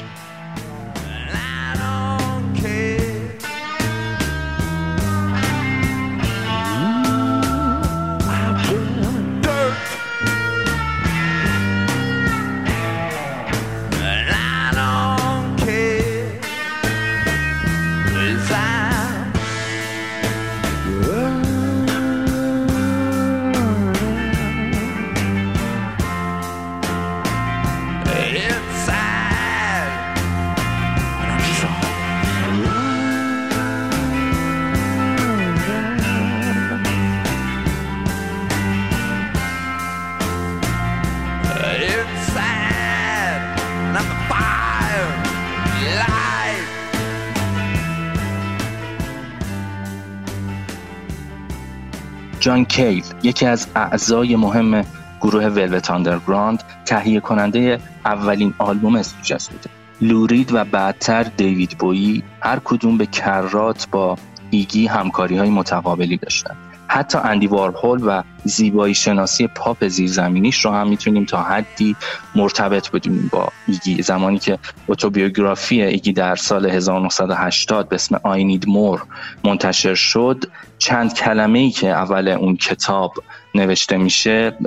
جان 52.48 52.66
کیل 52.66 53.04
یکی 53.24 53.46
از 53.46 53.68
اعضای 53.76 54.36
مهم 54.36 54.86
گروه 55.22 55.46
ولوت 55.46 55.92
آندرگراند 55.92 56.64
تهیه 56.86 57.20
کننده 57.20 57.80
اولین 58.06 58.54
آلبوم 58.58 58.96
استوجس 58.96 59.50
بوده. 59.50 59.70
لو 60.02 60.23
رید 60.23 60.54
و 60.54 60.66
بعدتر 60.66 61.24
دیوید 61.24 61.78
بویی 61.78 62.24
هر 62.42 62.60
کدوم 62.64 62.98
به 62.98 63.06
کرات 63.06 63.88
با 63.92 64.18
ایگی 64.50 64.88
همکاری 64.88 65.38
های 65.38 65.50
متقابلی 65.50 66.18
داشتن 66.18 66.56
حتی 66.88 67.18
اندی 67.18 67.48
وارهول 67.48 68.02
و 68.06 68.24
زیبایی 68.44 68.94
شناسی 68.94 69.48
پاپ 69.48 69.88
زیرزمینیش 69.88 70.66
رو 70.66 70.72
هم 70.72 70.88
می‌تونیم 70.90 71.26
تا 71.26 71.44
حدی 71.44 71.96
مرتبط 72.36 72.92
بدونیم 72.92 73.30
با 73.32 73.50
ایگی. 73.68 74.02
زمانی 74.02 74.40
که 74.40 74.60
اتوبیوگرافی 74.88 75.82
ایگی 75.82 76.14
در 76.14 76.36
سال 76.36 76.66
1980 76.66 77.90
به 77.90 77.96
اسم 77.96 78.18
Need 78.18 78.66
More 78.66 79.02
منتشر 79.44 79.96
شد 79.96 80.44
چند 80.78 81.14
کلمه 81.14 81.60
ای 81.60 81.72
که 81.72 81.88
اول 81.88 82.28
اون 82.28 82.56
کتاب 82.56 83.14
نوشته 83.60 83.98
میشه 83.98 84.58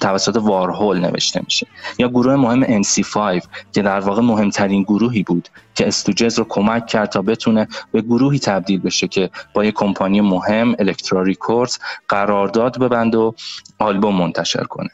توسط 0.00 0.36
وارهول 0.36 0.98
نوشته 0.98 1.40
میشه. 1.44 1.66
یا 1.98 2.08
گروه 2.08 2.36
مهم 2.36 2.82
NC5 2.82 3.46
که 3.72 3.82
در 3.82 4.00
واقع 4.00 4.22
مهمترین 4.22 4.82
گروهی 4.82 5.22
بود 5.22 5.48
که 5.74 5.88
استوجز 5.88 6.38
رو 6.38 6.46
کمک 6.48 6.86
کرد 6.86 7.08
تا 7.08 7.22
بتونه 7.22 7.68
به 7.92 8.00
گروهی 8.00 8.38
تبدیل 8.38 8.80
بشه 8.80 9.08
که 9.08 9.30
با 9.54 9.64
یک 9.64 9.74
کمپانی 9.74 10.20
مهم 10.20 10.74
الکترا 10.78 11.22
ریکوردز 11.22 11.78
قرارداد 12.08 12.78
ببند 12.78 13.14
و 13.14 13.34
آلبوم 13.78 14.14
منتشر 14.14 14.64
کنه. 14.64 14.90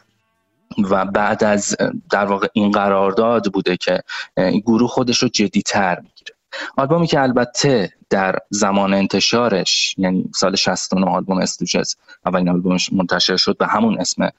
و 0.91 1.05
بعد 1.05 1.45
از 1.45 1.77
در 2.11 2.25
واقع 2.25 2.47
این 2.53 2.71
قرارداد 2.71 3.53
بوده 3.53 3.77
که 3.77 4.01
این 4.37 4.61
گروه 4.61 4.89
خودش 4.89 5.23
رو 5.23 5.29
جدیتر 5.29 6.01
می‌گیره. 6.01 6.34
آلبومی 6.77 7.07
که 7.07 7.21
البته 7.21 7.93
در 8.11 8.39
زمان 8.51 8.95
انتشارش 8.95 9.95
یعنی 9.99 10.31
سال 10.35 10.57
69 10.57 11.07
آلبوم 11.07 11.39
استوجز 11.39 11.95
اولین 12.27 12.49
آلبومش 12.49 12.93
منتشر 12.93 13.37
شد 13.37 13.57
به 13.59 13.67
همون 13.67 14.01
اسم 14.01 14.31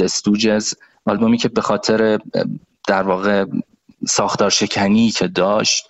استوجز 0.00 0.74
آلبومی 1.06 1.38
که 1.38 1.48
به 1.48 1.60
خاطر 1.60 2.18
در 2.88 3.02
واقع 3.02 3.44
ساختار 4.06 4.50
شکنی 4.50 5.10
که 5.10 5.28
داشت 5.28 5.88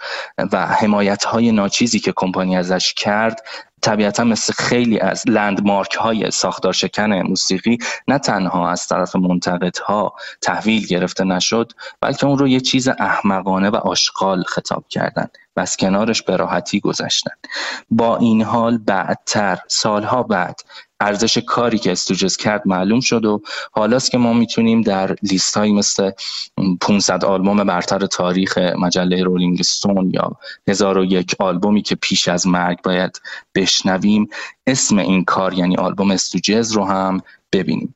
و 0.52 0.66
حمایت 0.66 1.24
های 1.24 1.52
ناچیزی 1.52 2.00
که 2.00 2.12
کمپانی 2.16 2.56
ازش 2.56 2.94
کرد 2.94 3.44
طبیعتا 3.82 4.24
مثل 4.24 4.52
خیلی 4.52 5.00
از 5.00 5.22
لندمارک 5.26 5.94
های 5.94 6.30
ساختار 6.30 6.72
شکن 6.72 7.12
موسیقی 7.12 7.78
نه 8.08 8.18
تنها 8.18 8.70
از 8.70 8.86
طرف 8.86 9.16
منتقدها 9.16 10.14
تحویل 10.40 10.86
گرفته 10.86 11.24
نشد 11.24 11.72
بلکه 12.00 12.26
اون 12.26 12.38
رو 12.38 12.48
یه 12.48 12.60
چیز 12.60 12.88
احمقانه 12.88 13.70
و 13.70 13.76
آشغال 13.76 14.42
خطاب 14.42 14.84
کردن 14.88 15.26
و 15.56 15.60
از 15.60 15.76
کنارش 15.76 16.22
به 16.22 16.36
راحتی 16.36 16.80
گذشتن 16.80 17.30
با 17.90 18.16
این 18.16 18.42
حال 18.42 18.78
بعدتر 18.78 19.58
سالها 19.68 20.22
بعد 20.22 20.60
ارزش 21.00 21.38
کاری 21.38 21.78
که 21.78 21.92
استوجز 21.92 22.36
کرد 22.36 22.62
معلوم 22.66 23.00
شد 23.00 23.24
و 23.24 23.42
حالاست 23.72 24.10
که 24.10 24.18
ما 24.18 24.32
می‌تونیم 24.32 24.82
در 24.82 25.16
لیست 25.22 25.56
هایی 25.56 25.72
مثل 25.72 26.10
500 26.80 27.24
آلبوم 27.24 27.64
برتر 27.64 28.06
تاریخ 28.06 28.58
مجله 28.58 29.22
رولینگ 29.22 29.62
ستون 29.62 30.10
یا 30.14 30.32
1001 30.68 31.36
آلبومی 31.38 31.82
که 31.82 31.94
پیش 31.94 32.28
از 32.28 32.46
مرگ 32.46 32.82
باید 32.82 33.20
بشنویم. 33.68 34.28
اسم 34.66 34.98
این 34.98 35.24
کار 35.24 35.54
یعنی 35.54 35.76
آلبوم 35.76 36.10
استوجز 36.10 36.72
رو 36.72 36.84
هم 36.84 37.22
ببینیم. 37.52 37.94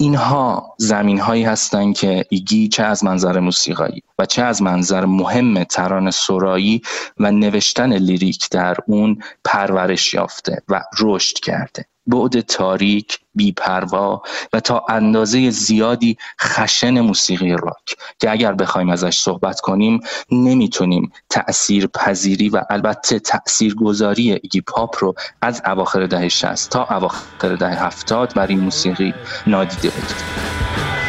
اینها 0.00 0.74
زمین 0.78 1.18
هایی 1.18 1.44
هستند 1.44 1.96
که 1.96 2.24
ایگی 2.30 2.68
چه 2.68 2.82
از 2.82 3.04
منظر 3.04 3.40
موسیقایی 3.40 4.02
و 4.18 4.26
چه 4.26 4.42
از 4.42 4.62
منظر 4.62 5.04
مهم 5.04 5.64
تران 5.64 6.10
سرایی 6.10 6.82
و 7.18 7.32
نوشتن 7.32 7.92
لیریک 7.92 8.50
در 8.50 8.76
اون 8.86 9.22
پرورش 9.44 10.14
یافته 10.14 10.62
و 10.68 10.82
رشد 11.00 11.38
کرده. 11.38 11.86
بعد 12.10 12.40
تاریک 12.40 13.18
بیپروا 13.34 14.22
و 14.52 14.60
تا 14.60 14.84
اندازه 14.88 15.50
زیادی 15.50 16.16
خشن 16.40 17.00
موسیقی 17.00 17.52
راک 17.52 17.96
که 18.18 18.30
اگر 18.30 18.52
بخوایم 18.52 18.90
ازش 18.90 19.18
صحبت 19.18 19.60
کنیم 19.60 20.00
نمی‌تونیم 20.30 21.12
تأثیر 21.30 21.86
پذیری 21.86 22.48
و 22.48 22.62
البته 22.70 23.18
تأثیر 23.18 23.74
گذاری 23.74 24.32
ایگی 24.32 24.60
پاپ 24.60 24.96
رو 24.98 25.14
از 25.42 25.62
اواخر 25.66 26.06
دهه 26.06 26.28
60 26.28 26.70
تا 26.70 26.84
اواخر 26.84 27.56
دهه 27.56 27.84
70 27.84 28.34
بر 28.34 28.46
این 28.46 28.60
موسیقی 28.60 29.14
نادیده 29.46 29.88
بگیریم 29.88 30.99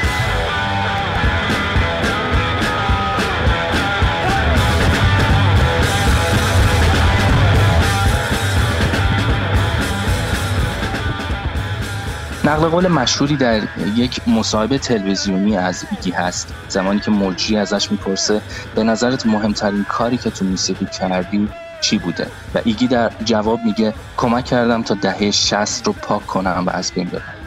نقل 12.43 12.67
قول 12.69 12.87
مشهوری 12.87 13.35
در 13.35 13.61
یک 13.95 14.27
مصاحبه 14.27 14.77
تلویزیونی 14.77 15.57
از 15.57 15.85
ایگی 15.91 16.11
هست. 16.11 16.53
زمانی 16.67 16.99
که 16.99 17.11
مجری 17.11 17.57
ازش 17.57 17.91
می‌پرسه 17.91 18.41
به 18.75 18.83
نظرت 18.83 19.25
مهمترین 19.25 19.83
کاری 19.83 20.17
که 20.17 20.29
تو 20.29 20.45
موسیقی 20.45 20.85
کردی 20.85 21.49
چی 21.81 21.97
بوده؟ 21.97 22.27
و 22.55 22.61
ایگی 22.65 22.87
در 22.87 23.11
جواب 23.23 23.59
میگه 23.65 23.93
کمک 24.17 24.45
کردم 24.45 24.83
تا 24.83 24.93
دهه 24.93 25.31
60 25.31 25.87
رو 25.87 25.93
پاک 25.93 26.27
کنم 26.27 26.63
و 26.67 26.69
از 26.69 26.91
بین 26.91 27.07
ببرم. 27.07 27.40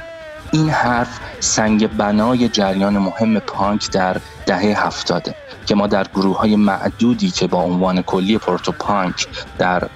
این 0.54 0.70
حرف 0.70 1.20
سنگ 1.40 1.88
بنای 1.88 2.48
جریان 2.48 2.98
مهم 2.98 3.40
پانک 3.40 3.90
در 3.92 4.22
دهه 4.46 4.86
هفتاده 4.86 5.34
که 5.66 5.74
ما 5.74 5.86
در 5.86 6.04
گروه 6.14 6.38
های 6.38 6.56
معدودی 6.56 7.30
که 7.30 7.48
با 7.48 7.62
عنوان 7.62 8.02
کلی 8.02 8.38
پورتو 8.38 8.72
پانک 8.80 9.28
در 9.58 9.88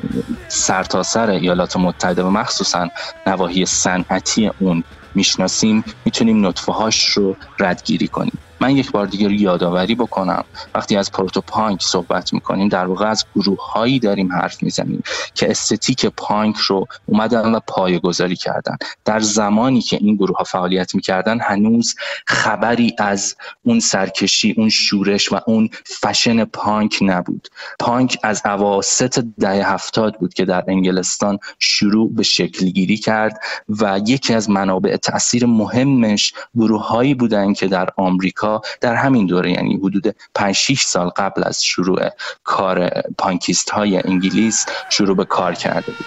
سرتاسر 0.48 1.26
سر 1.26 1.30
ایالات 1.30 1.76
متحده 1.76 2.24
و 2.24 2.30
مخصوصا 2.30 2.88
نواحی 3.26 3.66
صنعتی 3.66 4.50
اون 4.58 4.84
می‌شناسیم 5.14 5.84
می‌تونیم 6.06 6.46
نطفه 6.46 6.72
هاش 6.72 7.04
رو 7.04 7.36
ردگیری 7.60 8.08
کنیم. 8.08 8.38
من 8.60 8.76
یک 8.76 8.90
بار 8.90 9.06
دیگه 9.06 9.32
یادآوری 9.32 9.94
بکنم. 9.94 10.44
وقتی 10.74 10.96
از 10.96 11.12
پروتو 11.12 11.40
پانک 11.40 11.82
صحبت 11.82 12.32
می‌کنیم 12.32 12.68
در 12.68 12.86
واقع 12.86 13.06
از 13.06 13.24
گروه 13.36 13.72
هایی 13.72 13.98
داریم 13.98 14.32
حرف 14.32 14.62
می‌زنیم 14.62 15.02
که 15.34 15.50
استتیک 15.50 16.06
پانک 16.06 16.56
رو 16.56 16.86
اومدن 17.06 17.54
و 17.54 17.60
پایه 17.66 17.98
گذاری 17.98 18.36
کردن. 18.36 18.76
در 19.04 19.20
زمانی 19.20 19.80
که 19.80 19.96
این 19.96 20.16
گروه 20.16 20.36
ها 20.36 20.44
فعالیت 20.44 20.94
می‌کردن 20.94 21.40
هنوز 21.40 21.94
خبری 22.26 22.94
از 22.98 23.36
اون 23.62 23.80
سرکشی 23.80 24.54
اون 24.56 24.68
شورش 24.68 25.32
و 25.32 25.40
اون 25.46 25.68
فشن 25.84 26.44
پانک 26.44 26.98
نبود. 27.00 27.48
پانک 27.78 28.18
از 28.22 28.42
اواسط 28.44 29.24
دهه 29.38 29.72
هفتاد 29.72 30.18
بود 30.18 30.34
که 30.34 30.44
در 30.44 30.64
انگلستان 30.68 31.38
شروع 31.58 32.14
به 32.14 32.22
شکل 32.22 32.66
گیری 32.66 32.96
کرد 32.96 33.40
و 33.68 34.00
یکی 34.06 34.34
از 34.34 34.50
منابع 34.50 34.96
تاثیر 34.96 35.46
مهمش 35.46 36.34
گروه 36.56 36.86
هایی 36.86 37.14
بودن 37.14 37.52
که 37.52 37.66
در 37.66 37.88
آمریکا 37.96 38.47
ها 38.48 38.62
در 38.80 38.94
همین 38.94 39.26
دوره 39.26 39.50
یعنی 39.50 39.76
حدود 39.76 40.16
5 40.34 40.54
6 40.54 40.82
سال 40.82 41.08
قبل 41.08 41.42
از 41.44 41.64
شروع 41.64 42.00
کار 42.44 42.88
پانکیست 43.18 43.70
های 43.70 44.02
انگلیس 44.04 44.66
شروع 44.90 45.16
به 45.16 45.24
کار 45.24 45.54
کرده 45.54 45.92
بود 45.92 46.06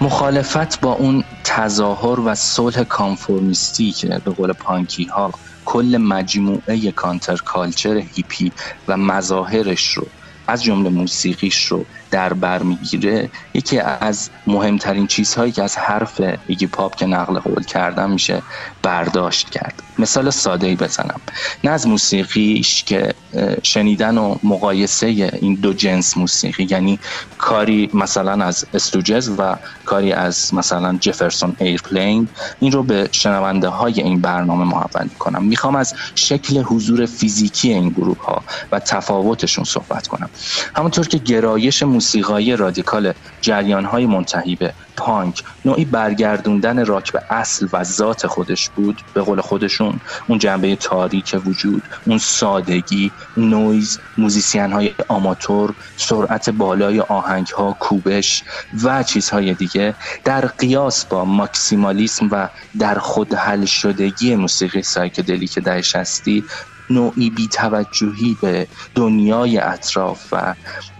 مخالفت 0.00 0.80
با 0.80 0.92
اون 0.92 1.24
تظاهر 1.44 2.20
و 2.20 2.34
صلح 2.34 2.84
کانفورمیستی 2.84 3.92
که 3.92 4.08
به 4.24 4.30
قول 4.32 4.52
پانکی 4.52 5.04
ها 5.04 5.32
کل 5.64 5.98
مجموعه 6.00 6.92
counter 6.92 7.36
culture 7.46 7.96
هیپی 7.96 8.52
و 8.88 8.96
مظاهرش 8.96 9.90
رو 9.90 10.12
از 10.48 10.62
جمله 10.62 10.90
موسیقیش 10.90 11.64
رو 11.64 11.88
در 12.10 12.32
بر 12.32 12.62
می‌گیره 12.62 13.30
یکی 13.54 13.78
از 13.78 14.30
مهمترین 14.46 15.06
چیزهایی 15.06 15.52
که 15.52 15.62
از 15.62 15.76
حرف 15.76 16.20
ایگی 16.46 16.66
پاپ 16.66 16.96
که 16.96 17.06
نقل 17.06 17.38
قول 17.38 17.64
کردن 17.64 18.10
میشه 18.10 18.42
برداشت 18.82 19.50
کرد. 19.50 19.82
مثال 19.98 20.30
ساده 20.30 20.66
ای 20.66 20.76
بزنم. 20.76 21.20
نه 21.64 21.70
از 21.70 21.86
موسیقیش 21.86 22.84
که 22.84 23.14
شنیدن 23.62 24.18
و 24.18 24.36
مقایسه 24.42 25.06
این 25.06 25.54
دو 25.54 25.72
جنس 25.72 26.16
موسیقی 26.16 26.66
یعنی 26.70 26.98
کاری 27.38 27.90
مثلا 27.94 28.44
از 28.44 28.66
استوجز 28.74 29.30
و 29.38 29.56
کاری 29.84 30.12
از 30.12 30.54
مثلا 30.54 30.98
جفرسون 31.00 31.56
ایرپلین 31.58 32.28
این 32.60 32.72
رو 32.72 32.82
به 32.82 33.08
شنونده 33.12 33.68
های 33.68 34.00
این 34.00 34.20
برنامه 34.20 34.64
محول 34.64 35.08
کنم 35.18 35.44
می‌خوام 35.44 35.76
از 35.76 35.94
شکل 36.14 36.60
حضور 36.60 37.06
فیزیکی 37.06 37.72
این 37.72 37.88
گروه 37.88 38.24
ها 38.24 38.42
و 38.72 38.78
تفاوتشون 38.78 39.64
صحبت 39.64 40.06
کنم. 40.06 40.30
همونطور 40.76 41.08
که 41.08 41.18
گرایش 41.18 41.82
موسیقایی 41.98 42.56
رادیکال 42.56 43.12
جریان 43.40 43.84
های 43.84 44.06
منتهی 44.06 44.56
به 44.56 44.74
پانک. 44.96 45.42
نوعی 45.64 45.84
برگردوندن 45.84 46.86
راک 46.86 47.12
به 47.12 47.22
اصل 47.30 47.68
و 47.72 47.84
ذات 47.84 48.26
خودش 48.26 48.68
بود 48.68 49.02
به 49.14 49.22
قول 49.22 49.40
خودشون. 49.40 50.00
اون 50.28 50.38
جنبه 50.38 50.76
تاریک 50.76 51.36
وجود 51.46 51.82
اون 52.06 52.18
سادگی 52.18 53.10
نویز 53.36 53.98
موزیسین 54.18 54.72
های 54.72 54.94
آماتور 55.08 55.74
سرعت 55.96 56.50
بالای 56.50 57.00
آهنگ 57.00 57.46
ها 57.46 57.76
کوبش 57.80 58.42
و 58.84 59.02
چیزهای 59.02 59.54
دیگه 59.54 59.94
در 60.24 60.46
قیاس 60.46 61.04
با 61.04 61.24
ماکسیمالیسم 61.24 62.28
و 62.32 62.48
در 62.78 62.98
خود 62.98 63.34
حل 63.34 63.64
شدگی 63.64 64.36
موسیقی 64.36 64.82
سایکدلیک 64.82 65.58
دهش 65.58 65.96
هستی 65.96 66.44
نوعی 66.90 67.30
بیتوجهی 67.30 68.36
به 68.42 68.66
دنیای 68.94 69.58
اطراف 69.58 70.26
و 70.32 70.54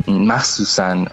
مخصوصا 0.08 1.04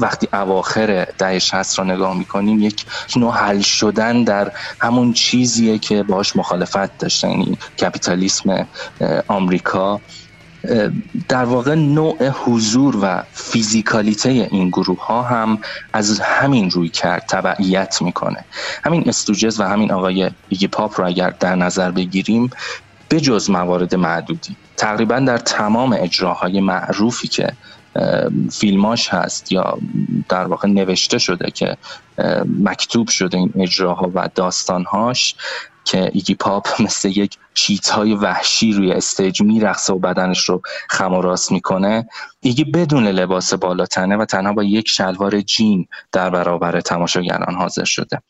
وقتی 0.00 0.28
اواخر 0.32 1.06
دهه 1.18 1.38
60 1.38 1.78
را 1.78 1.84
نگاه 1.84 2.18
می‌کنیم 2.18 2.62
یک 2.62 2.84
نوع 3.16 3.34
حل 3.34 3.60
شدن 3.60 4.24
در 4.24 4.52
همون 4.80 5.12
چیزیه 5.12 5.78
که 5.78 6.02
باش 6.02 6.36
مخالفت 6.36 6.98
داشتن 6.98 7.30
یعنی 7.30 7.58
کپیتالیسم 7.80 8.66
آمریکا. 9.28 10.00
در 11.28 11.44
واقع 11.44 11.74
نوع 11.74 12.28
حضور 12.28 12.98
و 13.02 13.22
فیزیکالیته 13.32 14.28
این 14.28 14.68
گروه 14.68 15.06
ها 15.06 15.22
هم 15.22 15.58
از 15.92 16.20
همین 16.20 16.70
رویکرد 16.70 17.22
تبعیت 17.28 18.02
می‌کنه. 18.02 18.44
همین 18.84 19.08
استوجز 19.08 19.60
و 19.60 19.62
همین 19.64 19.92
آقای 19.92 20.30
ایگی 20.48 20.66
پاپ 20.66 21.00
رو 21.00 21.06
اگر 21.06 21.30
در 21.30 21.54
نظر 21.54 21.90
بگیریم 21.90 22.50
به 23.14 23.20
جز 23.20 23.50
موارد 23.50 23.94
معدودی 23.94 24.56
تقریبا 24.76 25.18
در 25.18 25.38
تمام 25.38 25.96
اجراهای 26.00 26.60
معروفی 26.60 27.28
که 27.28 27.52
فیلماش 28.52 29.08
هست 29.08 29.52
یا 29.52 29.78
در 30.28 30.44
واقع 30.44 30.68
نوشته 30.68 31.18
شده 31.18 31.50
که 31.50 31.76
مکتوب 32.60 33.08
شده 33.08 33.38
این 33.38 33.52
اجراها 33.56 34.10
و 34.14 34.28
داستانهاش 34.34 35.34
که 35.84 36.10
ایگی 36.12 36.34
پاپ 36.34 36.68
مثل 36.84 37.08
یک 37.08 37.38
چیتای 37.54 38.14
وحشی 38.14 38.72
روی 38.72 38.92
stage 38.92 39.42
میرقصه 39.42 39.92
و 39.92 39.98
بدنش 39.98 40.48
رو 40.48 40.62
خم 40.88 41.14
و 41.14 41.20
راست 41.20 41.52
می‌کنه. 41.52 42.08
ایگی 42.40 42.64
بدون 42.64 43.06
لباس 43.06 43.54
بالاتنه 43.54 44.16
و 44.16 44.24
تنها 44.24 44.52
با 44.52 44.64
یک 44.64 44.88
شلوار 44.88 45.40
جین 45.40 45.86
در 46.12 46.30
برابر 46.30 46.80
تماشاگران 46.80 47.54
حاضر 47.54 47.84
شده. 47.84 48.20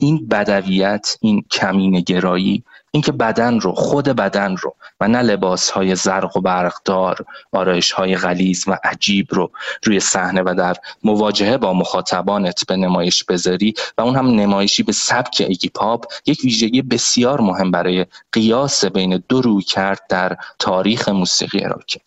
این 0.00 0.28
بدویت 0.28 1.16
این 1.20 1.44
کمین 1.50 2.00
گرایی 2.00 2.64
اینکه 2.90 3.12
بدن 3.12 3.60
رو 3.60 3.72
خود 3.72 4.04
بدن 4.04 4.56
رو 4.56 4.74
و 5.00 5.08
نه 5.08 5.22
لباس 5.22 5.70
های 5.70 5.94
زرق 5.94 6.36
و 6.36 6.40
برقدار 6.40 7.16
آرایش 7.52 7.92
های 7.92 8.16
غلیز 8.16 8.64
و 8.68 8.78
عجیب 8.84 9.26
رو 9.30 9.50
روی 9.84 10.00
صحنه 10.00 10.42
و 10.42 10.54
در 10.58 10.76
مواجهه 11.04 11.56
با 11.56 11.72
مخاطبانت 11.72 12.66
به 12.68 12.76
نمایش 12.76 13.24
بذاری 13.24 13.74
و 13.98 14.02
اون 14.02 14.16
هم 14.16 14.26
نمایشی 14.26 14.82
به 14.82 14.92
سبک 14.92 15.44
ایگی 15.48 15.68
پاپ 15.68 16.04
یک 16.26 16.40
ویژگی 16.44 16.82
بسیار 16.82 17.40
مهم 17.40 17.70
برای 17.70 18.06
قیاس 18.32 18.84
بین 18.84 19.22
دو 19.28 19.42
روی 19.42 19.62
کرد 19.62 20.00
در 20.08 20.36
تاریخ 20.58 21.08
موسیقی 21.08 21.60
راک 21.60 21.98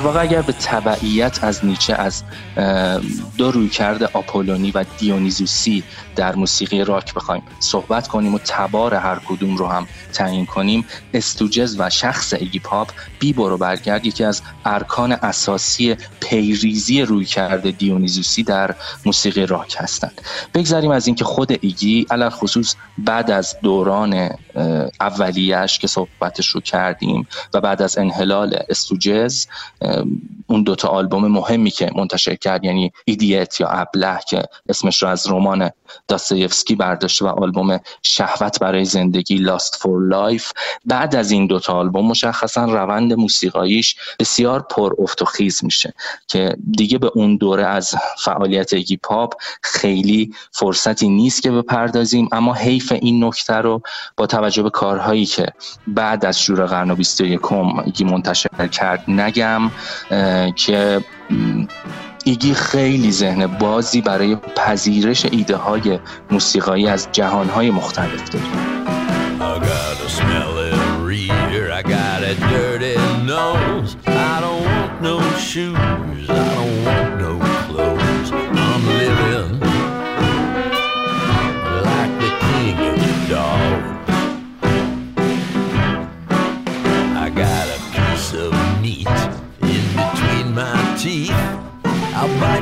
در 0.00 0.06
واقع 0.06 0.22
اگر 0.22 0.42
به 0.42 0.52
تبعیت 0.52 1.44
از 1.44 1.64
نیچه 1.64 1.94
از 1.94 2.22
دو 3.38 3.50
رویکرد 3.50 4.02
آپولونی 4.02 4.70
و 4.70 4.84
دیونیزوسی 4.98 5.84
در 6.16 6.34
موسیقی 6.34 6.84
راک 6.84 7.14
بخوایم 7.14 7.42
صحبت 7.58 8.08
کنیم 8.08 8.34
و 8.34 8.38
تبار 8.44 8.94
هر 8.94 9.18
کدوم 9.28 9.56
رو 9.56 9.66
هم 9.66 9.86
تعیین 10.12 10.46
کنیم 10.46 10.84
استوجز 11.14 11.76
و 11.78 11.90
شخص 11.90 12.32
ایگی 12.32 12.58
پاپ 12.58 12.90
بی 13.18 13.32
برو 13.32 13.56
برگرد. 13.56 14.06
یکی 14.06 14.24
از 14.24 14.42
ارکان 14.64 15.12
اساسی 15.12 15.96
پیریزی 16.20 17.02
رویکرد 17.02 17.70
دیونیزوسی 17.70 18.42
در 18.42 18.74
موسیقی 19.06 19.46
راک 19.46 19.76
هستند. 19.78 20.20
بگذاریم 20.54 20.90
از 20.90 21.06
اینکه 21.06 21.24
خود 21.24 21.58
ایگی 21.60 22.06
علی‌الخصوص 22.10 22.74
بعد 22.98 23.30
از 23.30 23.56
دوران 23.62 24.30
اولیش 25.00 25.78
که 25.78 25.86
صحبتش 25.86 26.48
رو 26.48 26.60
کردیم 26.60 27.26
و 27.54 27.60
بعد 27.60 27.82
از 27.82 27.98
انحلال 27.98 28.58
استوجز 28.68 29.46
اون 30.46 30.62
دوتا 30.62 30.88
آلبوم 30.88 31.26
مهمی 31.26 31.70
که 31.70 31.90
منتشر 31.96 32.34
کرد 32.34 32.64
یعنی 32.64 32.92
Idiot 33.04 33.60
یا 33.60 33.68
ابله 33.68 34.18
که 34.28 34.42
اسمش 34.68 35.02
رو 35.02 35.08
از 35.08 35.30
رمان 35.30 35.70
داستایفسکی 36.08 36.74
برداشته 36.74 37.24
و 37.24 37.28
آلبوم 37.28 37.80
شهوت 38.02 38.58
برای 38.60 38.84
زندگی 38.84 39.36
Lust 39.36 39.76
for 39.76 40.08
Life 40.08 40.52
بعد 40.84 41.16
از 41.16 41.30
این 41.30 41.46
دوتا 41.46 41.72
آلبوم 41.72 42.06
مشخصا 42.06 42.64
روند 42.64 43.12
موسیقاییش 43.12 43.96
بسیار 44.18 44.66
پر 44.70 44.92
افت 44.98 45.22
و 45.22 45.24
خیز 45.24 45.64
میشه 45.64 45.94
که 46.28 46.56
دیگه 46.70 46.98
به 46.98 47.10
اون 47.14 47.36
دوره 47.36 47.66
از 47.66 47.94
فعالیت 48.18 48.72
ایگی 48.72 48.96
پاپ 48.96 49.34
خیلی 49.62 50.34
فرصتی 50.52 51.08
نیست 51.08 51.42
که 51.42 51.50
بپردازیم. 51.50 52.28
اما 52.32 52.54
حیف 52.54 52.92
این 52.92 53.24
نکته 53.24 53.54
رو 53.54 53.82
با 54.16 54.26
توجه 54.26 54.62
به 54.62 54.70
کارهایی 54.70 55.26
که 55.26 55.46
بعد 55.86 56.24
از 56.24 56.40
شور 56.40 56.66
قرن 56.66 56.94
21 56.94 57.52
ایگی 57.52 58.04
منتشر 58.04 58.68
کرد 58.68 59.04
نگم. 59.08 59.70
که 60.56 61.00
ایگی 62.24 62.54
خیلی 62.54 63.12
ذهن 63.12 63.46
بازی 63.46 64.00
برای 64.00 64.36
پذیرش 64.56 65.24
ایده 65.24 65.56
های 65.56 65.98
موسیقایی 66.30 66.88
از 66.88 67.08
جهان 67.12 67.48
های 67.48 67.70
مختلف 67.70 68.30
داره. 68.30 68.44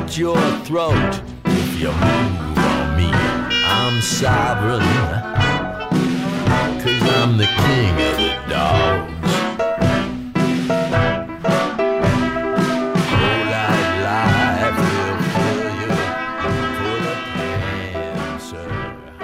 At 0.09 0.17
your 0.17 0.41
throat 0.65 1.21
if 1.45 1.79
you 1.79 1.91
move 1.91 2.57
on 2.57 2.97
me. 2.97 3.09
I'm 3.77 4.01
sovereign, 4.01 4.81
cause 6.81 7.03
I'm 7.17 7.37
the 7.37 7.49
king 7.63 7.93
of 8.09 8.15
the 8.17 8.31
dogs. 8.49 9.09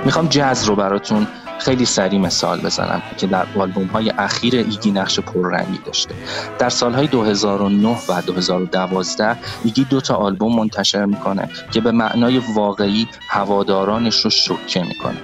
می‌خوام 0.06 0.28
جز 0.30 0.66
رو 0.66 0.76
براتون 0.76 1.28
خیلی 1.66 1.86
سریع 1.86 2.20
مثال 2.20 2.60
بزنم 2.60 3.02
که 3.18 3.28
در 3.28 3.46
آلبوم 3.60 3.88
های 3.88 4.10
اخیر 4.10 4.56
ایگی 4.56 4.92
نقش 4.92 5.20
پررنگی 5.20 5.80
داشته. 5.86 6.16
در 6.60 6.70
سالهای 6.70 7.08
2009 7.08 7.98
و 8.10 8.22
2012 8.22 9.38
ایگی 9.64 9.84
دو 9.84 10.02
تا 10.02 10.16
آلبوم 10.16 10.56
منتشر 10.56 11.06
می‌کنه 11.06 11.50
که 11.72 11.82
به 11.82 11.92
معنای 11.92 12.38
واقعی 12.38 13.08
هوادارانش 13.30 14.16
رو 14.16 14.30
شوکه 14.30 14.84
می‌کنه. 14.84 15.18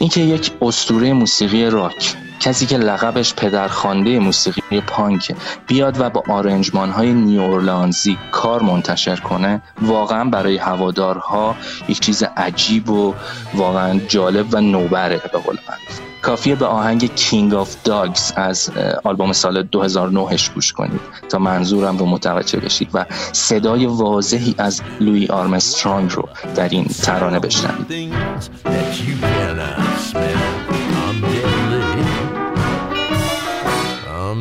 اینکه 0.00 0.20
یک 0.20 0.52
اسطوره 0.62 1.12
موسیقی 1.12 1.64
راک 1.70 2.16
کسی 2.40 2.66
که 2.66 2.78
لقبش 2.78 3.34
پدرخوانده 3.34 4.18
موسیقی 4.18 4.80
پانک 4.80 5.34
بیاد 5.66 6.00
و 6.00 6.10
با 6.10 6.22
آرنجمان 6.28 6.90
های 6.90 7.12
نیو 7.12 7.40
اورلانزی 7.40 8.18
کار 8.32 8.62
منتشر 8.62 9.16
کنه. 9.16 9.62
واقعا 9.82 10.24
برای 10.24 10.56
هوادارها 10.56 11.56
یک 11.88 12.00
چیز 12.00 12.22
عجیب 12.36 12.90
و 12.90 13.14
واقعا 13.54 14.00
جالب 14.08 14.46
و 14.54 14.60
نوبره 14.60 15.20
به 15.32 15.38
قول 15.38 15.56
معروف 15.68 16.00
کافیه 16.26 16.54
به 16.54 16.66
آهنگ 16.66 17.10
King 17.16 17.52
of 17.52 17.88
Dogs 17.88 18.32
از 18.36 18.70
آلبوم 19.04 19.32
سال 19.32 19.62
2009 19.62 20.36
گوش 20.54 20.72
کنید 20.72 21.00
تا 21.28 21.38
منظورم 21.38 21.98
رو 21.98 22.06
متوجه 22.06 22.60
بشید 22.60 22.88
و 22.94 23.06
صدای 23.32 23.86
واضحی 23.86 24.54
از 24.58 24.82
لوی 25.00 25.26
آرمسترانگ 25.26 26.10
رو 26.12 26.28
در 26.54 26.68
این 26.68 26.84
ترانه 26.84 27.38
بشنوید. 27.38 28.12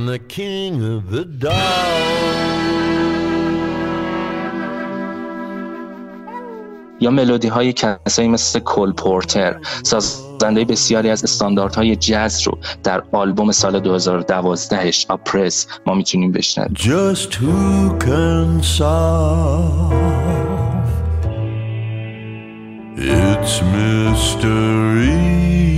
I'm 0.05 0.11
the 0.11 0.19
king 0.19 0.83
of 0.83 1.09
the 1.09 1.25
dog. 1.25 1.51
یا 6.99 7.11
ملودی 7.11 7.47
های 7.47 7.73
کسایی 7.73 8.27
مثل 8.27 8.59
کول 8.59 8.91
پورتر 8.91 9.59
سازنده 9.83 10.65
بسیاری 10.65 11.09
از 11.09 11.23
استانداردهای 11.23 11.95
جز 11.95 12.47
رو 12.47 12.57
در 12.83 13.03
آلبوم 13.11 13.51
سال 13.51 14.01
2012ش 14.01 15.05
آپرس 15.09 15.67
ما 15.85 15.93
می‌تونیم 15.93 16.31
بشنویم 16.31 16.73
Just 16.75 17.33
who 17.33 17.99
can 17.99 18.63
solve 18.63 19.93
its 22.97 23.61
mystery? 23.61 25.74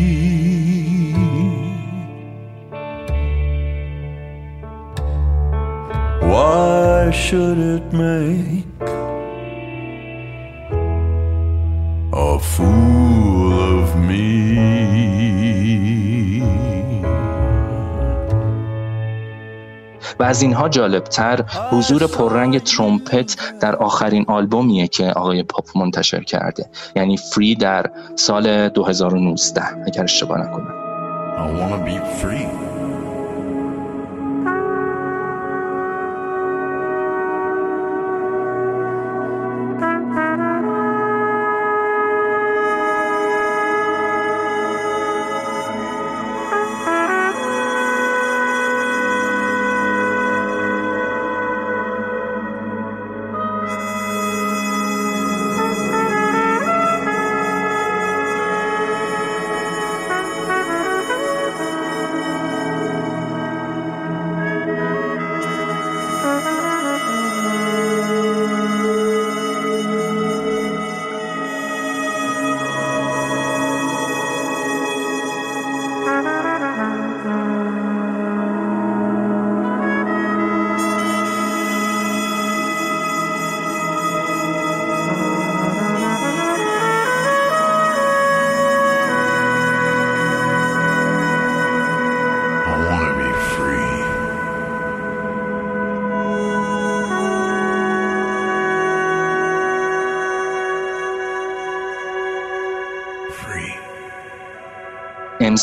Why 6.31 7.11
should 7.11 7.57
it 7.75 7.85
make 7.93 8.81
a 12.13 12.39
fool 12.51 13.53
of 13.73 13.87
me? 14.07 14.57
و 20.19 20.23
از 20.23 20.41
اینها 20.41 20.69
جالبتر 20.69 21.41
حضور 21.71 22.07
پررنگ 22.07 22.57
ترومپت 22.63 23.59
در 23.59 23.75
آخرین 23.75 24.25
آلبومیه 24.27 24.87
که 24.87 25.05
آقای 25.11 25.43
پاپ 25.43 25.77
منتشر 25.77 26.23
کرده 26.23 26.65
یعنی 26.95 27.17
فری 27.17 27.55
در 27.55 27.91
سال 28.15 28.69
2019 28.69 29.63
اگر 29.85 30.03
اشتباه 30.03 30.37
نکنم 30.37 30.73
I 31.37 31.39
wanna 31.39 31.77
be 31.85 31.97
free. 32.19 32.66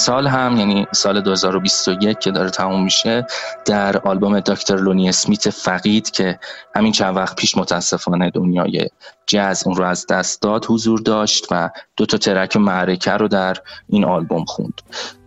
امسال 0.05 0.27
هم 0.27 0.57
یعنی 0.57 0.87
سال 0.93 1.21
2021 1.21 2.19
که 2.19 2.31
داره 2.31 2.51
تموم 2.51 2.85
میشه 2.85 3.27
در 3.65 3.99
آلبوم 3.99 4.41
دکتر 4.41 4.77
لونی 4.77 5.09
اسمیت 5.09 5.51
فقید 5.51 6.11
که 6.11 6.39
همین 6.77 6.93
چند 6.93 7.17
وقت 7.17 7.37
پیش 7.37 7.57
متاسفانه 7.57 8.31
دنیای 8.31 8.89
جز 9.27 9.63
اون 9.67 9.77
رو 9.77 9.85
از 9.85 10.07
دست 10.07 10.43
داد 10.43 10.67
حضور 10.69 11.01
داشت 11.01 11.47
و 11.51 11.71
دو 11.97 12.07
تا 12.07 12.19
ترک 12.19 12.57
معرکه 12.57 13.11
رو 13.11 13.29
در 13.29 13.57
این 13.89 14.05
آلبوم 14.05 14.45
خوند. 14.45 14.81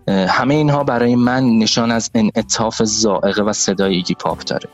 همه 0.08 0.54
اینها 0.54 0.84
برای 0.84 1.16
من 1.16 1.44
نشان 1.44 1.92
از 1.92 2.12
انعطاف 2.16 2.84
زائقه 2.84 3.42
و 3.42 3.54
صدای 3.54 3.96
ایگی 3.96 4.14
پاپ 4.14 4.44
داره. 4.44 4.70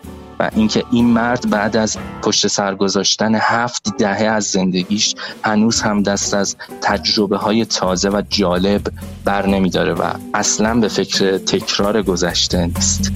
اینکه 0.56 0.84
این 0.92 1.06
مرد 1.06 1.50
بعد 1.50 1.78
از 1.78 1.98
پشت 2.22 2.48
سر 2.48 2.76
گذاشتن 2.76 3.36
هفت 3.36 3.98
دهه 3.98 4.24
از 4.24 4.44
زندگیش 4.44 5.16
هنوز 5.44 5.82
هم 5.82 6.04
دست 6.04 6.34
از 6.34 6.56
تجربه 6.82 7.38
های 7.38 7.66
تازه 7.66 8.10
و 8.10 8.22
جالب 8.30 8.82
بر 9.26 9.48
نمیداره 9.48 9.94
و 9.94 10.14
اصلا 10.34 10.80
به 10.80 10.88
فکر 10.88 11.38
تکرار 11.38 12.02
گذشته 12.02 12.66
نیست. 12.66 13.12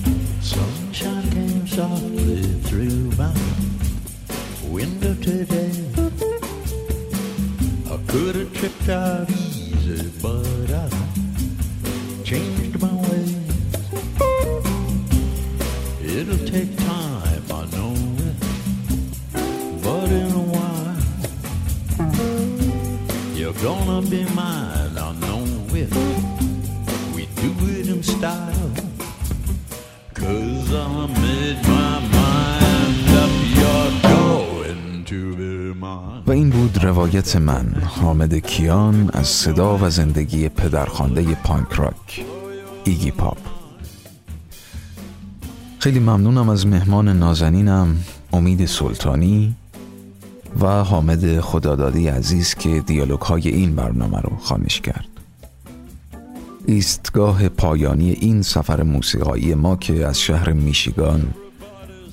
Came 16.47 16.86
gonna 23.63 24.01
be 24.01 24.23
mine, 24.41 24.95
I 24.97 25.09
know 25.23 25.43
it. 25.81 25.91
We 27.15 27.23
do 27.41 27.51
it 27.77 27.87
in 27.93 28.03
style. 28.03 28.71
Cause 30.13 30.69
I 30.73 30.87
made 31.23 31.59
my 31.75 31.93
mind 32.17 33.07
up, 33.23 33.33
you're 33.57 33.93
going 34.11 35.05
to 35.05 35.19
be 35.35 35.73
mine. 35.79 36.23
و 36.27 36.31
این 36.31 36.49
بود 36.49 36.83
روایت 36.83 37.35
من 37.35 37.75
حامد 37.85 38.35
کیان 38.35 39.09
از 39.13 39.27
صدا 39.27 39.77
و 39.77 39.89
زندگی 39.89 40.49
پدرخوانده 40.49 41.35
پانک 41.35 41.71
راک 41.71 42.25
ایگی 42.83 43.11
پاپ 43.11 43.37
خیلی 45.79 45.99
ممنونم 45.99 46.49
از 46.49 46.67
مهمان 46.67 47.07
نازنینم 47.07 47.97
امید 48.33 48.65
سلطانی 48.65 49.55
و 50.61 50.83
حامد 50.83 51.39
خدادادی 51.39 52.07
عزیز 52.07 52.55
که 52.55 52.79
دیالوگ 52.79 53.19
های 53.19 53.49
این 53.49 53.75
برنامه 53.75 54.19
رو 54.19 54.37
خانش 54.37 54.81
کرد. 54.81 55.07
ایستگاه 56.65 57.49
پایانی 57.49 58.11
این 58.11 58.41
سفر 58.41 58.83
موسیقایی 58.83 59.55
ما 59.55 59.75
که 59.75 60.07
از 60.07 60.21
شهر 60.21 60.51
میشیگان 60.51 61.33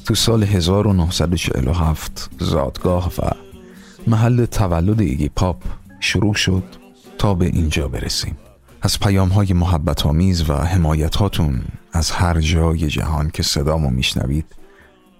تو 0.04 0.14
سال 0.14 0.42
1947 0.42 2.30
زادگاه 2.38 3.12
و 3.18 3.30
محل 4.06 4.44
تولد 4.44 5.00
ایگی 5.00 5.28
پاپ 5.28 5.62
شروع 6.00 6.34
شد 6.34 6.64
تا 7.18 7.34
به 7.34 7.46
اینجا 7.46 7.88
برسیم. 7.88 8.36
از 8.82 9.00
پیام 9.00 9.28
های 9.28 9.52
محبت 9.52 10.06
آمیز 10.06 10.50
و 10.50 10.54
حمایت 10.54 11.16
هاتون 11.16 11.60
از 11.92 12.10
هر 12.10 12.40
جای 12.40 12.86
جهان 12.86 13.30
که 13.30 13.42
صدامو 13.42 13.90
میشنوید 13.90 14.46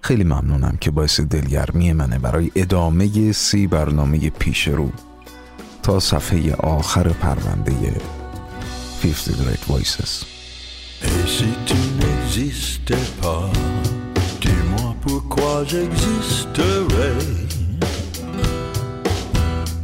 خیلی 0.05 0.23
ممنونم 0.23 0.77
که 0.81 0.91
باعث 0.91 1.19
دلگرمی 1.19 1.93
منه 1.93 2.19
برای 2.19 2.51
ادامه 2.55 3.31
سی 3.31 3.67
برنامه 3.67 4.29
پیش 4.29 4.67
رو 4.67 4.89
تا 5.83 5.99
صفحه 5.99 6.55
آخر 6.55 7.09
پرونده 7.09 7.71
50 9.01 9.13
Great 9.13 9.63
Voices 9.69 10.25
Et 11.01 11.27
si 11.37 11.49
tu 11.69 11.79
n'existais 11.99 13.07
pas, 13.21 13.49
dis-moi 14.41 14.95
pourquoi 15.05 15.53
j'existerais. 15.71 17.17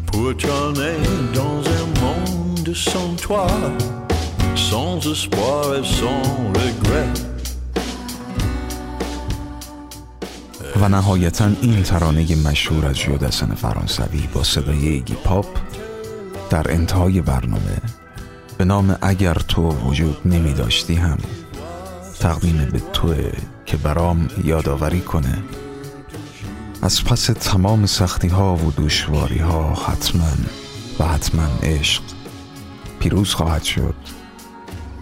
Pour 0.07 0.29
t'emmener 0.43 0.97
dans 1.39 1.61
un 1.79 1.85
monde 2.03 2.73
sans 2.89 3.11
toi, 3.25 3.47
sans 4.69 4.97
espoir 5.13 5.63
et 5.79 5.85
sans 5.99 6.23
regret. 6.61 7.30
و 10.75 10.89
نهایتا 10.89 11.49
این 11.61 11.83
ترانه 11.83 12.35
مشهور 12.35 12.85
از 12.85 12.95
جودسن 12.95 13.55
فرانسوی 13.55 14.27
با 14.33 14.43
صدای 14.43 14.87
ایگی 14.87 15.13
پاپ 15.13 15.45
در 16.49 16.71
انتهای 16.71 17.21
برنامه. 17.21 17.81
به 18.57 18.65
نام 18.65 18.97
اگر 19.01 19.33
تو 19.33 19.69
وجود 19.69 20.17
نمی 20.25 20.53
داشتی 20.53 20.95
هم 20.95 21.17
تقدیم 22.19 22.69
به 22.73 22.81
توه 22.93 23.31
که 23.65 23.77
برام 23.77 24.27
یادآوری 24.43 25.01
کنه. 25.01 25.43
از 26.81 27.03
پس 27.03 27.25
تمام 27.25 27.85
سختی 27.85 28.27
ها 28.27 28.55
و 28.55 28.73
دشواری 28.77 29.39
ها 29.39 29.73
حتما 29.73 30.31
و 30.99 31.05
حتما 31.07 31.47
عشق 31.63 32.01
پیروز 32.99 33.33
خواهد 33.33 33.63
شد 33.63 33.95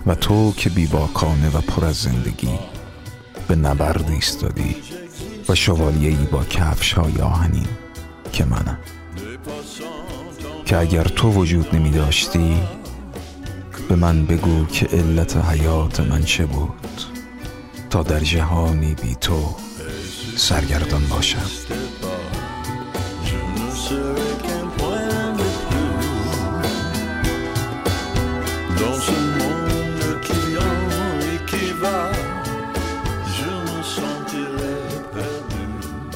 و 0.05 0.15
تو 0.15 0.53
که 0.57 0.69
بیباکانه 0.69 1.49
و 1.57 1.61
پر 1.61 1.85
از 1.85 1.95
زندگی 1.95 2.59
به 3.47 3.55
نبرد 3.55 4.09
ایستادی. 4.09 4.75
و 5.49 5.55
شوالیه‌ای 5.55 6.25
با 6.31 6.43
کفش 6.43 6.93
های 6.93 7.21
آهنین 7.21 7.67
که 8.31 8.45
منم. 8.45 8.77
که 10.65 10.77
اگر 10.77 11.03
تو 11.03 11.31
وجود 11.31 11.75
نمی 11.75 11.91
داشتی 11.91 12.57
به 13.89 13.95
من 13.95 14.25
بگو 14.25 14.65
که 14.65 14.85
علت 14.85 15.37
حیات 15.37 15.99
من 15.99 16.23
چه 16.23 16.45
بود. 16.45 17.01
تا 17.89 18.03
در 18.03 18.19
جهانی 18.19 18.93
بی 18.93 19.15
تو 19.15 19.55
سرگردان 20.35 21.05
باشم. 21.09 21.45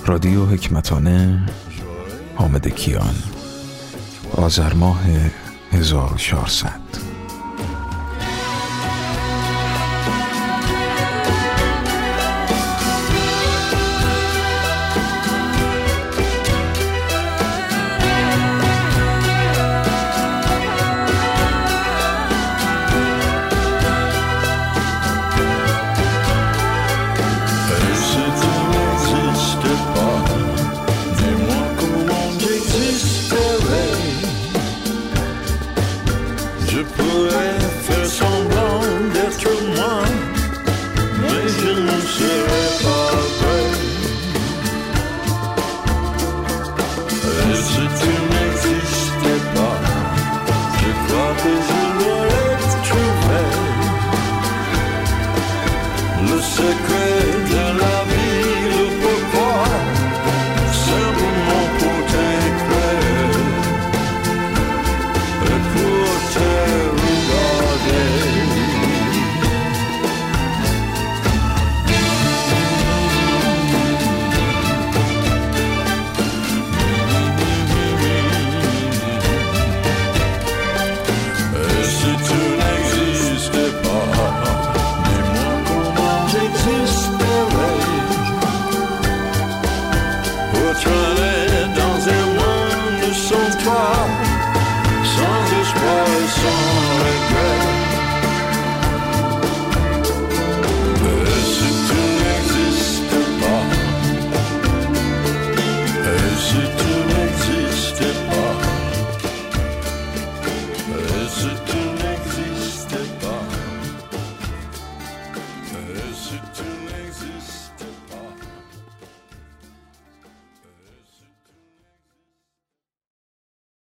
رادیو 0.05 0.45
حکمتانه 0.45 1.39
حامد 2.35 2.67
کیان. 2.67 3.15
آذر 4.37 4.73
ماه 4.73 5.01
1400 5.71 7.02